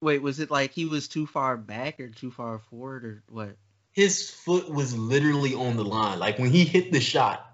Wait, 0.00 0.22
was 0.22 0.40
it 0.40 0.50
like 0.50 0.72
he 0.72 0.86
was 0.86 1.08
too 1.08 1.26
far 1.26 1.56
back 1.56 2.00
or 2.00 2.08
too 2.08 2.30
far 2.30 2.58
forward 2.58 3.04
or 3.04 3.22
what? 3.28 3.56
His 3.96 4.30
foot 4.30 4.70
was 4.70 4.94
literally 4.94 5.54
on 5.54 5.78
the 5.78 5.84
line. 5.84 6.18
Like 6.18 6.38
when 6.38 6.50
he 6.50 6.66
hit 6.66 6.92
the 6.92 7.00
shot, 7.00 7.50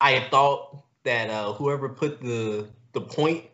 I 0.00 0.20
thought 0.30 0.84
that 1.02 1.28
uh, 1.28 1.54
whoever 1.54 1.88
put 1.88 2.20
the 2.22 2.68
the 2.92 3.00
point 3.00 3.46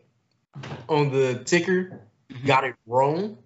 on 0.87 1.11
the 1.11 1.43
ticker 1.43 2.01
Mhm. 2.29 2.45
got 2.45 2.63
it 2.65 2.75
wrong. 2.85 3.39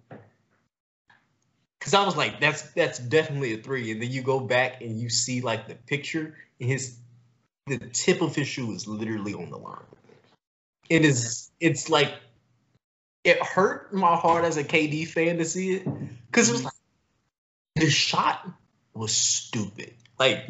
Cause 1.80 1.94
I 1.94 2.04
was 2.04 2.14
like, 2.14 2.40
that's 2.40 2.60
that's 2.72 2.98
definitely 2.98 3.54
a 3.54 3.58
three. 3.58 3.90
And 3.90 4.02
then 4.02 4.10
you 4.10 4.20
go 4.20 4.38
back 4.38 4.82
and 4.82 5.00
you 5.00 5.08
see 5.08 5.40
like 5.40 5.66
the 5.66 5.74
picture, 5.74 6.36
and 6.60 6.68
his 6.68 6.98
the 7.66 7.78
tip 7.78 8.20
of 8.20 8.34
his 8.34 8.48
shoe 8.48 8.70
is 8.72 8.86
literally 8.86 9.32
on 9.32 9.48
the 9.48 9.58
line. 9.58 9.78
It 10.90 11.06
is 11.06 11.50
it's 11.58 11.88
like 11.88 12.14
it 13.22 13.42
hurt 13.42 13.94
my 13.94 14.16
heart 14.16 14.44
as 14.44 14.58
a 14.58 14.64
KD 14.64 15.08
fan 15.08 15.38
to 15.38 15.46
see 15.46 15.76
it. 15.76 15.88
Cause 16.32 16.50
it 16.50 16.52
was 16.52 16.64
like 16.64 16.74
the 17.76 17.88
shot 17.88 18.46
was 18.94 19.12
stupid. 19.12 19.94
Like 20.18 20.48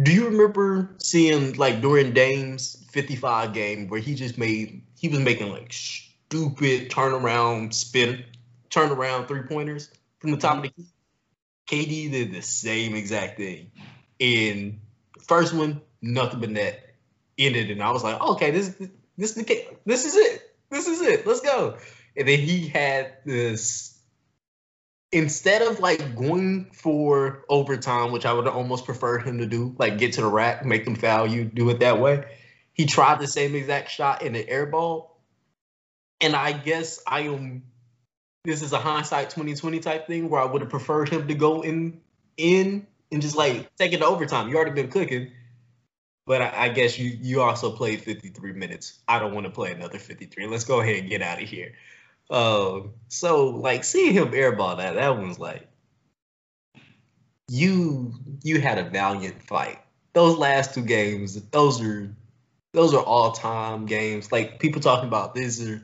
do 0.00 0.12
you 0.12 0.26
remember 0.26 0.94
seeing 0.98 1.54
like 1.54 1.80
during 1.80 2.12
Dame's 2.12 2.82
55 2.90 3.52
game 3.52 3.88
where 3.88 4.00
he 4.00 4.14
just 4.14 4.38
made 4.38 4.82
he 4.98 5.08
was 5.08 5.18
making 5.18 5.50
like 5.50 5.72
stupid 5.72 6.90
turnaround 6.90 7.74
spin 7.74 8.24
turnaround 8.70 9.28
three 9.28 9.42
pointers 9.42 9.90
from 10.18 10.30
the 10.30 10.38
top 10.38 10.56
of 10.56 10.62
the 10.62 10.68
mm-hmm. 10.70 10.82
key? 10.82 11.86
KD 11.86 12.10
did 12.10 12.32
the 12.32 12.42
same 12.42 12.94
exact 12.94 13.36
thing. 13.36 13.70
And 14.20 14.80
first 15.26 15.54
one, 15.54 15.80
nothing 16.00 16.40
but 16.40 16.50
net. 16.50 16.88
Ended 17.38 17.70
and 17.70 17.82
I 17.82 17.90
was 17.90 18.04
like, 18.04 18.20
okay, 18.20 18.50
this 18.50 18.76
this 19.16 19.32
this 19.34 20.04
is 20.04 20.16
it. 20.16 20.54
This 20.70 20.86
is 20.86 21.00
it. 21.00 21.26
Let's 21.26 21.40
go. 21.40 21.76
And 22.16 22.28
then 22.28 22.38
he 22.38 22.68
had 22.68 23.14
this 23.24 23.91
instead 25.12 25.62
of 25.62 25.78
like 25.78 26.16
going 26.16 26.70
for 26.72 27.44
overtime, 27.48 28.12
which 28.12 28.24
I 28.24 28.32
would 28.32 28.48
almost 28.48 28.86
prefer 28.86 29.18
him 29.18 29.38
to 29.38 29.46
do, 29.46 29.76
like 29.78 29.98
get 29.98 30.14
to 30.14 30.22
the 30.22 30.26
rack, 30.26 30.64
make 30.64 30.84
them 30.84 30.96
foul 30.96 31.26
you, 31.26 31.44
do 31.44 31.68
it 31.70 31.80
that 31.80 32.00
way. 32.00 32.24
He 32.72 32.86
tried 32.86 33.20
the 33.20 33.26
same 33.26 33.54
exact 33.54 33.90
shot 33.90 34.22
in 34.22 34.32
the 34.32 34.48
air 34.48 34.66
ball. 34.66 35.20
And 36.20 36.34
I 36.34 36.52
guess 36.52 37.00
I 37.06 37.22
am 37.22 37.64
this 38.44 38.62
is 38.62 38.72
a 38.72 38.78
hindsight 38.78 39.30
2020 39.30 39.78
type 39.80 40.06
thing 40.06 40.28
where 40.28 40.40
I 40.40 40.46
would 40.46 40.62
have 40.62 40.70
preferred 40.70 41.08
him 41.08 41.28
to 41.28 41.34
go 41.34 41.62
in 41.62 42.00
in 42.36 42.86
and 43.12 43.22
just 43.22 43.36
like 43.36 43.74
take 43.76 43.92
it 43.92 43.98
to 43.98 44.06
overtime. 44.06 44.48
You 44.48 44.56
already 44.56 44.72
been 44.72 44.90
cooking. 44.90 45.30
But 46.24 46.40
I, 46.40 46.64
I 46.64 46.68
guess 46.68 46.98
you 46.98 47.10
you 47.20 47.42
also 47.42 47.72
played 47.72 48.00
53 48.00 48.52
minutes. 48.52 48.98
I 49.06 49.18
don't 49.18 49.34
want 49.34 49.46
to 49.46 49.52
play 49.52 49.72
another 49.72 49.98
53. 49.98 50.46
Let's 50.46 50.64
go 50.64 50.80
ahead 50.80 50.96
and 50.96 51.08
get 51.08 51.20
out 51.20 51.42
of 51.42 51.48
here. 51.48 51.74
Uh, 52.32 52.80
so 53.08 53.50
like 53.50 53.84
seeing 53.84 54.14
him 54.14 54.32
airball 54.32 54.78
that 54.78 54.94
that 54.96 55.18
one's 55.18 55.38
like 55.38 55.68
you 57.48 58.12
you 58.42 58.60
had 58.60 58.78
a 58.78 58.84
valiant 58.84 59.42
fight. 59.42 59.78
Those 60.14 60.36
last 60.38 60.74
two 60.74 60.82
games, 60.82 61.40
those 61.50 61.82
are 61.82 62.14
those 62.72 62.94
are 62.94 63.02
all 63.04 63.32
time 63.32 63.86
games. 63.86 64.32
Like 64.32 64.58
people 64.58 64.80
talking 64.80 65.08
about 65.08 65.34
these 65.34 65.66
are 65.68 65.82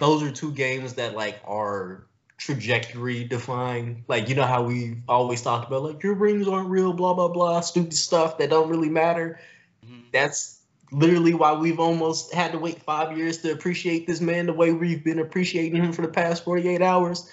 those 0.00 0.22
are 0.22 0.32
two 0.32 0.52
games 0.52 0.94
that 0.94 1.14
like 1.14 1.40
are 1.46 2.06
trajectory 2.38 3.24
defined. 3.24 4.04
Like 4.08 4.28
you 4.30 4.34
know 4.34 4.46
how 4.46 4.62
we 4.64 4.98
always 5.08 5.42
talked 5.42 5.68
about 5.68 5.82
like 5.84 6.02
your 6.02 6.14
rings 6.14 6.48
aren't 6.48 6.70
real, 6.70 6.94
blah 6.94 7.14
blah 7.14 7.28
blah, 7.28 7.60
stupid 7.60 7.94
stuff 7.94 8.38
that 8.38 8.50
don't 8.50 8.70
really 8.70 8.90
matter. 8.90 9.38
Mhm. 9.86 10.04
That's 10.12 10.61
literally 10.92 11.32
why 11.34 11.54
we've 11.54 11.80
almost 11.80 12.32
had 12.34 12.52
to 12.52 12.58
wait 12.58 12.82
five 12.82 13.16
years 13.16 13.38
to 13.38 13.52
appreciate 13.52 14.06
this 14.06 14.20
man 14.20 14.46
the 14.46 14.52
way 14.52 14.72
we've 14.72 15.02
been 15.02 15.18
appreciating 15.18 15.82
him 15.82 15.92
for 15.92 16.02
the 16.02 16.08
past 16.08 16.44
48 16.44 16.82
hours. 16.82 17.30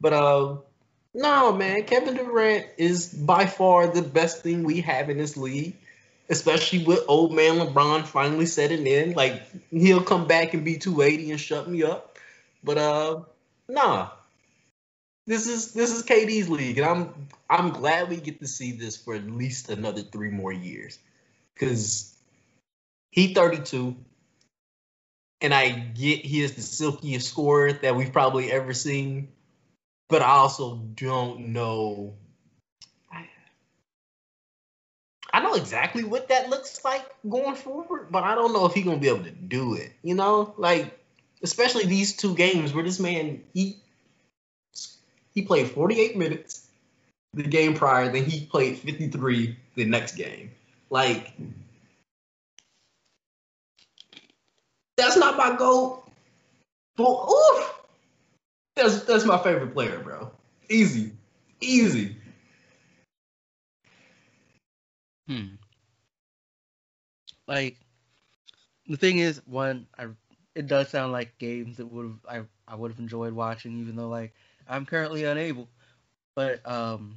But 0.00 0.12
uh 0.12 0.56
no 1.12 1.52
man, 1.52 1.82
Kevin 1.84 2.14
Durant 2.14 2.66
is 2.78 3.12
by 3.12 3.46
far 3.46 3.88
the 3.88 4.02
best 4.02 4.42
thing 4.42 4.62
we 4.62 4.80
have 4.82 5.10
in 5.10 5.18
this 5.18 5.36
league. 5.36 5.76
Especially 6.28 6.84
with 6.84 7.04
old 7.08 7.32
man 7.32 7.58
LeBron 7.58 8.06
finally 8.06 8.46
setting 8.46 8.86
in. 8.86 9.14
Like 9.14 9.42
he'll 9.70 10.04
come 10.04 10.28
back 10.28 10.54
and 10.54 10.64
be 10.64 10.78
280 10.78 11.32
and 11.32 11.40
shut 11.40 11.68
me 11.68 11.82
up. 11.82 12.16
But 12.62 12.78
uh 12.78 13.20
nah. 13.68 14.10
This 15.26 15.46
is 15.46 15.74
this 15.74 15.92
is 15.92 16.02
KD's 16.04 16.48
league, 16.48 16.78
and 16.78 16.86
I'm 16.86 17.14
I'm 17.48 17.70
glad 17.70 18.08
we 18.08 18.16
get 18.16 18.40
to 18.40 18.48
see 18.48 18.72
this 18.72 18.96
for 18.96 19.14
at 19.14 19.26
least 19.26 19.68
another 19.68 20.02
three 20.02 20.30
more 20.30 20.52
years. 20.52 20.98
Cause 21.56 22.14
he 23.10 23.34
32, 23.34 23.96
and 25.40 25.54
I 25.54 25.70
get 25.70 26.24
he 26.24 26.42
is 26.42 26.54
the 26.54 26.62
silkiest 26.62 27.28
scorer 27.28 27.72
that 27.72 27.96
we've 27.96 28.12
probably 28.12 28.50
ever 28.52 28.72
seen, 28.74 29.28
but 30.08 30.22
I 30.22 30.30
also 30.30 30.76
don't 30.76 31.48
know. 31.48 32.14
I 35.32 35.40
know 35.40 35.54
exactly 35.54 36.02
what 36.02 36.28
that 36.28 36.50
looks 36.50 36.84
like 36.84 37.04
going 37.28 37.54
forward, 37.54 38.08
but 38.10 38.24
I 38.24 38.34
don't 38.34 38.52
know 38.52 38.66
if 38.66 38.74
he's 38.74 38.84
gonna 38.84 38.98
be 38.98 39.08
able 39.08 39.24
to 39.24 39.30
do 39.30 39.74
it. 39.74 39.92
You 40.02 40.14
know, 40.14 40.54
like 40.56 40.98
especially 41.42 41.86
these 41.86 42.16
two 42.16 42.34
games 42.34 42.72
where 42.72 42.84
this 42.84 42.98
man 42.98 43.42
he 43.54 43.76
he 45.34 45.42
played 45.42 45.70
48 45.70 46.16
minutes 46.16 46.66
the 47.34 47.44
game 47.44 47.74
prior, 47.74 48.10
then 48.10 48.24
he 48.24 48.44
played 48.44 48.78
53 48.78 49.56
the 49.76 49.84
next 49.84 50.16
game. 50.16 50.50
Like 50.90 51.32
That's 55.00 55.16
not 55.16 55.38
my 55.38 55.56
goal. 55.56 56.04
But 56.96 57.08
oof, 57.08 57.74
that's 58.76 59.02
that's 59.04 59.24
my 59.24 59.38
favorite 59.42 59.72
player, 59.72 59.98
bro. 59.98 60.30
Easy, 60.68 61.12
easy. 61.62 62.16
Hmm. 65.26 65.54
Like 67.48 67.78
the 68.86 68.98
thing 68.98 69.18
is, 69.18 69.40
one, 69.46 69.86
I 69.98 70.08
it 70.54 70.66
does 70.66 70.90
sound 70.90 71.12
like 71.12 71.38
games 71.38 71.78
that 71.78 71.86
would 71.86 72.04
have 72.04 72.46
I 72.68 72.72
I 72.72 72.76
would 72.76 72.90
have 72.90 73.00
enjoyed 73.00 73.32
watching, 73.32 73.80
even 73.80 73.96
though 73.96 74.08
like 74.08 74.34
I'm 74.68 74.84
currently 74.84 75.24
unable. 75.24 75.70
But 76.34 76.60
um, 76.68 77.16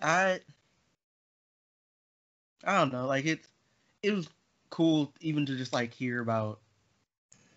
I 0.00 0.40
I 2.64 2.78
don't 2.78 2.92
know, 2.92 3.06
like 3.06 3.24
it's 3.24 3.46
it 4.02 4.12
was 4.12 4.28
cool 4.72 5.12
even 5.20 5.44
to 5.46 5.54
just 5.54 5.72
like 5.72 5.92
hear 5.92 6.20
about 6.20 6.58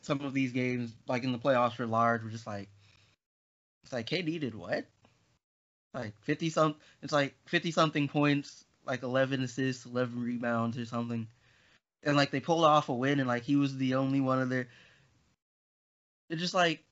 some 0.01 0.21
of 0.21 0.33
these 0.33 0.51
games, 0.51 0.91
like 1.07 1.23
in 1.23 1.31
the 1.31 1.39
playoffs 1.39 1.73
for 1.73 1.87
large, 1.87 2.21
we're 2.23 2.29
just 2.29 2.45
like 2.45 2.67
it's 3.83 3.93
like 3.93 4.07
KD 4.07 4.39
did 4.39 4.53
what? 4.53 4.85
Like 5.93 6.13
fifty 6.21 6.49
some 6.49 6.75
it's 7.01 7.13
like 7.13 7.33
fifty 7.47 7.71
something 7.71 8.09
points, 8.09 8.65
like 8.85 9.01
eleven 9.01 9.41
assists, 9.41 9.85
eleven 9.85 10.21
rebounds 10.21 10.77
or 10.77 10.85
something. 10.85 11.25
And 12.03 12.17
like 12.17 12.31
they 12.31 12.41
pulled 12.41 12.65
off 12.65 12.89
a 12.89 12.93
win 12.93 13.19
and 13.19 13.27
like 13.27 13.43
he 13.43 13.55
was 13.55 13.75
the 13.77 13.95
only 13.95 14.19
one 14.19 14.41
of 14.41 14.49
their 14.49 14.67
it's 16.29 16.41
just 16.41 16.53
like 16.53 16.83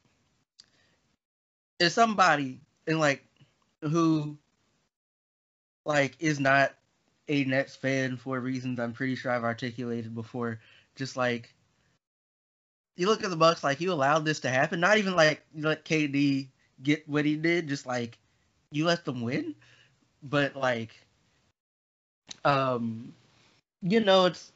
it's 1.80 1.94
somebody 1.94 2.62
and 2.88 2.98
like 2.98 3.24
who 3.82 4.38
like 5.86 6.16
is 6.20 6.40
not 6.40 6.74
a 7.28 7.44
Nets 7.46 7.76
fan 7.76 8.18
for 8.18 8.40
reasons 8.40 8.80
I'm 8.80 8.94
pretty 8.94 9.16
sure 9.16 9.32
I've 9.32 9.44
articulated 9.44 10.14
before. 10.14 10.60
Just 10.96 11.18
like 11.18 11.54
you 12.96 13.08
look 13.08 13.24
at 13.24 13.30
the 13.30 13.36
Bucks, 13.36 13.64
like 13.64 13.82
you 13.82 13.92
allowed 13.92 14.26
this 14.26 14.42
to 14.42 14.50
happen. 14.50 14.80
Not 14.80 14.98
even 14.98 15.16
like 15.16 15.44
you 15.54 15.68
let 15.68 15.86
KD 15.86 16.48
get 16.82 17.08
what 17.08 17.26
he 17.26 17.36
did, 17.36 17.68
just 17.68 17.86
like 17.86 18.18
you 18.72 18.86
let 18.86 19.06
them 19.06 19.22
win. 19.22 19.56
But 20.22 20.56
like, 20.56 20.96
um, 22.46 23.14
you 23.82 24.00
know, 24.00 24.26
it's 24.26 24.52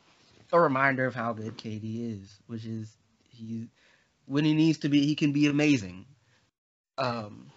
a 0.54 0.60
reminder 0.60 1.06
of 1.06 1.16
how 1.16 1.34
good 1.34 1.58
KD 1.58 2.22
is, 2.22 2.38
which 2.48 2.66
is 2.66 2.96
he 3.30 3.68
when 4.26 4.46
he 4.46 4.54
needs 4.54 4.80
to 4.80 4.90
be, 4.90 5.06
he 5.06 5.16
can 5.16 5.32
be 5.32 5.48
amazing. 5.48 6.06
Um, 6.98 7.50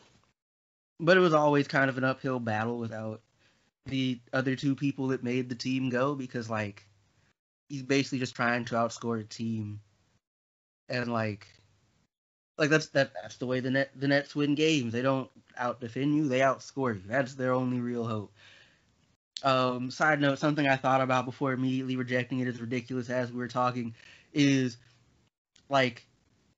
but 0.98 1.16
it 1.16 1.20
was 1.20 1.34
always 1.34 1.66
kind 1.66 1.88
of 1.90 1.98
an 1.98 2.04
uphill 2.04 2.38
battle 2.38 2.78
without 2.78 3.20
the 3.86 4.20
other 4.32 4.56
two 4.56 4.74
people 4.74 5.08
that 5.08 5.24
made 5.24 5.48
the 5.48 5.54
team 5.54 5.88
go 5.88 6.14
because 6.14 6.50
like 6.50 6.86
he's 7.68 7.82
basically 7.82 8.18
just 8.18 8.34
trying 8.34 8.64
to 8.64 8.74
outscore 8.74 9.20
a 9.20 9.24
team 9.24 9.80
and 10.88 11.12
like 11.12 11.46
like 12.58 12.68
that's 12.68 12.88
that 12.88 13.12
that's 13.14 13.38
the 13.38 13.46
way 13.46 13.60
the 13.60 13.70
net 13.70 13.90
the 13.96 14.08
Nets 14.08 14.36
win 14.36 14.54
games. 14.54 14.92
They 14.92 15.02
don't 15.02 15.30
out 15.56 15.80
defend 15.80 16.14
you, 16.14 16.28
they 16.28 16.40
outscore 16.40 16.94
you. 16.94 17.02
That's 17.06 17.34
their 17.34 17.54
only 17.54 17.80
real 17.80 18.04
hope. 18.04 18.32
Um, 19.42 19.90
side 19.90 20.20
note, 20.20 20.38
something 20.38 20.68
I 20.68 20.76
thought 20.76 21.00
about 21.00 21.24
before 21.24 21.52
immediately 21.52 21.96
rejecting 21.96 22.40
it 22.40 22.48
as 22.48 22.60
ridiculous 22.60 23.08
as 23.08 23.32
we 23.32 23.38
were 23.38 23.48
talking 23.48 23.94
is 24.34 24.76
like 25.70 26.06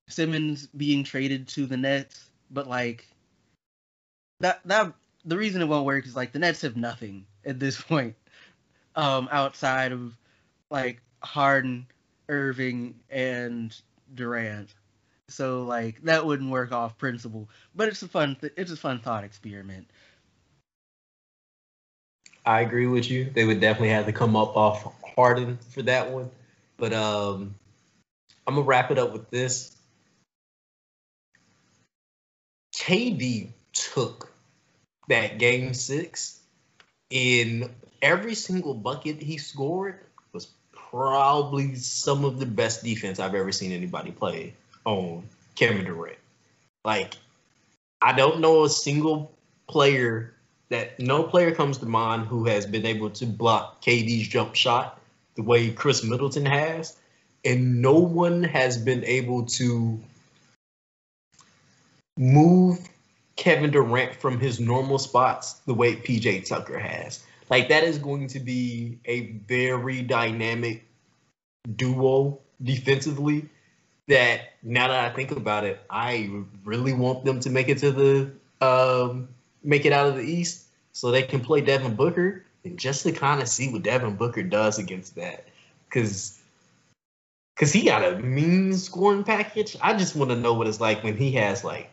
Simmons 0.09 0.67
being 0.67 1.05
traded 1.05 1.47
to 1.49 1.67
the 1.67 1.77
Nets, 1.77 2.31
but 2.51 2.67
like 2.67 3.07
that 4.41 4.61
that 4.65 4.93
the 5.25 5.37
reason 5.37 5.63
it 5.63 5.69
won't 5.69 5.87
work 5.87 6.07
is 6.07 6.17
like 6.17 6.33
the 6.33 6.39
Nets 6.39 6.63
have 6.63 6.77
nothing 6.77 7.27
at 7.45 7.59
this 7.59 7.81
point, 7.81 8.15
um, 8.97 9.29
outside 9.31 9.93
of 9.93 10.17
like 10.71 11.01
Harden, 11.23 11.87
Irving, 12.29 12.95
and 13.11 13.75
Durant. 14.15 14.71
So 15.29 15.63
like 15.63 16.03
that 16.03 16.27
wouldn't 16.27 16.51
work 16.51 16.73
off 16.73 16.99
principle, 16.99 17.49
but 17.75 17.89
it's 17.89 18.03
a 18.03 18.09
fun 18.09 18.37
th- 18.41 18.53
it's 18.57 18.73
a 18.73 18.77
fun 18.77 19.01
thought 19.01 19.25
experiment. 19.25 19.89
I 22.45 22.61
agree 22.61 22.87
with 22.87 23.11
you. 23.11 23.31
They 23.31 23.45
would 23.45 23.61
definitely 23.61 23.91
have 23.91 24.07
to 24.07 24.13
come 24.13 24.35
up 24.35 24.57
off 24.57 24.93
Harden 25.15 25.59
for 25.71 25.83
that 25.83 26.11
one. 26.11 26.31
But 26.77 26.93
um, 26.93 27.55
I'm 28.47 28.55
gonna 28.55 28.67
wrap 28.67 28.91
it 28.91 28.99
up 28.99 29.13
with 29.13 29.31
this. 29.31 29.77
KD 32.75 33.51
took 33.73 34.32
that 35.09 35.39
game 35.39 35.75
six 35.75 36.41
in 37.11 37.71
every 38.01 38.35
single 38.35 38.75
bucket 38.75 39.23
he 39.23 39.39
scored 39.39 40.01
was 40.33 40.49
probably 40.73 41.75
some 41.75 42.25
of 42.25 42.39
the 42.39 42.47
best 42.47 42.83
defense 42.83 43.19
I've 43.19 43.35
ever 43.35 43.53
seen 43.53 43.73
anybody 43.73 44.11
play 44.11 44.55
on 44.85 45.25
Kevin 45.55 45.85
Durant. 45.85 46.19
Like, 46.85 47.15
I 48.01 48.13
don't 48.13 48.41
know 48.41 48.65
a 48.65 48.69
single 48.69 49.33
player 49.69 50.35
that 50.71 50.99
no 50.99 51.23
player 51.23 51.55
comes 51.55 51.79
to 51.79 51.87
mind 51.87 52.27
who 52.27 52.45
has 52.45 52.67
been 52.67 52.87
able 52.87 53.11
to 53.11 53.27
block 53.27 53.83
KD's 53.83 54.27
jump 54.27 54.55
shot 54.55 54.99
the 55.35 55.43
way 55.43 55.71
Khris 55.71 56.03
Middleton 56.03 56.47
has, 56.47 56.97
and 57.45 57.83
no 57.83 57.95
one 57.95 58.43
has 58.43 58.79
been 58.79 59.05
able 59.05 59.45
to 59.47 60.01
move 62.17 62.62
Kevin 63.43 63.73
Durant 63.73 64.15
from 64.15 64.39
his 64.39 64.61
normal 64.61 65.01
spots 65.01 65.55
the 65.67 65.75
way 65.75 65.97
PJ 65.97 66.47
Tucker 66.47 66.79
has. 66.79 67.25
Like 67.51 67.71
that 67.71 67.83
is 67.83 67.99
going 67.99 68.29
to 68.29 68.39
be 68.39 69.01
a 69.05 69.33
very 69.49 70.01
dynamic 70.01 70.85
duo 71.75 72.39
defensively 72.63 73.49
that 74.07 74.53
now 74.63 74.87
that 74.87 75.11
I 75.11 75.13
think 75.13 75.33
about 75.33 75.65
it, 75.65 75.81
I 75.91 76.31
really 76.65 76.93
want 76.93 77.25
them 77.25 77.41
to 77.41 77.51
make 77.51 77.69
it 77.69 77.79
to 77.79 77.91
the 77.91 78.31
um, 78.65 79.27
make 79.65 79.87
it 79.87 79.93
out 79.93 80.07
of 80.07 80.15
the 80.15 80.23
East 80.23 80.65
so 80.93 81.11
they 81.11 81.25
can 81.25 81.41
play 81.41 81.63
Devin 81.63 81.97
Booker 81.97 82.45
and 82.63 82.79
just 82.79 83.03
to 83.03 83.11
kind 83.11 83.43
of 83.43 83.49
see 83.49 83.73
what 83.73 83.83
Devin 83.83 84.15
Booker 84.15 84.45
does 84.45 84.79
against 84.79 85.17
that. 85.17 85.49
Cause 85.91 86.41
cause 87.57 87.73
he 87.73 87.87
got 87.87 88.05
a 88.05 88.21
mean 88.21 88.75
scoring 88.75 89.25
package. 89.25 89.77
I 89.83 89.95
just 89.95 90.15
want 90.15 90.31
to 90.31 90.37
know 90.37 90.55
what 90.55 90.69
it's 90.69 90.81
like 90.81 91.03
when 91.03 91.17
he 91.17 91.33
has 91.33 91.65
like 91.65 91.91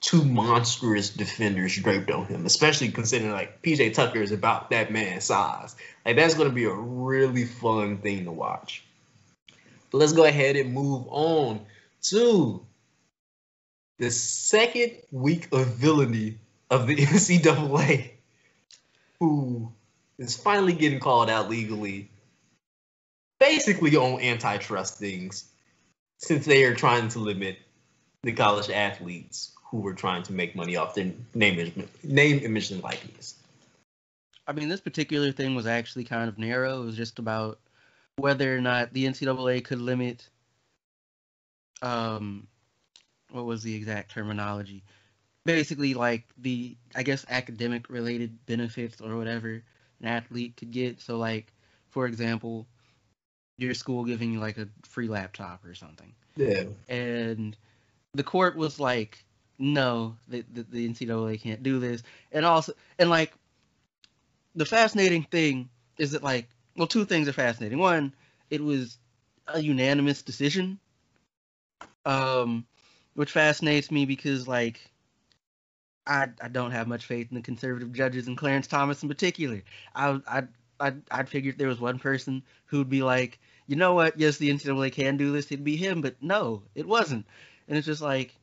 two 0.00 0.24
monstrous 0.24 1.10
defenders 1.10 1.76
draped 1.76 2.10
on 2.10 2.26
him, 2.26 2.46
especially 2.46 2.90
considering 2.90 3.32
like 3.32 3.62
PJ 3.62 3.94
Tucker 3.94 4.22
is 4.22 4.32
about 4.32 4.70
that 4.70 4.90
man's 4.90 5.24
size. 5.24 5.76
Like 6.04 6.16
that's 6.16 6.34
going 6.34 6.48
to 6.48 6.54
be 6.54 6.64
a 6.64 6.72
really 6.72 7.44
fun 7.44 7.98
thing 7.98 8.24
to 8.24 8.32
watch. 8.32 8.82
But 9.90 9.98
let's 9.98 10.12
go 10.12 10.24
ahead 10.24 10.56
and 10.56 10.72
move 10.72 11.06
on 11.08 11.60
to 12.02 12.64
the 13.98 14.10
second 14.10 14.92
week 15.10 15.48
of 15.52 15.66
villainy 15.66 16.38
of 16.70 16.86
the 16.86 16.96
NCAA, 16.96 18.12
who 19.18 19.70
is 20.18 20.36
finally 20.36 20.72
getting 20.72 21.00
called 21.00 21.28
out 21.28 21.50
legally, 21.50 22.08
basically 23.38 23.96
on 23.96 24.20
antitrust 24.20 24.98
things, 24.98 25.44
since 26.16 26.46
they 26.46 26.64
are 26.64 26.74
trying 26.74 27.08
to 27.08 27.18
limit 27.18 27.58
the 28.22 28.32
college 28.32 28.70
athletes 28.70 29.52
who 29.70 29.78
were 29.78 29.94
trying 29.94 30.22
to 30.24 30.32
make 30.32 30.56
money 30.56 30.76
off 30.76 30.94
their 30.94 31.12
name, 31.34 31.88
name, 32.02 32.40
image, 32.42 32.70
and 32.72 32.82
likeness. 32.82 33.36
I 34.46 34.52
mean, 34.52 34.68
this 34.68 34.80
particular 34.80 35.30
thing 35.30 35.54
was 35.54 35.66
actually 35.66 36.04
kind 36.04 36.28
of 36.28 36.38
narrow. 36.38 36.82
It 36.82 36.86
was 36.86 36.96
just 36.96 37.20
about 37.20 37.60
whether 38.16 38.56
or 38.56 38.60
not 38.60 38.92
the 38.92 39.06
NCAA 39.06 39.64
could 39.64 39.80
limit, 39.80 40.28
um, 41.82 42.48
what 43.30 43.44
was 43.44 43.62
the 43.62 43.74
exact 43.74 44.10
terminology? 44.10 44.82
Basically, 45.44 45.94
like 45.94 46.24
the, 46.36 46.76
I 46.96 47.04
guess, 47.04 47.24
academic 47.30 47.88
related 47.88 48.44
benefits 48.46 49.00
or 49.00 49.16
whatever 49.16 49.62
an 50.00 50.06
athlete 50.06 50.56
could 50.56 50.72
get. 50.72 51.00
So, 51.00 51.16
like, 51.16 51.52
for 51.90 52.06
example, 52.06 52.66
your 53.56 53.74
school 53.74 54.04
giving 54.04 54.32
you 54.32 54.40
like 54.40 54.58
a 54.58 54.68
free 54.82 55.08
laptop 55.08 55.64
or 55.64 55.74
something. 55.74 56.12
Yeah. 56.34 56.64
And 56.88 57.56
the 58.14 58.24
court 58.24 58.56
was 58.56 58.80
like, 58.80 59.24
no, 59.60 60.16
the, 60.28 60.44
the, 60.52 60.62
the 60.64 60.86
NCAA 60.86 61.36
can't 61.36 61.62
do 61.62 61.78
this. 61.78 62.02
And 62.32 62.44
also, 62.46 62.72
and 62.98 63.10
like, 63.10 63.32
the 64.54 64.66
fascinating 64.66 65.24
thing 65.24 65.70
is 65.98 66.12
that 66.12 66.22
like, 66.22 66.48
well, 66.76 66.86
two 66.86 67.04
things 67.04 67.28
are 67.28 67.32
fascinating. 67.32 67.78
One, 67.78 68.14
it 68.50 68.62
was 68.62 68.98
a 69.48 69.60
unanimous 69.60 70.22
decision, 70.22 70.78
um, 72.04 72.66
which 73.14 73.32
fascinates 73.32 73.90
me 73.90 74.06
because 74.06 74.48
like, 74.48 74.80
I 76.06 76.28
I 76.42 76.48
don't 76.48 76.72
have 76.72 76.88
much 76.88 77.06
faith 77.06 77.28
in 77.30 77.36
the 77.36 77.42
conservative 77.42 77.92
judges 77.92 78.26
and 78.28 78.36
Clarence 78.36 78.66
Thomas 78.66 79.02
in 79.02 79.08
particular. 79.08 79.62
I 79.94 80.20
I 80.26 80.42
I 80.80 80.94
I'd 81.10 81.28
figured 81.28 81.58
there 81.58 81.68
was 81.68 81.80
one 81.80 81.98
person 81.98 82.42
who'd 82.66 82.88
be 82.90 83.02
like, 83.02 83.38
you 83.66 83.76
know 83.76 83.94
what? 83.94 84.18
Yes, 84.18 84.38
the 84.38 84.50
NCAA 84.50 84.90
can 84.90 85.16
do 85.16 85.32
this. 85.32 85.46
It'd 85.52 85.64
be 85.64 85.76
him, 85.76 86.00
but 86.02 86.22
no, 86.22 86.62
it 86.74 86.86
wasn't. 86.86 87.26
And 87.68 87.78
it's 87.78 87.86
just 87.86 88.02
like, 88.02 88.34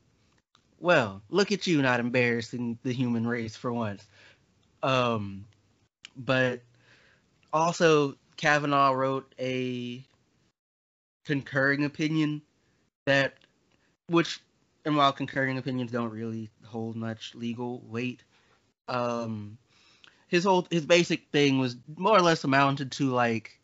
well, 0.80 1.22
look 1.30 1.52
at 1.52 1.68
you 1.68 1.82
not 1.82 2.00
embarrassing 2.00 2.78
the 2.84 2.94
human 2.94 3.28
race 3.28 3.56
for 3.56 3.72
once. 3.72 4.06
Um, 4.84 5.46
but 6.16 6.62
also 7.52 8.16
Kavanaugh 8.38 8.92
wrote 8.92 9.34
a 9.40 10.04
concurring 11.26 11.84
opinion 11.86 12.42
that, 13.06 13.34
which, 14.08 14.40
and 14.86 14.96
while 14.96 15.12
concurring 15.12 15.58
opinions 15.58 15.92
don't 15.92 16.12
really 16.12 16.50
hold 16.64 16.96
much 16.96 17.34
legal 17.36 17.82
weight, 17.88 18.24
um, 18.88 19.58
his 20.28 20.44
whole 20.44 20.68
his 20.70 20.86
basic 20.86 21.30
thing 21.32 21.60
was 21.60 21.78
more 21.96 22.18
or 22.18 22.22
less 22.22 22.44
amounted 22.44 22.92
to 22.92 23.12
like 23.12 23.60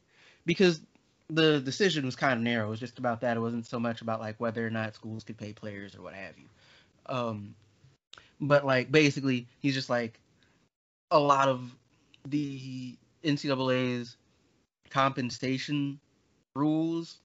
because 0.45 0.81
the 1.29 1.59
decision 1.59 2.05
was 2.05 2.15
kind 2.15 2.33
of 2.33 2.41
narrow. 2.41 2.67
It 2.67 2.71
was 2.71 2.79
just 2.79 2.99
about 2.99 3.21
that. 3.21 3.37
It 3.37 3.39
wasn't 3.39 3.65
so 3.65 3.79
much 3.79 4.01
about 4.01 4.19
like 4.19 4.39
whether 4.39 4.65
or 4.65 4.69
not 4.69 4.95
schools 4.95 5.23
could 5.23 5.37
pay 5.37 5.53
players 5.53 5.95
or 5.95 6.01
what 6.01 6.13
have 6.13 6.37
you. 6.37 6.45
Um, 7.07 7.55
but 8.39 8.65
like 8.65 8.91
basically, 8.91 9.47
he's 9.59 9.73
just 9.73 9.89
like 9.89 10.19
a 11.11 11.19
lot 11.19 11.47
of 11.47 11.75
the 12.27 12.95
NCAA's 13.23 14.17
compensation 14.89 15.99
rules 16.55 17.17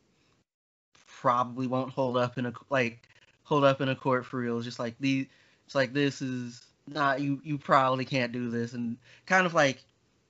probably 1.07 1.67
won't 1.67 1.93
hold 1.93 2.17
up 2.17 2.39
in 2.39 2.47
a 2.47 2.53
like 2.71 3.09
hold 3.43 3.65
up 3.65 3.81
in 3.81 3.89
a 3.89 3.95
court 3.95 4.25
for 4.25 4.39
real. 4.39 4.57
It's 4.57 4.65
just 4.65 4.79
like 4.79 4.95
the 5.01 5.27
it's 5.67 5.75
like 5.75 5.93
this 5.93 6.23
is 6.23 6.65
not 6.87 7.21
you. 7.21 7.41
You 7.45 7.59
probably 7.59 8.05
can't 8.05 8.33
do 8.33 8.51
this, 8.51 8.73
and 8.73 8.97
kind 9.27 9.47
of 9.47 9.55
like 9.55 9.83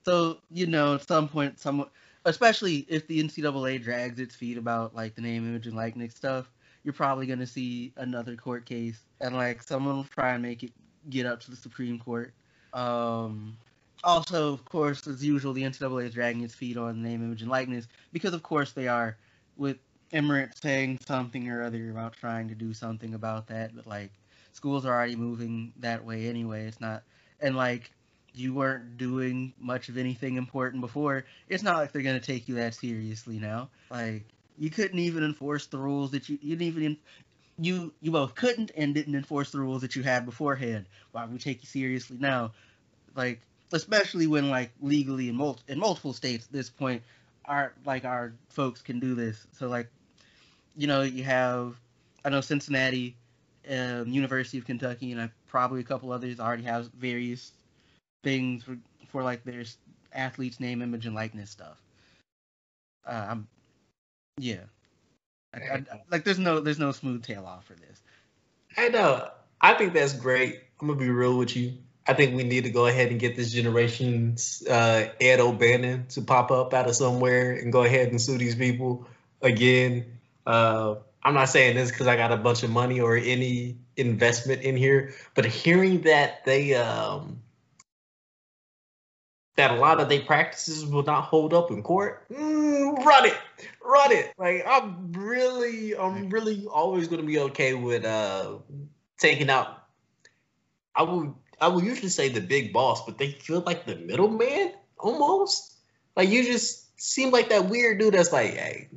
so 0.05 0.39
you 0.51 0.65
know 0.67 0.95
at 0.95 1.07
some 1.07 1.27
point 1.27 1.59
someone 1.59 1.87
especially 2.25 2.85
if 2.89 3.07
the 3.07 3.23
NCAA 3.23 3.81
drags 3.81 4.19
its 4.19 4.35
feet 4.35 4.57
about 4.57 4.95
like 4.95 5.15
the 5.15 5.21
name, 5.21 5.47
image, 5.47 5.67
and 5.67 5.75
likeness 5.75 6.13
stuff, 6.13 6.51
you're 6.83 6.93
probably 6.93 7.25
gonna 7.25 7.47
see 7.47 7.93
another 7.97 8.35
court 8.35 8.65
case, 8.65 8.99
and 9.21 9.35
like 9.35 9.63
someone 9.63 9.97
will 9.97 10.03
try 10.05 10.33
and 10.33 10.41
make 10.41 10.63
it 10.63 10.71
get 11.09 11.25
up 11.25 11.39
to 11.41 11.51
the 11.51 11.57
Supreme 11.57 11.99
Court. 11.99 12.33
Um, 12.73 13.57
also, 14.03 14.53
of 14.53 14.65
course, 14.65 15.07
as 15.07 15.23
usual, 15.23 15.53
the 15.53 15.63
NCAA 15.63 16.05
is 16.05 16.13
dragging 16.13 16.43
its 16.43 16.55
feet 16.55 16.77
on 16.77 17.01
name, 17.01 17.23
image, 17.23 17.41
and 17.41 17.51
likeness 17.51 17.87
because, 18.13 18.33
of 18.33 18.43
course, 18.43 18.71
they 18.71 18.87
are 18.87 19.17
with 19.57 19.77
Emmert's 20.11 20.61
saying 20.61 20.99
something 21.05 21.49
or 21.49 21.63
other 21.63 21.91
about 21.91 22.13
trying 22.13 22.47
to 22.49 22.55
do 22.55 22.73
something 22.73 23.13
about 23.13 23.47
that. 23.47 23.75
But 23.75 23.87
like, 23.87 24.11
schools 24.53 24.85
are 24.85 24.93
already 24.93 25.15
moving 25.15 25.73
that 25.77 26.03
way 26.03 26.27
anyway. 26.27 26.65
It's 26.65 26.79
not, 26.79 27.03
and 27.41 27.55
like, 27.55 27.91
you 28.33 28.53
weren't 28.53 28.97
doing 28.97 29.53
much 29.59 29.89
of 29.89 29.97
anything 29.97 30.37
important 30.37 30.81
before. 30.81 31.25
It's 31.49 31.63
not 31.63 31.77
like 31.77 31.91
they're 31.91 32.01
gonna 32.01 32.19
take 32.19 32.47
you 32.47 32.55
that 32.55 32.73
seriously 32.75 33.39
now. 33.39 33.69
Like, 33.89 34.25
you 34.59 34.69
couldn't 34.69 34.99
even 34.99 35.23
enforce 35.23 35.65
the 35.67 35.77
rules 35.77 36.11
that 36.11 36.29
you 36.29 36.37
you 36.41 36.55
didn't 36.55 36.77
even 36.77 36.97
you 37.57 37.93
you 38.01 38.11
both 38.11 38.35
couldn't 38.35 38.71
and 38.75 38.93
didn't 38.93 39.15
enforce 39.15 39.51
the 39.51 39.59
rules 39.59 39.81
that 39.81 39.95
you 39.95 40.03
had 40.03 40.25
beforehand. 40.25 40.85
Why 41.11 41.23
would 41.23 41.33
we 41.33 41.39
take 41.39 41.61
you 41.61 41.67
seriously 41.67 42.17
now? 42.19 42.51
Like 43.15 43.41
especially 43.71 44.27
when 44.27 44.49
like 44.49 44.71
legally 44.81 45.29
in 45.29 45.35
mul- 45.35 45.59
in 45.67 45.79
multiple 45.79 46.13
states 46.13 46.45
at 46.45 46.51
this 46.51 46.69
point 46.69 47.03
our 47.45 47.73
like 47.85 48.05
our 48.05 48.33
folks 48.49 48.81
can 48.81 48.99
do 48.99 49.15
this. 49.15 49.47
So 49.53 49.67
like 49.67 49.89
you 50.75 50.87
know 50.87 51.01
you 51.01 51.23
have 51.23 51.75
I 52.23 52.29
know 52.29 52.41
Cincinnati, 52.41 53.15
um, 53.69 54.07
University 54.07 54.57
of 54.57 54.65
Kentucky, 54.65 55.11
and 55.13 55.21
I, 55.21 55.29
probably 55.47 55.79
a 55.79 55.85
couple 55.85 56.11
others 56.11 56.39
already 56.39 56.63
have 56.63 56.87
various 56.91 57.53
things 58.23 58.63
for, 58.63 58.77
for 59.07 59.23
like 59.23 59.43
their 59.45 59.63
athletes' 60.13 60.59
name, 60.59 60.81
image, 60.81 61.05
and 61.05 61.15
likeness 61.15 61.49
stuff. 61.49 61.81
Uh, 63.07 63.27
I'm 63.29 63.47
yeah. 64.39 64.63
I, 65.53 65.57
I, 65.57 65.83
like 66.11 66.23
there's 66.23 66.39
no 66.39 66.59
there's 66.59 66.79
no 66.79 66.91
smooth 66.91 67.23
tail 67.23 67.45
off 67.45 67.65
for 67.65 67.73
this. 67.73 68.01
I 68.77 68.89
know. 68.89 69.29
I 69.61 69.73
think 69.73 69.93
that's 69.93 70.13
great. 70.13 70.59
I'm 70.79 70.87
gonna 70.87 70.99
be 70.99 71.09
real 71.09 71.37
with 71.37 71.55
you. 71.55 71.73
I 72.07 72.13
think 72.13 72.35
we 72.35 72.43
need 72.43 72.63
to 72.63 72.69
go 72.69 72.87
ahead 72.87 73.11
and 73.11 73.19
get 73.19 73.35
this 73.35 73.51
generation's 73.51 74.63
uh, 74.67 75.09
Ed 75.21 75.39
O'Bannon 75.39 76.07
to 76.07 76.21
pop 76.21 76.49
up 76.49 76.73
out 76.73 76.87
of 76.87 76.95
somewhere 76.95 77.53
and 77.53 77.71
go 77.71 77.83
ahead 77.83 78.09
and 78.09 78.19
sue 78.19 78.37
these 78.37 78.55
people 78.55 79.07
again. 79.41 80.17
Uh, 80.45 80.95
I'm 81.21 81.33
not 81.33 81.49
saying 81.49 81.75
this 81.75 81.91
because 81.91 82.07
I 82.07 82.15
got 82.15 82.31
a 82.31 82.37
bunch 82.37 82.63
of 82.63 82.69
money 82.69 82.99
or 83.01 83.15
any 83.15 83.77
investment 83.97 84.61
in 84.61 84.77
here, 84.77 85.13
but 85.35 85.45
hearing 85.45 86.01
that 86.01 86.45
they 86.45 86.73
um, 86.75 87.41
that 89.57 89.71
a 89.71 89.75
lot 89.75 89.99
of 89.99 90.07
their 90.07 90.21
practices 90.21 90.85
will 90.85 91.03
not 91.03 91.25
hold 91.25 91.53
up 91.53 91.69
in 91.69 91.83
court, 91.83 92.27
mm, 92.29 93.05
run 93.05 93.25
it, 93.25 93.37
run 93.83 94.11
it. 94.11 94.33
Like 94.37 94.65
I'm 94.67 95.11
really, 95.13 95.95
I'm 95.95 96.29
really 96.29 96.65
always 96.71 97.07
going 97.07 97.21
to 97.21 97.27
be 97.27 97.39
okay 97.39 97.73
with 97.73 98.05
uh, 98.05 98.57
taking 99.17 99.49
out. 99.49 99.83
I 100.95 101.03
would, 101.03 101.33
I 101.61 101.67
would 101.67 101.83
usually 101.83 102.09
say 102.09 102.29
the 102.29 102.41
big 102.41 102.73
boss, 102.73 103.05
but 103.05 103.17
they 103.17 103.31
feel 103.31 103.61
like 103.61 103.85
the 103.85 103.95
middleman 103.95 104.73
almost. 104.97 105.75
Like 106.15 106.29
you 106.29 106.43
just 106.43 106.99
seem 106.99 107.31
like 107.31 107.49
that 107.49 107.69
weird 107.69 107.99
dude 107.99 108.13
that's 108.13 108.33
like, 108.33 108.53
hey, 108.53 108.89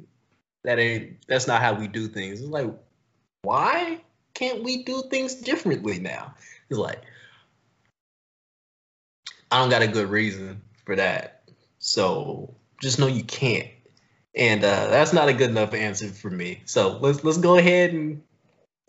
that 0.64 0.78
ain't, 0.78 1.26
that's 1.28 1.47
not 1.47 1.61
how 1.61 1.74
we 1.74 1.89
do 1.89 2.09
things. 2.09 2.41
It's 2.41 2.49
like, 2.49 2.70
why 3.43 4.01
can't 4.35 4.62
we 4.62 4.85
do 4.85 5.03
things 5.11 5.35
differently 5.35 5.99
now? 5.99 6.35
It's 6.70 6.78
like, 6.78 7.03
I 9.51 9.61
don't 9.61 9.70
got 9.70 9.83
a 9.83 9.89
good 9.89 10.09
reason 10.09 10.62
for 10.85 10.97
that. 10.97 11.43
So 11.78 12.55
just 12.80 12.99
know 12.99 13.07
you 13.07 13.24
can't. 13.24 13.68
And 14.35 14.64
uh, 14.64 14.89
that's 14.89 15.12
not 15.12 15.28
a 15.28 15.35
good 15.35 15.51
enough 15.51 15.74
answer 15.74 16.09
for 16.09 16.30
me. 16.30 16.62
So 16.64 16.99
let's 16.99 17.22
let's 17.22 17.39
go 17.39 17.59
ahead 17.59 17.93
and 17.93 18.22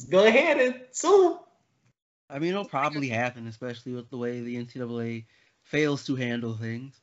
go 0.09 0.25
ahead 0.25 0.59
and 0.59 0.75
sue. 0.91 1.37
I 2.29 2.39
mean, 2.39 2.51
it'll 2.51 2.65
probably 2.65 3.09
happen, 3.09 3.47
especially 3.47 3.93
with 3.93 4.09
the 4.09 4.17
way 4.17 4.39
the 4.39 4.55
NCAA 4.55 5.25
fails 5.63 6.05
to 6.05 6.15
handle 6.15 6.55
things. 6.55 6.99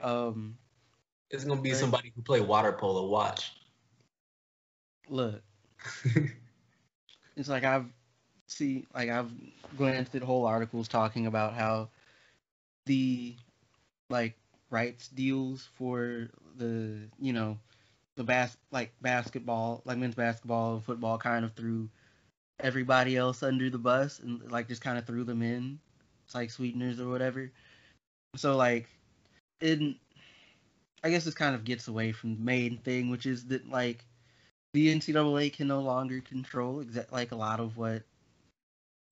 Um, 0.00 0.56
it's 1.30 1.44
gonna 1.44 1.60
be 1.60 1.74
somebody 1.74 2.12
who 2.14 2.22
play 2.22 2.40
water 2.40 2.72
polo. 2.72 3.08
Watch. 3.08 3.52
Look, 5.08 5.42
it's 7.36 7.48
like 7.48 7.64
I've 7.64 7.86
see 8.46 8.86
like 8.94 9.10
I've 9.10 9.30
glanced 9.76 10.14
at 10.14 10.22
whole 10.22 10.46
articles 10.46 10.88
talking 10.88 11.26
about 11.26 11.54
how 11.54 11.88
the 12.86 13.34
like 14.08 14.34
rights 14.70 15.08
deals 15.08 15.68
for 15.74 16.28
the 16.56 17.08
you 17.18 17.32
know 17.32 17.58
the 18.16 18.24
bas 18.24 18.56
like 18.70 18.92
basketball 19.00 19.82
like 19.84 19.98
men's 19.98 20.14
basketball 20.14 20.74
and 20.74 20.84
football 20.84 21.18
kind 21.18 21.44
of 21.44 21.52
threw 21.54 21.88
everybody 22.60 23.16
else 23.16 23.42
under 23.42 23.70
the 23.70 23.78
bus 23.78 24.20
and 24.20 24.50
like 24.50 24.68
just 24.68 24.82
kind 24.82 24.98
of 24.98 25.06
threw 25.06 25.24
them 25.24 25.42
in 25.42 25.78
it's 26.24 26.34
like 26.34 26.50
sweeteners 26.50 27.00
or 27.00 27.08
whatever 27.08 27.50
so 28.36 28.56
like 28.56 28.88
in 29.60 29.96
i 31.02 31.10
guess 31.10 31.24
this 31.24 31.34
kind 31.34 31.54
of 31.54 31.64
gets 31.64 31.88
away 31.88 32.12
from 32.12 32.36
the 32.36 32.42
main 32.42 32.78
thing 32.78 33.10
which 33.10 33.26
is 33.26 33.46
that 33.46 33.68
like 33.68 34.04
the 34.74 34.94
ncaa 34.94 35.52
can 35.52 35.66
no 35.66 35.80
longer 35.80 36.20
control 36.20 36.84
exa- 36.84 37.10
like 37.12 37.32
a 37.32 37.36
lot 37.36 37.60
of 37.60 37.76
what 37.76 38.02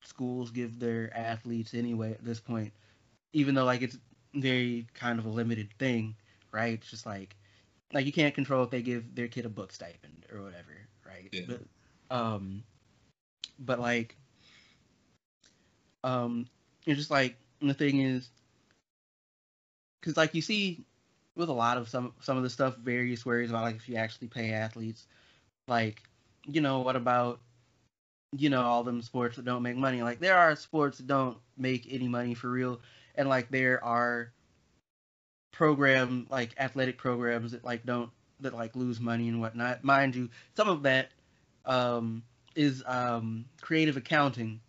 schools 0.05 0.51
give 0.51 0.78
their 0.78 1.14
athletes 1.16 1.74
anyway 1.74 2.12
at 2.12 2.24
this 2.24 2.40
point 2.40 2.72
even 3.32 3.55
though 3.55 3.64
like 3.64 3.82
it's 3.82 3.98
very 4.34 4.86
kind 4.94 5.18
of 5.18 5.26
a 5.26 5.30
limited 5.30 5.68
thing, 5.78 6.14
right? 6.53 6.74
It's 6.74 6.90
just 6.90 7.07
like 7.07 7.36
like 7.93 8.07
you 8.07 8.12
can't 8.12 8.34
control 8.34 8.64
if 8.64 8.70
they 8.70 8.82
give 8.82 9.14
their 9.14 9.28
kid 9.28 9.47
a 9.47 9.49
book 9.49 9.72
stipend 9.72 10.26
or 10.32 10.43
whatever, 10.43 10.76
right? 11.07 11.30
Yeah. 11.32 11.43
But 11.47 12.16
um 12.16 12.62
but 13.59 13.78
like 13.80 14.16
um 16.05 16.47
it's 16.86 16.99
just 16.99 17.11
like 17.11 17.36
the 17.61 17.74
thing 17.74 18.01
is 18.01 18.30
cuz 20.03 20.16
like 20.16 20.34
you 20.34 20.43
see 20.43 20.84
with 21.36 21.49
a 21.49 21.53
lot 21.53 21.76
of 21.76 21.88
some 21.88 22.12
some 22.20 22.36
of 22.36 22.43
the 22.43 22.51
stuff 22.51 22.76
various 22.76 23.24
worries 23.24 23.51
about 23.51 23.62
like 23.62 23.76
if 23.76 23.88
you 23.88 23.97
actually 23.97 24.28
pay 24.28 24.53
athletes 24.53 25.07
like 25.68 26.03
you 26.47 26.61
know 26.61 26.80
what 26.80 26.97
about 26.97 27.41
you 28.36 28.49
know 28.49 28.62
all 28.62 28.82
them 28.82 29.03
sports 29.03 29.36
that 29.36 29.45
don't 29.45 29.62
make 29.62 29.76
money 29.76 30.03
like 30.03 30.20
there 30.20 30.36
are 30.36 30.55
sports 30.57 30.99
that 30.99 31.07
don't 31.07 31.38
make 31.57 31.86
any 31.91 32.09
money 32.09 32.34
for 32.34 32.51
real 32.51 32.80
and 33.16 33.28
like 33.28 33.51
there 33.51 33.82
are 33.84 34.32
program 35.53 36.26
like 36.30 36.51
athletic 36.59 36.98
programs 36.98 37.53
that 37.53 37.64
like 37.64 37.84
don't 37.84 38.11
that 38.40 38.55
like 38.55 38.74
lose 38.76 39.01
money 39.01 39.28
and 39.28 39.40
whatnot. 39.40 39.84
Mind 39.84 40.14
you, 40.14 40.28
some 40.57 40.68
of 40.68 40.82
that 40.82 41.11
um, 41.64 42.22
is 42.55 42.82
um, 42.86 43.44
creative 43.61 43.96
accounting, 43.96 44.61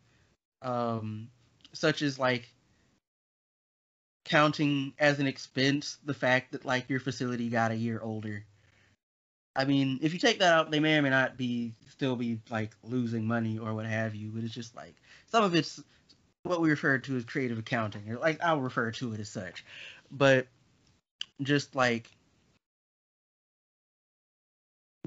um, 0.61 1.29
such 1.73 2.01
as 2.01 2.19
like 2.19 2.49
counting 4.25 4.93
as 4.99 5.19
an 5.19 5.27
expense 5.27 5.97
the 6.05 6.13
fact 6.13 6.51
that 6.51 6.65
like 6.65 6.89
your 6.89 6.99
facility 6.99 7.49
got 7.49 7.71
a 7.71 7.75
year 7.75 7.99
older. 8.01 8.43
I 9.55 9.65
mean, 9.65 9.99
if 10.01 10.13
you 10.13 10.19
take 10.19 10.39
that 10.39 10.53
out, 10.53 10.71
they 10.71 10.79
may 10.79 10.97
or 10.97 11.01
may 11.01 11.09
not 11.09 11.37
be 11.37 11.73
still 11.89 12.15
be 12.15 12.39
like 12.49 12.71
losing 12.83 13.25
money 13.25 13.57
or 13.57 13.73
what 13.73 13.85
have 13.85 14.15
you. 14.15 14.29
But 14.29 14.43
it's 14.43 14.53
just 14.53 14.75
like 14.75 14.95
some 15.29 15.43
of 15.43 15.55
it's 15.55 15.81
what 16.43 16.61
we 16.61 16.69
refer 16.69 16.97
to 16.97 17.17
as 17.17 17.25
creative 17.25 17.57
accounting, 17.57 18.09
or 18.09 18.17
like 18.17 18.41
I'll 18.41 18.61
refer 18.61 18.91
to 18.91 19.13
it 19.13 19.19
as 19.19 19.29
such. 19.29 19.65
But 20.09 20.47
just 21.41 21.75
like 21.75 22.09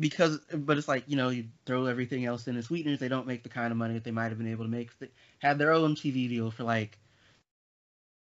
because 0.01 0.39
but 0.53 0.77
it's 0.77 0.89
like 0.89 1.05
you 1.07 1.17
know 1.17 1.29
you 1.29 1.45
throw 1.67 1.87
everything 1.87 2.25
else 2.25 2.49
in 2.49 2.57
as 2.57 2.67
sweeteners 2.67 2.99
they 2.99 3.09
don't 3.09 3.27
make 3.27 3.43
the 3.43 3.49
kind 3.49 3.71
of 3.71 3.77
money 3.77 3.95
that 3.95 4.03
they 4.03 4.11
might 4.11 4.29
have 4.29 4.39
been 4.39 4.51
able 4.51 4.65
to 4.65 4.71
make 4.71 4.97
they 4.99 5.09
had 5.39 5.59
their 5.59 5.73
own 5.73 5.95
tv 5.95 6.29
deal 6.29 6.51
for 6.51 6.65
like 6.65 6.99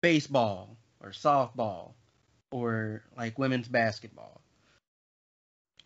baseball 0.02 0.76
or 1.00 1.10
softball 1.10 1.92
or 2.52 3.04
like 3.18 3.40
women's 3.40 3.68
basketball. 3.68 4.42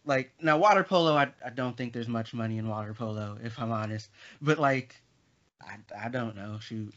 Like 0.06 0.32
now 0.41 0.58
water 0.58 0.84
polo 0.84 1.16
I, 1.16 1.32
I 1.43 1.50
don't 1.50 1.76
think 1.76 1.93
there's 1.93 2.08
much 2.08 2.34
money 2.34 2.58
in 2.58 2.68
water 2.68 2.93
polo 2.93 3.38
if 3.43 3.60
i'm 3.60 3.72
honest. 3.72 4.10
But 4.41 4.60
like 4.60 4.96
i, 5.62 5.78
I 6.00 6.10
don't 6.10 6.36
know 6.36 6.60
shoot 6.60 6.93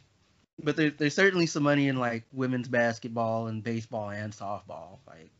but 0.63 0.77
there, 0.77 0.91
there's 0.91 1.15
certainly 1.15 1.47
some 1.47 1.63
money 1.63 1.89
in 1.89 1.97
like 1.97 2.25
women's 2.33 2.69
basketball 2.69 3.47
and 3.47 3.63
baseball 3.63 4.11
and 4.11 4.33
softball 4.33 4.99
like 5.07 5.31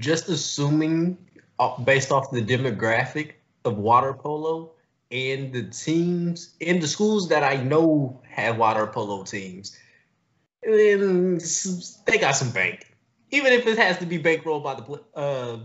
just 0.00 0.28
assuming 0.28 1.16
uh, 1.58 1.78
based 1.78 2.10
off 2.10 2.30
the 2.30 2.42
demographic 2.42 3.32
of 3.64 3.78
water 3.78 4.12
polo 4.12 4.72
and 5.10 5.52
the 5.52 5.62
teams 5.64 6.54
and 6.60 6.82
the 6.82 6.88
schools 6.88 7.28
that 7.28 7.42
i 7.42 7.56
know 7.56 8.20
have 8.28 8.56
water 8.58 8.86
polo 8.86 9.22
teams 9.22 9.78
they 10.62 12.18
got 12.18 12.32
some 12.32 12.50
bank 12.50 12.94
even 13.30 13.52
if 13.52 13.66
it 13.66 13.78
has 13.78 13.98
to 13.98 14.06
be 14.06 14.18
bankrolled 14.18 14.62
by 14.62 14.74
the 14.74 15.18
uh, 15.18 15.58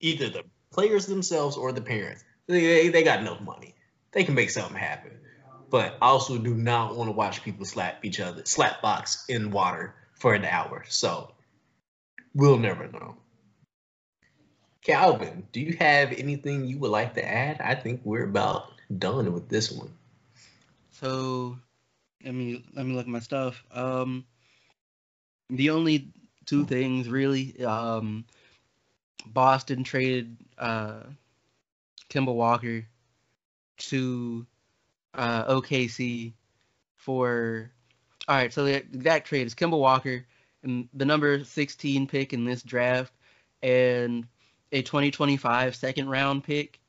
either 0.00 0.28
the 0.28 0.44
players 0.70 1.06
themselves 1.06 1.56
or 1.56 1.72
the 1.72 1.80
parents. 1.80 2.24
They, 2.46 2.88
they 2.88 3.02
got 3.02 3.20
enough 3.20 3.40
money. 3.40 3.74
They 4.12 4.24
can 4.24 4.34
make 4.34 4.50
something 4.50 4.76
happen. 4.76 5.12
But 5.70 5.96
I 6.02 6.06
also 6.06 6.38
do 6.38 6.54
not 6.54 6.96
want 6.96 7.08
to 7.08 7.12
watch 7.12 7.42
people 7.42 7.64
slap 7.64 8.04
each 8.04 8.20
other, 8.20 8.42
slap 8.44 8.82
box 8.82 9.24
in 9.28 9.50
water 9.50 9.94
for 10.14 10.34
an 10.34 10.44
hour. 10.44 10.84
So 10.88 11.32
we'll 12.34 12.58
never 12.58 12.88
know. 12.88 13.16
Calvin, 14.82 15.46
do 15.52 15.60
you 15.60 15.76
have 15.78 16.12
anything 16.12 16.64
you 16.64 16.78
would 16.78 16.90
like 16.90 17.14
to 17.14 17.24
add? 17.24 17.60
I 17.60 17.74
think 17.74 18.00
we're 18.02 18.24
about 18.24 18.72
done 18.98 19.32
with 19.32 19.48
this 19.48 19.70
one. 19.70 19.92
So 20.92 21.56
let 22.24 22.34
me 22.34 22.64
let 22.74 22.84
me 22.86 22.94
look 22.94 23.06
at 23.06 23.08
my 23.08 23.20
stuff. 23.20 23.62
Um 23.72 24.24
the 25.50 25.70
only 25.70 26.12
two 26.46 26.64
things 26.64 27.08
really. 27.08 27.62
Um, 27.64 28.24
Boston 29.26 29.84
traded 29.84 30.36
uh, 30.58 31.02
Kemba 32.08 32.34
Walker 32.34 32.86
to 33.78 34.46
uh, 35.14 35.44
OKC 35.46 36.32
for. 36.96 37.70
All 38.28 38.36
right, 38.36 38.52
so 38.52 38.64
the 38.64 38.74
exact 38.74 39.26
trade 39.26 39.46
is 39.46 39.54
Kemba 39.54 39.78
Walker 39.78 40.24
and 40.62 40.88
the 40.94 41.04
number 41.04 41.42
16 41.42 42.06
pick 42.06 42.32
in 42.32 42.44
this 42.44 42.62
draft 42.62 43.12
and 43.62 44.26
a 44.72 44.82
2025 44.82 45.74
second 45.74 46.08
round 46.08 46.44
pick 46.44 46.80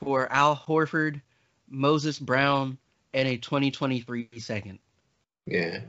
for 0.00 0.30
Al 0.30 0.56
Horford, 0.56 1.20
Moses 1.68 2.18
Brown, 2.18 2.78
and 3.14 3.28
a 3.28 3.36
2023 3.36 4.28
second. 4.38 4.78
Yeah. 5.46 5.80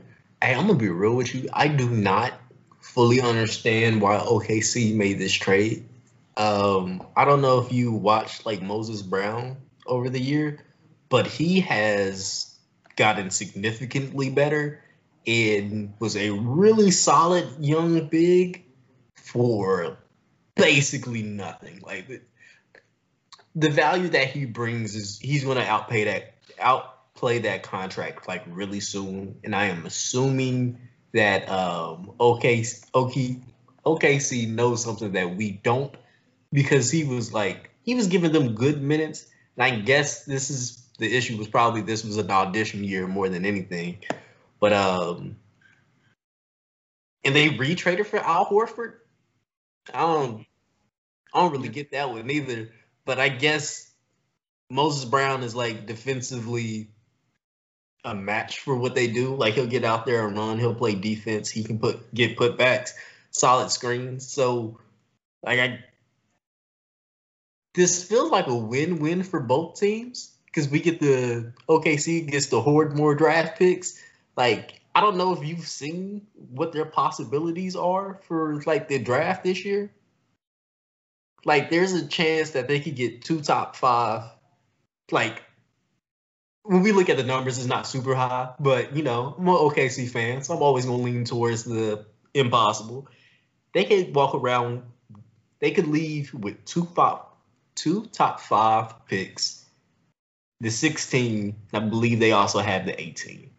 Hey, 0.42 0.54
I'm 0.54 0.66
gonna 0.66 0.78
be 0.78 0.88
real 0.88 1.14
with 1.14 1.34
you. 1.34 1.48
I 1.52 1.68
do 1.68 1.88
not 1.88 2.32
fully 2.80 3.20
understand 3.20 4.00
why 4.00 4.18
OKC 4.18 4.94
made 4.94 5.18
this 5.18 5.32
trade. 5.32 5.84
Um, 6.36 7.02
I 7.16 7.24
don't 7.24 7.42
know 7.42 7.58
if 7.58 7.72
you 7.72 7.92
watched 7.92 8.46
like 8.46 8.62
Moses 8.62 9.02
Brown 9.02 9.56
over 9.84 10.08
the 10.08 10.20
year, 10.20 10.64
but 11.08 11.26
he 11.26 11.60
has 11.60 12.54
gotten 12.96 13.30
significantly 13.30 14.30
better 14.30 14.82
and 15.26 15.92
was 15.98 16.16
a 16.16 16.30
really 16.30 16.90
solid 16.90 17.46
young 17.60 18.08
big 18.08 18.64
for 19.16 19.98
basically 20.54 21.22
nothing. 21.22 21.80
Like 21.80 22.08
the, 22.08 22.20
the 23.54 23.70
value 23.70 24.08
that 24.08 24.28
he 24.28 24.46
brings 24.46 24.94
is 24.94 25.18
he's 25.18 25.44
going 25.44 25.58
to 25.58 25.64
outpay 25.64 26.04
that 26.06 26.34
outplay 26.58 27.40
that 27.40 27.62
contract 27.62 28.26
like 28.26 28.44
really 28.48 28.80
soon, 28.80 29.38
and 29.44 29.54
I 29.54 29.66
am 29.66 29.86
assuming 29.86 30.78
that 31.14 31.48
um, 31.48 32.12
OKC, 32.18 32.84
OK, 32.94 33.40
OKC 33.84 34.48
knows 34.48 34.82
something 34.82 35.12
that 35.12 35.36
we 35.36 35.52
don't 35.52 35.94
because 36.52 36.90
he 36.90 37.04
was 37.04 37.32
like 37.32 37.70
he 37.82 37.94
was 37.94 38.06
giving 38.08 38.32
them 38.32 38.54
good 38.54 38.82
minutes. 38.82 39.26
And 39.56 39.64
I 39.64 39.78
guess 39.80 40.24
this 40.24 40.50
is 40.50 40.87
the 40.98 41.16
issue 41.16 41.36
was 41.36 41.48
probably 41.48 41.80
this 41.80 42.04
was 42.04 42.16
an 42.16 42.30
audition 42.30 42.84
year 42.84 43.06
more 43.06 43.28
than 43.28 43.46
anything. 43.46 43.98
But 44.60 44.72
um 44.72 45.36
and 47.24 47.34
they 47.34 47.48
retraded 47.48 48.06
for 48.06 48.18
Al 48.18 48.46
Horford. 48.46 48.94
I 49.92 50.00
don't 50.00 50.46
I 51.32 51.40
don't 51.40 51.52
really 51.52 51.68
get 51.68 51.92
that 51.92 52.10
one 52.10 52.30
either. 52.30 52.70
But 53.04 53.18
I 53.18 53.28
guess 53.28 53.90
Moses 54.70 55.04
Brown 55.04 55.42
is 55.42 55.54
like 55.54 55.86
defensively 55.86 56.90
a 58.04 58.14
match 58.14 58.60
for 58.60 58.76
what 58.76 58.94
they 58.94 59.06
do. 59.06 59.34
Like 59.34 59.54
he'll 59.54 59.66
get 59.66 59.84
out 59.84 60.04
there 60.04 60.26
and 60.26 60.36
run. 60.36 60.58
He'll 60.58 60.74
play 60.74 60.94
defense. 60.94 61.48
He 61.48 61.62
can 61.62 61.78
put 61.78 62.12
get 62.12 62.36
putbacks, 62.36 62.90
solid 63.30 63.70
screens. 63.70 64.28
So 64.28 64.80
like 65.44 65.60
I 65.60 65.84
this 67.74 68.02
feels 68.02 68.32
like 68.32 68.48
a 68.48 68.54
win-win 68.56 69.22
for 69.22 69.38
both 69.38 69.78
teams 69.78 70.34
because 70.48 70.68
we 70.68 70.80
get 70.80 71.00
the 71.00 71.52
OKC 71.68 72.30
gets 72.30 72.46
to 72.46 72.60
hoard 72.60 72.96
more 72.96 73.14
draft 73.14 73.58
picks. 73.58 74.02
Like 74.36 74.80
I 74.94 75.00
don't 75.00 75.16
know 75.16 75.32
if 75.32 75.46
you've 75.46 75.66
seen 75.66 76.26
what 76.50 76.72
their 76.72 76.84
possibilities 76.84 77.76
are 77.76 78.20
for 78.26 78.60
like 78.66 78.88
the 78.88 78.98
draft 78.98 79.44
this 79.44 79.64
year. 79.64 79.92
Like 81.44 81.70
there's 81.70 81.92
a 81.92 82.06
chance 82.06 82.50
that 82.50 82.66
they 82.68 82.80
could 82.80 82.96
get 82.96 83.22
two 83.22 83.40
top 83.40 83.76
five, 83.76 84.30
like 85.10 85.42
when 86.68 86.82
we 86.82 86.92
look 86.92 87.08
at 87.08 87.16
the 87.16 87.22
numbers, 87.22 87.56
it's 87.58 87.66
not 87.66 87.86
super 87.86 88.14
high, 88.14 88.50
but 88.60 88.94
you 88.94 89.02
know, 89.02 89.34
I'm 89.38 89.48
an 89.48 89.54
OKC 89.54 90.08
fan, 90.08 90.42
so 90.42 90.54
I'm 90.54 90.62
always 90.62 90.84
gonna 90.84 91.02
lean 91.02 91.24
towards 91.24 91.64
the 91.64 92.04
impossible. 92.34 93.08
They 93.72 93.84
could 93.84 94.14
walk 94.14 94.34
around, 94.34 94.82
they 95.60 95.70
could 95.70 95.86
leave 95.86 96.34
with 96.34 96.64
two 96.64 96.86
top, 96.94 97.40
two 97.74 98.06
top 98.06 98.40
five 98.40 99.06
picks, 99.06 99.64
the 100.60 100.70
16. 100.70 101.54
I 101.72 101.78
believe 101.78 102.20
they 102.20 102.32
also 102.32 102.58
have 102.58 102.86
the 102.86 103.00
18. 103.00 103.50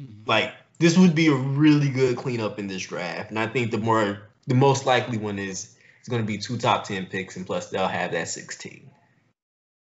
Mm-hmm. 0.00 0.12
Like 0.26 0.54
this 0.78 0.98
would 0.98 1.14
be 1.14 1.28
a 1.28 1.34
really 1.34 1.90
good 1.90 2.16
cleanup 2.16 2.58
in 2.58 2.66
this 2.66 2.82
draft, 2.82 3.30
and 3.30 3.38
I 3.38 3.46
think 3.46 3.70
the 3.70 3.78
more, 3.78 4.22
the 4.46 4.54
most 4.54 4.86
likely 4.86 5.18
one 5.18 5.38
is 5.38 5.76
it's 6.00 6.08
going 6.08 6.22
to 6.22 6.26
be 6.26 6.38
two 6.38 6.58
top 6.58 6.84
10 6.84 7.06
picks, 7.06 7.36
and 7.36 7.46
plus 7.46 7.70
they'll 7.70 7.86
have 7.86 8.12
that 8.12 8.28
16 8.28 8.90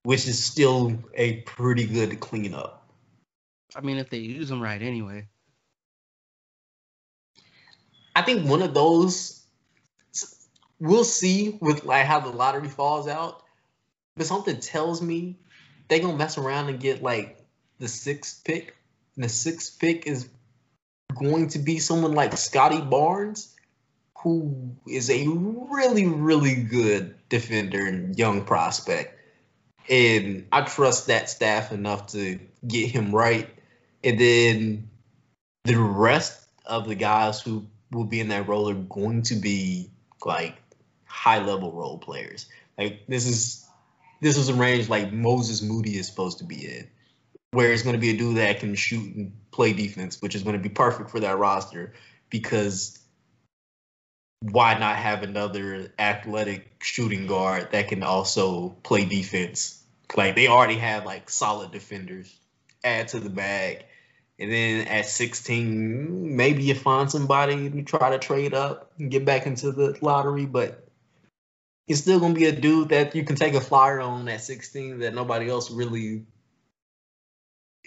which 0.07 0.25
is 0.25 0.41
still 0.41 0.97
a 1.15 1.41
pretty 1.41 1.85
good 1.85 2.17
cleanup. 2.21 2.89
I 3.75 3.81
mean, 3.81 3.97
if 3.97 4.09
they 4.09 4.19
use 4.19 4.47
them 4.47 4.61
right, 4.61 4.81
anyway. 4.81 5.27
I 8.15 8.21
think 8.21 8.47
one 8.47 8.61
of 8.61 8.73
those 8.73 9.43
we'll 10.79 11.03
see 11.03 11.57
with 11.59 11.83
like 11.83 12.05
how 12.05 12.21
the 12.21 12.29
lottery 12.29 12.69
falls 12.69 13.09
out, 13.09 13.43
but 14.17 14.25
something 14.25 14.59
tells 14.59 15.01
me 15.01 15.37
they're 15.87 15.99
gonna 15.99 16.17
mess 16.17 16.37
around 16.37 16.69
and 16.69 16.79
get 16.79 17.01
like 17.01 17.37
the 17.79 17.87
sixth 17.87 18.43
pick. 18.43 18.75
And 19.15 19.23
the 19.23 19.29
sixth 19.29 19.79
pick 19.79 20.05
is 20.07 20.27
going 21.15 21.49
to 21.49 21.59
be 21.59 21.79
someone 21.79 22.13
like 22.13 22.35
Scottie 22.37 22.81
Barnes, 22.81 23.55
who 24.19 24.75
is 24.87 25.09
a 25.09 25.27
really, 25.27 26.05
really 26.05 26.55
good 26.55 27.15
defender 27.29 27.85
and 27.85 28.17
young 28.17 28.45
prospect 28.45 29.17
and 29.89 30.47
I 30.51 30.61
trust 30.61 31.07
that 31.07 31.29
staff 31.29 31.71
enough 31.71 32.07
to 32.07 32.39
get 32.67 32.91
him 32.91 33.15
right. 33.15 33.49
And 34.03 34.19
then 34.19 34.89
the 35.63 35.79
rest 35.79 36.47
of 36.65 36.87
the 36.87 36.95
guys 36.95 37.41
who 37.41 37.65
will 37.91 38.05
be 38.05 38.19
in 38.19 38.29
that 38.29 38.47
role 38.47 38.69
are 38.69 38.73
going 38.73 39.23
to 39.23 39.35
be 39.35 39.89
like 40.25 40.55
high 41.05 41.43
level 41.43 41.71
role 41.71 41.97
players. 41.97 42.47
Like 42.77 43.07
this 43.07 43.25
is 43.25 43.66
this 44.21 44.37
is 44.37 44.49
a 44.49 44.53
range 44.53 44.89
like 44.89 45.11
Moses 45.11 45.61
Moody 45.61 45.97
is 45.97 46.07
supposed 46.07 46.39
to 46.39 46.43
be 46.43 46.65
in, 46.65 46.87
where 47.51 47.71
it's 47.71 47.83
going 47.83 47.95
to 47.95 47.99
be 47.99 48.11
a 48.11 48.17
dude 48.17 48.37
that 48.37 48.59
can 48.59 48.75
shoot 48.75 49.15
and 49.15 49.33
play 49.51 49.73
defense, 49.73 50.21
which 50.21 50.35
is 50.35 50.43
going 50.43 50.57
to 50.57 50.61
be 50.61 50.69
perfect 50.69 51.09
for 51.09 51.19
that 51.19 51.37
roster 51.37 51.93
because 52.29 52.99
why 54.41 54.77
not 54.77 54.97
have 54.97 55.23
another 55.23 55.93
athletic 55.97 56.83
shooting 56.83 57.27
guard 57.27 57.71
that 57.71 57.87
can 57.87 58.03
also 58.03 58.69
play 58.83 59.05
defense? 59.05 59.83
Like 60.15 60.35
they 60.35 60.47
already 60.47 60.77
have 60.77 61.05
like 61.05 61.29
solid 61.29 61.71
defenders. 61.71 62.33
Add 62.83 63.09
to 63.09 63.19
the 63.19 63.29
bag. 63.29 63.85
And 64.39 64.51
then 64.51 64.87
at 64.87 65.07
16, 65.07 66.35
maybe 66.35 66.63
you 66.63 66.75
find 66.75 67.09
somebody 67.09 67.55
you 67.55 67.83
try 67.83 68.11
to 68.11 68.19
trade 68.19 68.53
up 68.53 68.91
and 68.99 69.09
get 69.09 69.25
back 69.25 69.47
into 69.47 69.71
the 69.71 69.97
lottery, 70.01 70.45
but 70.45 70.86
he's 71.87 72.01
still 72.01 72.19
gonna 72.19 72.33
be 72.33 72.45
a 72.45 72.51
dude 72.51 72.89
that 72.89 73.15
you 73.15 73.23
can 73.23 73.35
take 73.35 73.53
a 73.53 73.61
flyer 73.61 73.99
on 73.99 74.27
at 74.29 74.41
16 74.41 74.99
that 74.99 75.13
nobody 75.13 75.49
else 75.49 75.71
really 75.71 76.25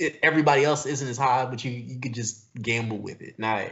it, 0.00 0.18
everybody 0.22 0.64
else 0.64 0.86
isn't 0.86 1.06
as 1.06 1.18
high, 1.18 1.44
but 1.44 1.62
you 1.62 1.70
you 1.70 2.00
could 2.00 2.14
just 2.14 2.52
gamble 2.54 2.98
with 2.98 3.20
it. 3.20 3.38
Now 3.38 3.66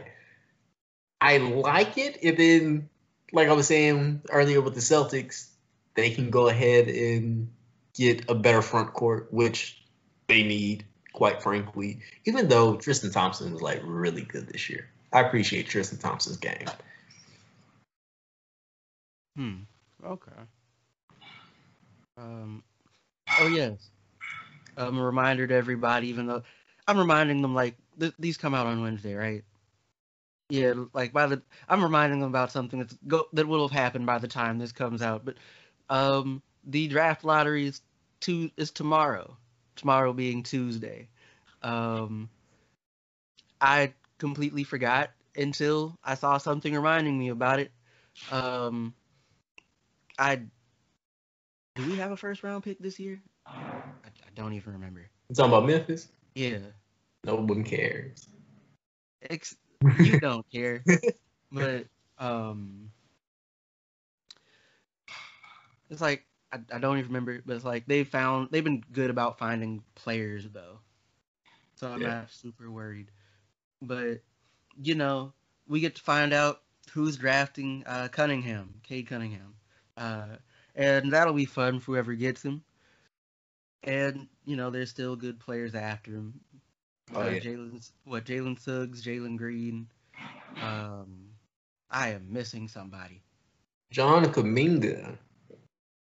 I 1.19 1.37
like 1.37 1.97
it. 1.97 2.23
And 2.23 2.37
then, 2.37 2.89
like 3.33 3.49
I 3.49 3.53
was 3.53 3.67
saying 3.67 4.21
earlier 4.29 4.61
with 4.61 4.75
the 4.75 4.79
Celtics, 4.79 5.49
they 5.95 6.11
can 6.11 6.29
go 6.29 6.47
ahead 6.47 6.87
and 6.87 7.49
get 7.95 8.29
a 8.29 8.35
better 8.35 8.61
front 8.61 8.93
court, 8.93 9.33
which 9.33 9.81
they 10.27 10.43
need, 10.43 10.85
quite 11.11 11.41
frankly. 11.41 12.01
Even 12.25 12.47
though 12.47 12.77
Tristan 12.77 13.11
Thompson 13.11 13.51
was 13.51 13.61
like 13.61 13.81
really 13.83 14.21
good 14.21 14.47
this 14.47 14.69
year, 14.69 14.89
I 15.11 15.21
appreciate 15.21 15.67
Tristan 15.67 15.97
Thompson's 15.97 16.37
game. 16.37 16.67
Hmm. 19.35 19.55
Okay. 20.03 20.31
Um. 22.17 22.63
Oh 23.39 23.47
yes. 23.47 23.89
Um, 24.77 24.97
a 24.97 25.03
reminder 25.03 25.45
to 25.47 25.53
everybody, 25.53 26.07
even 26.07 26.27
though 26.27 26.43
I'm 26.87 26.97
reminding 26.97 27.41
them 27.41 27.53
like 27.53 27.75
th- 27.99 28.13
these 28.19 28.37
come 28.37 28.53
out 28.53 28.67
on 28.67 28.81
Wednesday, 28.81 29.13
right? 29.13 29.43
Yeah, 30.49 30.73
like 30.93 31.13
by 31.13 31.27
the 31.27 31.41
I'm 31.67 31.83
reminding 31.83 32.19
them 32.21 32.29
about 32.29 32.51
something 32.51 32.79
that's 32.79 32.97
go 33.07 33.25
that 33.33 33.47
will 33.47 33.67
have 33.67 33.77
happened 33.77 34.05
by 34.05 34.17
the 34.17 34.27
time 34.27 34.57
this 34.57 34.71
comes 34.71 35.01
out. 35.01 35.25
But 35.25 35.35
um, 35.89 36.41
the 36.65 36.87
draft 36.87 37.23
lottery 37.23 37.67
is 37.67 37.81
to 38.21 38.49
is 38.57 38.71
tomorrow. 38.71 39.37
Tomorrow 39.75 40.13
being 40.13 40.43
Tuesday. 40.43 41.07
Um, 41.61 42.29
I 43.61 43.93
completely 44.17 44.63
forgot 44.63 45.11
until 45.35 45.97
I 46.03 46.15
saw 46.15 46.37
something 46.37 46.73
reminding 46.73 47.17
me 47.17 47.29
about 47.29 47.59
it. 47.59 47.71
Um, 48.31 48.93
I 50.19 50.47
do 51.75 51.85
we 51.85 51.97
have 51.97 52.11
a 52.11 52.17
first 52.17 52.43
round 52.43 52.63
pick 52.63 52.79
this 52.79 52.99
year? 52.99 53.23
I, 54.05 54.09
I 54.09 54.29
don't 54.35 54.53
even 54.53 54.73
remember. 54.73 55.09
You 55.29 55.35
talking 55.35 55.53
about 55.53 55.67
Memphis? 55.67 56.09
Yeah, 56.35 56.73
No 57.25 57.35
one 57.35 57.63
cares. 57.63 58.29
Ex- 59.29 59.57
you 59.97 60.17
don't 60.17 60.45
care, 60.51 60.87
but 61.51 61.87
um, 62.19 62.91
it's 65.89 66.01
like 66.01 66.25
I, 66.51 66.59
I 66.73 66.79
don't 66.79 66.97
even 66.97 67.09
remember, 67.09 67.41
but 67.45 67.55
it's 67.55 67.65
like 67.65 67.85
they 67.87 68.03
found 68.03 68.49
they've 68.51 68.63
been 68.63 68.83
good 68.91 69.11
about 69.11 69.39
finding 69.39 69.83
players 69.95 70.47
though, 70.51 70.79
so 71.75 71.89
I'm 71.89 72.01
Yeah. 72.01 72.07
not 72.07 72.31
super 72.31 72.71
worried. 72.71 73.11
But 73.81 74.21
you 74.81 74.95
know, 74.95 75.33
we 75.67 75.81
get 75.81 75.95
to 75.95 76.01
find 76.01 76.33
out 76.33 76.61
who's 76.93 77.17
drafting 77.17 77.83
uh, 77.87 78.09
Cunningham, 78.11 78.81
Cade 78.83 79.07
Cunningham, 79.07 79.55
uh, 79.99 80.37
and 80.75 81.13
that'll 81.13 81.33
be 81.33 81.45
fun 81.45 81.79
for 81.79 81.91
whoever 81.91 82.15
gets 82.15 82.43
him. 82.43 82.63
And 83.83 84.27
you 84.45 84.55
know, 84.55 84.69
there's 84.71 84.89
still 84.89 85.15
good 85.15 85.39
players 85.39 85.75
after 85.75 86.11
him. 86.11 86.39
Oh, 87.13 87.21
uh, 87.21 87.29
yeah. 87.29 87.39
Jalen, 87.39 87.91
what 88.05 88.25
Jalen 88.25 88.59
Suggs, 88.59 89.03
Jalen 89.03 89.37
Green. 89.37 89.87
Um, 90.61 91.29
I 91.89 92.09
am 92.09 92.31
missing 92.31 92.67
somebody. 92.67 93.21
John 93.91 94.25
Kuminga, 94.25 95.17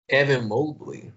Evan 0.09 0.49
Mobley, 0.49 1.13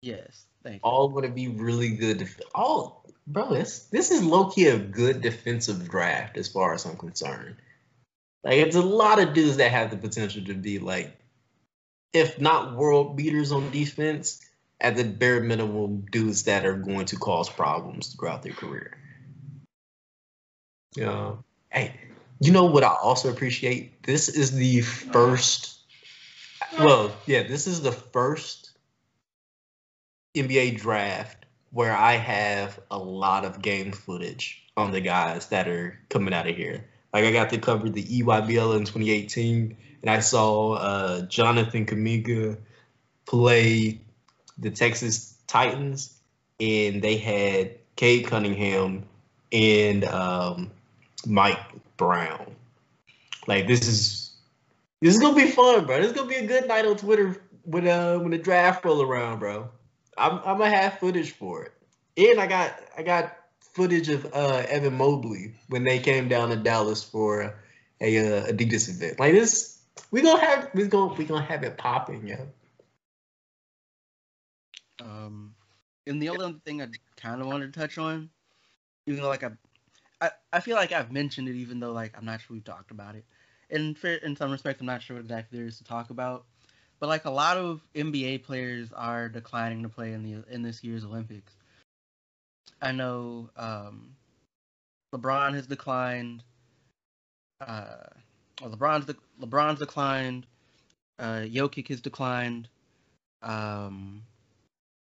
Yes, 0.00 0.46
thank 0.62 0.76
you. 0.76 0.80
all 0.82 1.08
going 1.08 1.24
to 1.24 1.30
be 1.30 1.48
really 1.48 1.90
good. 1.90 2.18
Def- 2.18 2.40
all, 2.54 3.04
bro, 3.26 3.52
this 3.52 3.80
this 3.90 4.10
is 4.10 4.22
low 4.22 4.46
key 4.46 4.68
a 4.68 4.78
good 4.78 5.20
defensive 5.20 5.88
draft 5.88 6.36
as 6.36 6.48
far 6.48 6.72
as 6.72 6.86
I'm 6.86 6.96
concerned. 6.96 7.56
Like 8.44 8.58
it's 8.58 8.76
a 8.76 8.82
lot 8.82 9.20
of 9.20 9.34
dudes 9.34 9.56
that 9.56 9.72
have 9.72 9.90
the 9.90 9.96
potential 9.96 10.44
to 10.44 10.54
be 10.54 10.78
like, 10.78 11.12
if 12.12 12.40
not 12.40 12.76
world 12.76 13.16
beaters 13.16 13.52
on 13.52 13.70
defense, 13.70 14.40
at 14.80 14.96
the 14.96 15.04
bare 15.04 15.40
minimum, 15.40 16.06
dudes 16.10 16.44
that 16.44 16.64
are 16.64 16.76
going 16.76 17.06
to 17.06 17.16
cause 17.16 17.48
problems 17.48 18.14
throughout 18.14 18.42
their 18.42 18.52
career. 18.52 18.96
Yeah. 20.94 21.36
Hey, 21.70 21.94
you 22.40 22.52
know 22.52 22.66
what 22.66 22.84
I 22.84 22.94
also 23.02 23.30
appreciate? 23.30 24.02
This 24.04 24.28
is 24.28 24.52
the 24.52 24.80
first. 24.82 25.80
Well, 26.78 27.12
yeah, 27.26 27.42
this 27.42 27.66
is 27.66 27.82
the 27.82 27.92
first 27.92 28.70
NBA 30.36 30.78
draft 30.78 31.46
where 31.70 31.94
I 31.94 32.12
have 32.12 32.78
a 32.90 32.98
lot 32.98 33.44
of 33.44 33.60
game 33.60 33.92
footage 33.92 34.64
on 34.76 34.92
the 34.92 35.00
guys 35.00 35.48
that 35.48 35.68
are 35.68 35.98
coming 36.08 36.32
out 36.32 36.48
of 36.48 36.56
here. 36.56 36.88
Like 37.12 37.24
I 37.24 37.32
got 37.32 37.50
to 37.50 37.58
cover 37.58 37.88
the 37.88 38.02
EYBL 38.02 38.76
in 38.76 38.84
2018, 38.84 39.76
and 40.02 40.10
I 40.10 40.20
saw 40.20 40.74
uh, 40.74 41.22
Jonathan 41.22 41.86
Kuminga 41.86 42.58
play 43.26 44.00
the 44.58 44.70
Texas 44.70 45.36
Titans, 45.46 46.14
and 46.60 47.00
they 47.00 47.16
had 47.16 47.72
Cade 47.96 48.26
Cunningham 48.26 49.04
and 49.52 50.04
um, 50.04 50.70
Mike 51.26 51.58
Brown. 51.96 52.54
Like 53.46 53.66
this 53.66 53.88
is 53.88 54.32
this 55.00 55.14
is 55.14 55.20
gonna 55.20 55.34
be 55.34 55.50
fun, 55.50 55.86
bro. 55.86 55.98
This 55.98 56.08
is 56.08 56.12
gonna 56.12 56.28
be 56.28 56.36
a 56.36 56.46
good 56.46 56.68
night 56.68 56.84
on 56.84 56.96
Twitter 56.96 57.40
when 57.64 57.88
uh 57.88 58.18
when 58.18 58.30
the 58.30 58.38
draft 58.38 58.84
roll 58.84 59.02
around, 59.02 59.38
bro. 59.38 59.70
I'm 60.16 60.38
I'm 60.38 60.58
gonna 60.58 60.70
have 60.70 60.98
footage 60.98 61.32
for 61.32 61.64
it, 61.64 61.72
and 62.16 62.40
I 62.40 62.46
got 62.46 62.78
I 62.96 63.02
got 63.02 63.37
footage 63.78 64.08
of 64.08 64.26
uh 64.34 64.64
Evan 64.68 64.94
Mobley 64.94 65.54
when 65.68 65.84
they 65.84 66.00
came 66.00 66.28
down 66.28 66.48
to 66.50 66.56
Dallas 66.56 67.04
for 67.04 67.54
a 68.00 68.18
uh, 68.18 68.46
Adidas 68.48 68.88
event. 68.88 69.20
Like 69.20 69.32
this, 69.32 69.78
we 70.10 70.20
gonna 70.20 70.44
have 70.44 70.68
we 70.74 70.84
gonna 70.88 71.14
we 71.14 71.24
gonna 71.24 71.44
have 71.44 71.62
it 71.62 71.78
popping, 71.78 72.26
yo. 72.26 72.36
Um, 75.00 75.54
and 76.08 76.20
the 76.20 76.28
other 76.28 76.54
thing 76.64 76.82
I 76.82 76.88
kind 77.16 77.40
of 77.40 77.46
wanted 77.46 77.72
to 77.72 77.80
touch 77.80 77.98
on, 77.98 78.30
even 79.06 79.22
though 79.22 79.28
like 79.28 79.44
I, 79.44 79.50
I, 80.20 80.30
I 80.52 80.60
feel 80.60 80.74
like 80.74 80.90
I've 80.90 81.12
mentioned 81.12 81.48
it, 81.48 81.54
even 81.54 81.78
though 81.78 81.92
like 81.92 82.18
I'm 82.18 82.24
not 82.24 82.40
sure 82.40 82.54
we've 82.54 82.64
talked 82.64 82.90
about 82.90 83.14
it. 83.14 83.24
And 83.70 83.96
for, 83.96 84.08
in 84.08 84.34
some 84.34 84.50
respects, 84.50 84.80
I'm 84.80 84.86
not 84.86 85.02
sure 85.02 85.16
what 85.16 85.22
exactly 85.22 85.56
there 85.56 85.68
is 85.68 85.78
to 85.78 85.84
talk 85.84 86.10
about. 86.10 86.46
But 86.98 87.08
like 87.08 87.26
a 87.26 87.30
lot 87.30 87.56
of 87.58 87.80
NBA 87.94 88.42
players 88.42 88.92
are 88.92 89.28
declining 89.28 89.84
to 89.84 89.88
play 89.88 90.14
in 90.14 90.24
the 90.24 90.52
in 90.52 90.62
this 90.62 90.82
year's 90.82 91.04
Olympics. 91.04 91.57
I 92.80 92.92
know 92.92 93.50
um, 93.56 94.16
LeBron 95.14 95.54
has 95.54 95.66
declined. 95.66 96.42
Uh, 97.60 98.04
well, 98.60 98.70
LeBron's 98.70 99.06
de- 99.06 99.46
LeBron's 99.46 99.78
declined. 99.78 100.46
Uh, 101.18 101.42
Jokic 101.42 101.88
has 101.88 102.00
declined. 102.00 102.68
Um, 103.42 104.22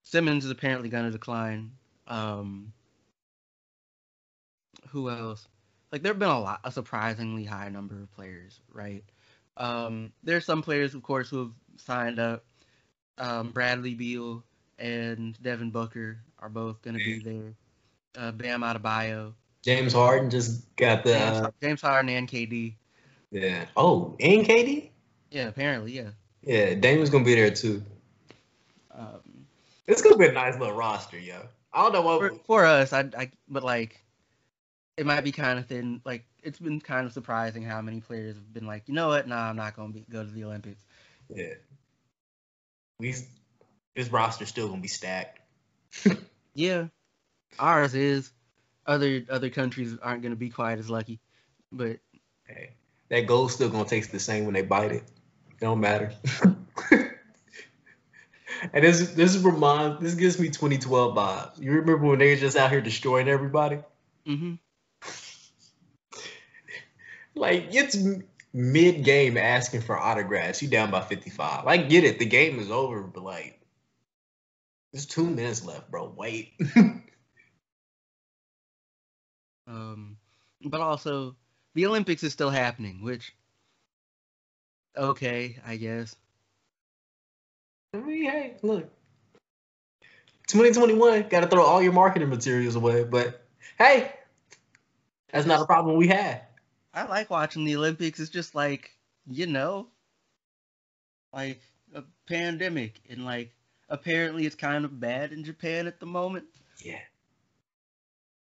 Simmons 0.03 0.45
is 0.45 0.51
apparently 0.51 0.89
going 0.89 1.05
to 1.05 1.11
decline. 1.11 1.71
Um, 2.07 2.73
who 4.89 5.09
else? 5.09 5.47
Like 5.91 6.01
there 6.01 6.11
have 6.11 6.19
been 6.19 6.29
a 6.29 6.39
lot, 6.39 6.61
a 6.63 6.71
surprisingly 6.71 7.43
high 7.45 7.69
number 7.69 8.01
of 8.01 8.11
players, 8.15 8.59
right? 8.71 9.03
Um, 9.57 10.11
there's 10.23 10.45
some 10.45 10.61
players, 10.61 10.95
of 10.95 11.03
course, 11.03 11.29
who 11.29 11.39
have 11.39 11.51
signed 11.77 12.19
up. 12.19 12.43
Um, 13.17 13.51
Bradley 13.51 13.93
Beal 13.93 14.43
and 14.79 15.37
Devin 15.41 15.69
Booker 15.69 16.17
are 16.43 16.49
both 16.49 16.81
going 16.81 16.97
to 16.97 17.03
be 17.03 17.19
there. 17.19 17.53
Uh, 18.15 18.31
Bam 18.31 18.61
Adebayo, 18.61 19.33
James 19.63 19.93
Harden 19.93 20.29
just 20.29 20.75
got 20.75 21.03
the 21.03 21.13
James, 21.13 21.37
uh, 21.37 21.51
James 21.61 21.81
Harden, 21.81 22.09
and 22.09 22.27
KD. 22.27 22.75
yeah. 23.31 23.65
Oh, 23.75 24.15
and 24.19 24.45
KD. 24.45 24.89
Yeah, 25.31 25.47
apparently, 25.47 25.93
yeah. 25.93 26.09
Yeah, 26.43 26.75
Damon's 26.75 27.09
gonna 27.09 27.23
be 27.23 27.33
there 27.33 27.49
too. 27.49 27.81
Um, 28.93 29.47
It's 29.87 30.01
gonna 30.01 30.17
be 30.17 30.27
a 30.27 30.31
nice 30.31 30.59
little 30.59 30.75
roster, 30.75 31.17
yo. 31.17 31.41
I 31.71 31.81
don't 31.81 31.93
know 31.93 32.01
what. 32.01 32.19
for, 32.19 32.39
for 32.45 32.65
us, 32.65 32.93
I, 32.93 33.09
I, 33.17 33.31
but 33.47 33.63
like, 33.63 34.03
it 34.97 35.07
might 35.07 35.21
be 35.21 35.31
kind 35.31 35.57
of 35.57 35.65
thin. 35.65 36.01
Like, 36.05 36.25
it's 36.43 36.59
been 36.59 36.79
kind 36.79 37.07
of 37.07 37.13
surprising 37.13 37.63
how 37.63 37.81
many 37.81 38.01
players 38.01 38.35
have 38.35 38.53
been 38.53 38.67
like, 38.67 38.83
you 38.87 38.93
know 38.93 39.07
what? 39.07 39.27
Nah, 39.27 39.49
I'm 39.49 39.55
not 39.55 39.75
gonna 39.75 39.93
be, 39.93 40.05
go 40.07 40.23
to 40.23 40.29
the 40.29 40.43
Olympics. 40.43 40.83
Yeah. 41.33 41.53
We 42.99 43.15
this 43.95 44.09
roster's 44.09 44.49
still 44.49 44.67
gonna 44.67 44.81
be 44.81 44.87
stacked. 44.87 45.39
Yeah, 46.55 46.87
ours 47.59 47.95
is. 47.95 48.31
Other 48.85 49.23
other 49.29 49.49
countries 49.49 49.95
aren't 50.01 50.23
gonna 50.23 50.35
be 50.35 50.49
quite 50.49 50.79
as 50.79 50.89
lucky, 50.89 51.19
but 51.71 51.99
Hey, 52.45 52.71
that 53.09 53.27
goal's 53.27 53.53
still 53.53 53.69
gonna 53.69 53.85
taste 53.85 54.11
the 54.11 54.19
same 54.19 54.45
when 54.45 54.53
they 54.53 54.61
bite 54.61 54.91
it. 54.91 55.03
It 55.51 55.59
don't 55.61 55.79
matter. 55.79 56.13
and 56.91 58.83
this 58.83 59.11
this 59.11 59.37
reminds 59.37 60.01
this 60.01 60.15
gives 60.15 60.39
me 60.39 60.49
2012 60.49 61.15
vibes. 61.15 61.61
You 61.61 61.71
remember 61.71 62.07
when 62.07 62.19
they 62.19 62.31
were 62.31 62.35
just 62.35 62.57
out 62.57 62.71
here 62.71 62.81
destroying 62.81 63.27
everybody? 63.27 63.79
Mm-hmm. 64.27 64.55
Like 67.35 67.69
it's 67.73 67.97
mid 68.53 69.03
game 69.03 69.37
asking 69.37 69.81
for 69.81 69.97
autographs. 69.97 70.61
You 70.61 70.67
down 70.67 70.91
by 70.91 71.01
55. 71.01 71.65
I 71.65 71.77
get 71.77 72.03
it. 72.03 72.19
The 72.19 72.25
game 72.25 72.59
is 72.59 72.69
over, 72.69 73.01
but 73.01 73.23
like 73.23 73.59
there's 74.93 75.05
two 75.07 75.25
minutes 75.25 75.65
left, 75.65 75.89
bro. 75.89 76.13
Wait. 76.15 76.53
um, 79.67 80.17
but 80.63 80.79
also 80.81 81.35
the 81.73 81.87
Olympics 81.87 82.23
is 82.23 82.31
still 82.31 82.51
happening, 82.51 83.01
which 83.03 83.35
okay, 84.95 85.57
I 85.65 85.77
guess. 85.77 86.15
I 87.95 87.97
mean, 87.97 88.29
hey, 88.29 88.53
look. 88.61 88.89
2021, 90.47 91.29
got 91.29 91.39
to 91.39 91.47
throw 91.47 91.63
all 91.63 91.81
your 91.81 91.93
marketing 91.93 92.29
materials 92.29 92.75
away. 92.75 93.03
But 93.03 93.45
hey, 93.79 94.11
that's 95.31 95.47
not 95.47 95.61
a 95.61 95.65
problem 95.65 95.97
we 95.97 96.07
had. 96.07 96.43
I 96.93 97.05
like 97.05 97.31
watching 97.31 97.65
the 97.65 97.75
Olympics. 97.75 98.19
It's 98.19 98.29
just 98.29 98.53
like 98.53 98.91
you 99.25 99.47
know, 99.47 99.87
like 101.33 101.61
a 101.95 102.03
pandemic, 102.27 103.01
and 103.09 103.25
like 103.25 103.55
apparently 103.93 104.45
it's 104.45 104.55
kind 104.55 104.83
of 104.83 104.99
bad 104.99 105.31
in 105.31 105.45
Japan 105.45 105.85
at 105.87 105.99
the 105.99 106.05
moment. 106.07 106.45
Yeah. 106.83 106.99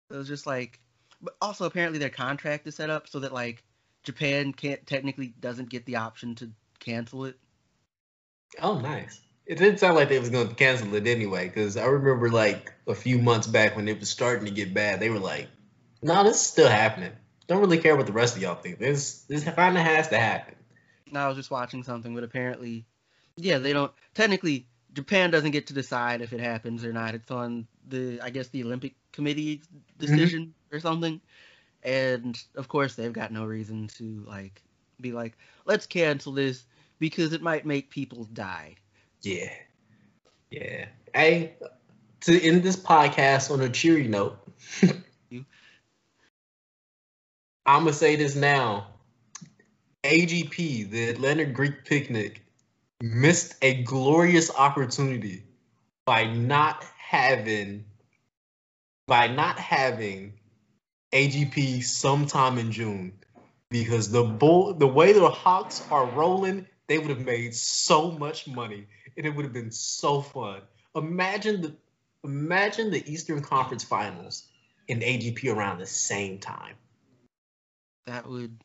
So 0.09 0.19
was 0.19 0.27
just 0.27 0.45
like, 0.45 0.79
but 1.21 1.35
also 1.41 1.65
apparently 1.65 1.99
their 1.99 2.09
contract 2.09 2.67
is 2.67 2.75
set 2.75 2.89
up 2.89 3.09
so 3.09 3.19
that 3.19 3.33
like 3.33 3.63
Japan 4.03 4.53
can't 4.53 4.85
technically 4.87 5.33
doesn't 5.39 5.69
get 5.69 5.85
the 5.85 5.97
option 5.97 6.35
to 6.35 6.51
cancel 6.79 7.25
it. 7.25 7.35
Oh, 8.61 8.79
nice. 8.79 9.19
It 9.45 9.57
didn't 9.57 9.79
sound 9.79 9.95
like 9.95 10.09
they 10.09 10.19
was 10.19 10.29
going 10.29 10.47
to 10.47 10.55
cancel 10.55 10.93
it 10.93 11.07
anyway, 11.07 11.47
because 11.47 11.75
I 11.75 11.85
remember 11.85 12.29
like 12.29 12.71
a 12.87 12.93
few 12.93 13.17
months 13.17 13.47
back 13.47 13.75
when 13.75 13.87
it 13.87 13.99
was 13.99 14.07
starting 14.07 14.45
to 14.45 14.51
get 14.51 14.75
bad, 14.75 14.99
they 14.99 15.09
were 15.09 15.19
like, 15.19 15.47
"No, 16.03 16.13
nah, 16.13 16.23
this 16.23 16.35
is 16.35 16.45
still 16.45 16.69
happening. 16.69 17.11
Don't 17.47 17.59
really 17.59 17.79
care 17.79 17.95
what 17.95 18.05
the 18.05 18.13
rest 18.13 18.35
of 18.35 18.43
y'all 18.43 18.53
think. 18.53 18.77
This 18.77 19.21
this 19.23 19.43
kind 19.43 19.75
of 19.75 19.83
has 19.83 20.09
to 20.09 20.19
happen." 20.19 20.53
No, 21.11 21.21
I 21.21 21.27
was 21.27 21.37
just 21.37 21.49
watching 21.49 21.81
something, 21.81 22.13
but 22.13 22.23
apparently, 22.23 22.85
yeah, 23.37 23.57
they 23.57 23.73
don't. 23.73 23.91
Technically, 24.13 24.67
Japan 24.93 25.31
doesn't 25.31 25.51
get 25.51 25.67
to 25.67 25.73
decide 25.73 26.21
if 26.21 26.33
it 26.33 26.39
happens 26.39 26.83
or 26.83 26.93
not. 26.93 27.15
It's 27.15 27.31
on 27.31 27.67
the, 27.87 28.19
I 28.21 28.29
guess, 28.29 28.47
the 28.47 28.63
Olympic 28.63 28.95
Committee 29.11 29.61
decision 29.97 30.47
mm-hmm. 30.47 30.75
or 30.75 30.79
something. 30.79 31.21
And 31.83 32.41
of 32.55 32.67
course, 32.67 32.95
they've 32.95 33.13
got 33.13 33.31
no 33.31 33.45
reason 33.45 33.87
to 33.97 34.23
like 34.27 34.61
be 34.99 35.11
like, 35.11 35.37
let's 35.65 35.85
cancel 35.85 36.33
this 36.33 36.63
because 36.99 37.33
it 37.33 37.41
might 37.41 37.65
make 37.65 37.89
people 37.89 38.25
die. 38.33 38.75
Yeah. 39.21 39.53
Yeah. 40.51 40.85
Hey, 41.13 41.53
to 42.21 42.41
end 42.41 42.63
this 42.63 42.75
podcast 42.75 43.51
on 43.51 43.61
a 43.61 43.69
cheery 43.69 44.07
note, 44.07 44.37
I'm 47.65 47.83
going 47.83 47.85
to 47.85 47.93
say 47.93 48.15
this 48.15 48.35
now. 48.35 48.87
AGP, 50.03 50.89
the 50.89 51.09
Atlanta 51.09 51.45
Greek 51.45 51.85
Picnic, 51.85 52.45
missed 53.01 53.55
a 53.61 53.83
glorious 53.83 54.51
opportunity 54.53 55.43
by 56.05 56.25
not 56.25 56.83
having 56.97 57.85
by 59.07 59.27
not 59.27 59.57
having 59.57 60.33
AGP 61.11 61.83
sometime 61.83 62.57
in 62.57 62.71
June 62.71 63.13
because 63.69 64.11
the 64.11 64.23
bull 64.23 64.73
the 64.73 64.87
way 64.87 65.13
the 65.13 65.29
Hawks 65.29 65.83
are 65.89 66.05
rolling, 66.05 66.67
they 66.87 66.97
would 66.97 67.09
have 67.09 67.25
made 67.25 67.55
so 67.55 68.11
much 68.11 68.47
money 68.47 68.87
and 69.15 69.25
it 69.25 69.29
would 69.29 69.45
have 69.45 69.53
been 69.53 69.71
so 69.71 70.21
fun. 70.21 70.61
Imagine 70.95 71.61
the 71.61 71.75
imagine 72.23 72.91
the 72.91 73.11
Eastern 73.11 73.41
Conference 73.41 73.83
Finals 73.83 74.47
and 74.87 75.01
AGP 75.01 75.55
around 75.55 75.77
the 75.77 75.85
same 75.85 76.39
time. 76.39 76.75
That 78.07 78.27
would 78.27 78.61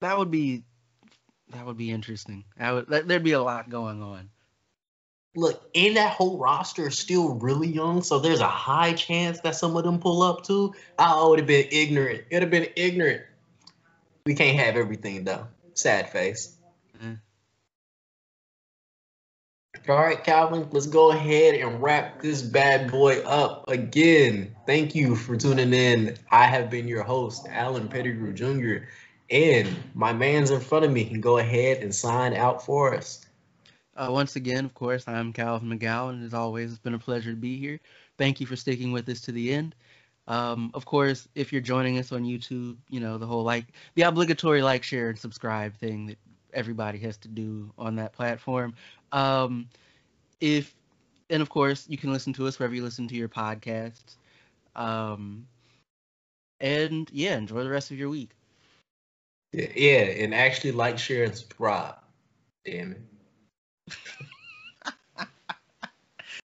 that 0.00 0.18
would 0.18 0.30
be 0.30 0.64
that 1.52 1.66
would 1.66 1.76
be 1.76 1.90
interesting. 1.90 2.44
That 2.56 2.72
would 2.72 3.08
there'd 3.08 3.22
be 3.22 3.32
a 3.32 3.42
lot 3.42 3.70
going 3.70 4.02
on. 4.02 4.30
Look, 5.36 5.70
and 5.74 5.96
that 5.96 6.12
whole 6.12 6.38
roster 6.38 6.88
is 6.88 6.98
still 6.98 7.34
really 7.34 7.68
young, 7.68 8.02
so 8.02 8.18
there's 8.18 8.40
a 8.40 8.48
high 8.48 8.94
chance 8.94 9.40
that 9.40 9.54
some 9.54 9.76
of 9.76 9.84
them 9.84 10.00
pull 10.00 10.22
up 10.22 10.42
too. 10.42 10.74
I 10.98 11.24
would 11.24 11.38
have 11.38 11.46
been 11.46 11.68
ignorant. 11.70 12.24
It'd 12.30 12.42
have 12.42 12.50
been 12.50 12.72
ignorant. 12.76 13.22
We 14.26 14.34
can't 14.34 14.58
have 14.58 14.76
everything 14.76 15.24
though. 15.24 15.46
Sad 15.74 16.10
face. 16.10 16.56
Mm. 17.02 17.20
All 19.88 19.96
right, 19.96 20.22
Calvin, 20.22 20.68
let's 20.70 20.86
go 20.86 21.12
ahead 21.12 21.54
and 21.54 21.80
wrap 21.80 22.20
this 22.20 22.42
bad 22.42 22.90
boy 22.90 23.20
up 23.20 23.68
again. 23.68 24.54
Thank 24.66 24.94
you 24.94 25.14
for 25.14 25.36
tuning 25.36 25.72
in. 25.72 26.18
I 26.30 26.44
have 26.44 26.68
been 26.68 26.88
your 26.88 27.04
host, 27.04 27.46
Alan 27.48 27.88
Pettigrew 27.88 28.34
Jr. 28.34 28.86
And 29.30 29.68
my 29.94 30.12
man's 30.12 30.50
in 30.50 30.60
front 30.60 30.84
of 30.84 30.90
me 30.90 31.04
can 31.04 31.20
go 31.20 31.38
ahead 31.38 31.78
and 31.78 31.94
sign 31.94 32.34
out 32.34 32.64
for 32.64 32.94
us. 32.94 33.26
Uh, 33.96 34.08
once 34.10 34.36
again, 34.36 34.64
of 34.64 34.74
course, 34.74 35.06
I'm 35.08 35.32
Calvin 35.32 35.76
McGowan, 35.76 36.10
and 36.10 36.24
as 36.24 36.32
always, 36.32 36.70
it's 36.70 36.78
been 36.78 36.94
a 36.94 36.98
pleasure 36.98 37.30
to 37.30 37.36
be 37.36 37.58
here. 37.58 37.80
Thank 38.16 38.40
you 38.40 38.46
for 38.46 38.56
sticking 38.56 38.92
with 38.92 39.08
us 39.08 39.20
to 39.22 39.32
the 39.32 39.52
end. 39.52 39.74
Um, 40.28 40.70
of 40.74 40.84
course, 40.84 41.26
if 41.34 41.52
you're 41.52 41.62
joining 41.62 41.98
us 41.98 42.12
on 42.12 42.22
YouTube, 42.22 42.76
you 42.90 43.00
know 43.00 43.18
the 43.18 43.26
whole 43.26 43.42
like 43.42 43.64
the 43.94 44.02
obligatory 44.02 44.62
like, 44.62 44.82
share, 44.82 45.08
and 45.08 45.18
subscribe 45.18 45.74
thing 45.74 46.06
that 46.06 46.18
everybody 46.52 46.98
has 46.98 47.16
to 47.18 47.28
do 47.28 47.72
on 47.78 47.96
that 47.96 48.12
platform. 48.12 48.74
Um, 49.10 49.68
if 50.40 50.74
and 51.30 51.42
of 51.42 51.48
course, 51.48 51.86
you 51.88 51.98
can 51.98 52.12
listen 52.12 52.32
to 52.34 52.46
us 52.46 52.58
wherever 52.58 52.74
you 52.74 52.84
listen 52.84 53.08
to 53.08 53.14
your 53.14 53.28
podcasts. 53.28 54.16
Um, 54.76 55.46
and 56.60 57.08
yeah, 57.12 57.36
enjoy 57.36 57.64
the 57.64 57.70
rest 57.70 57.90
of 57.90 57.98
your 57.98 58.10
week. 58.10 58.30
Yeah, 59.52 60.04
and 60.22 60.34
actually 60.34 60.72
like 60.72 60.98
Sharon's 60.98 61.42
prop. 61.42 62.08
Damn 62.64 62.92
it. 62.92 63.94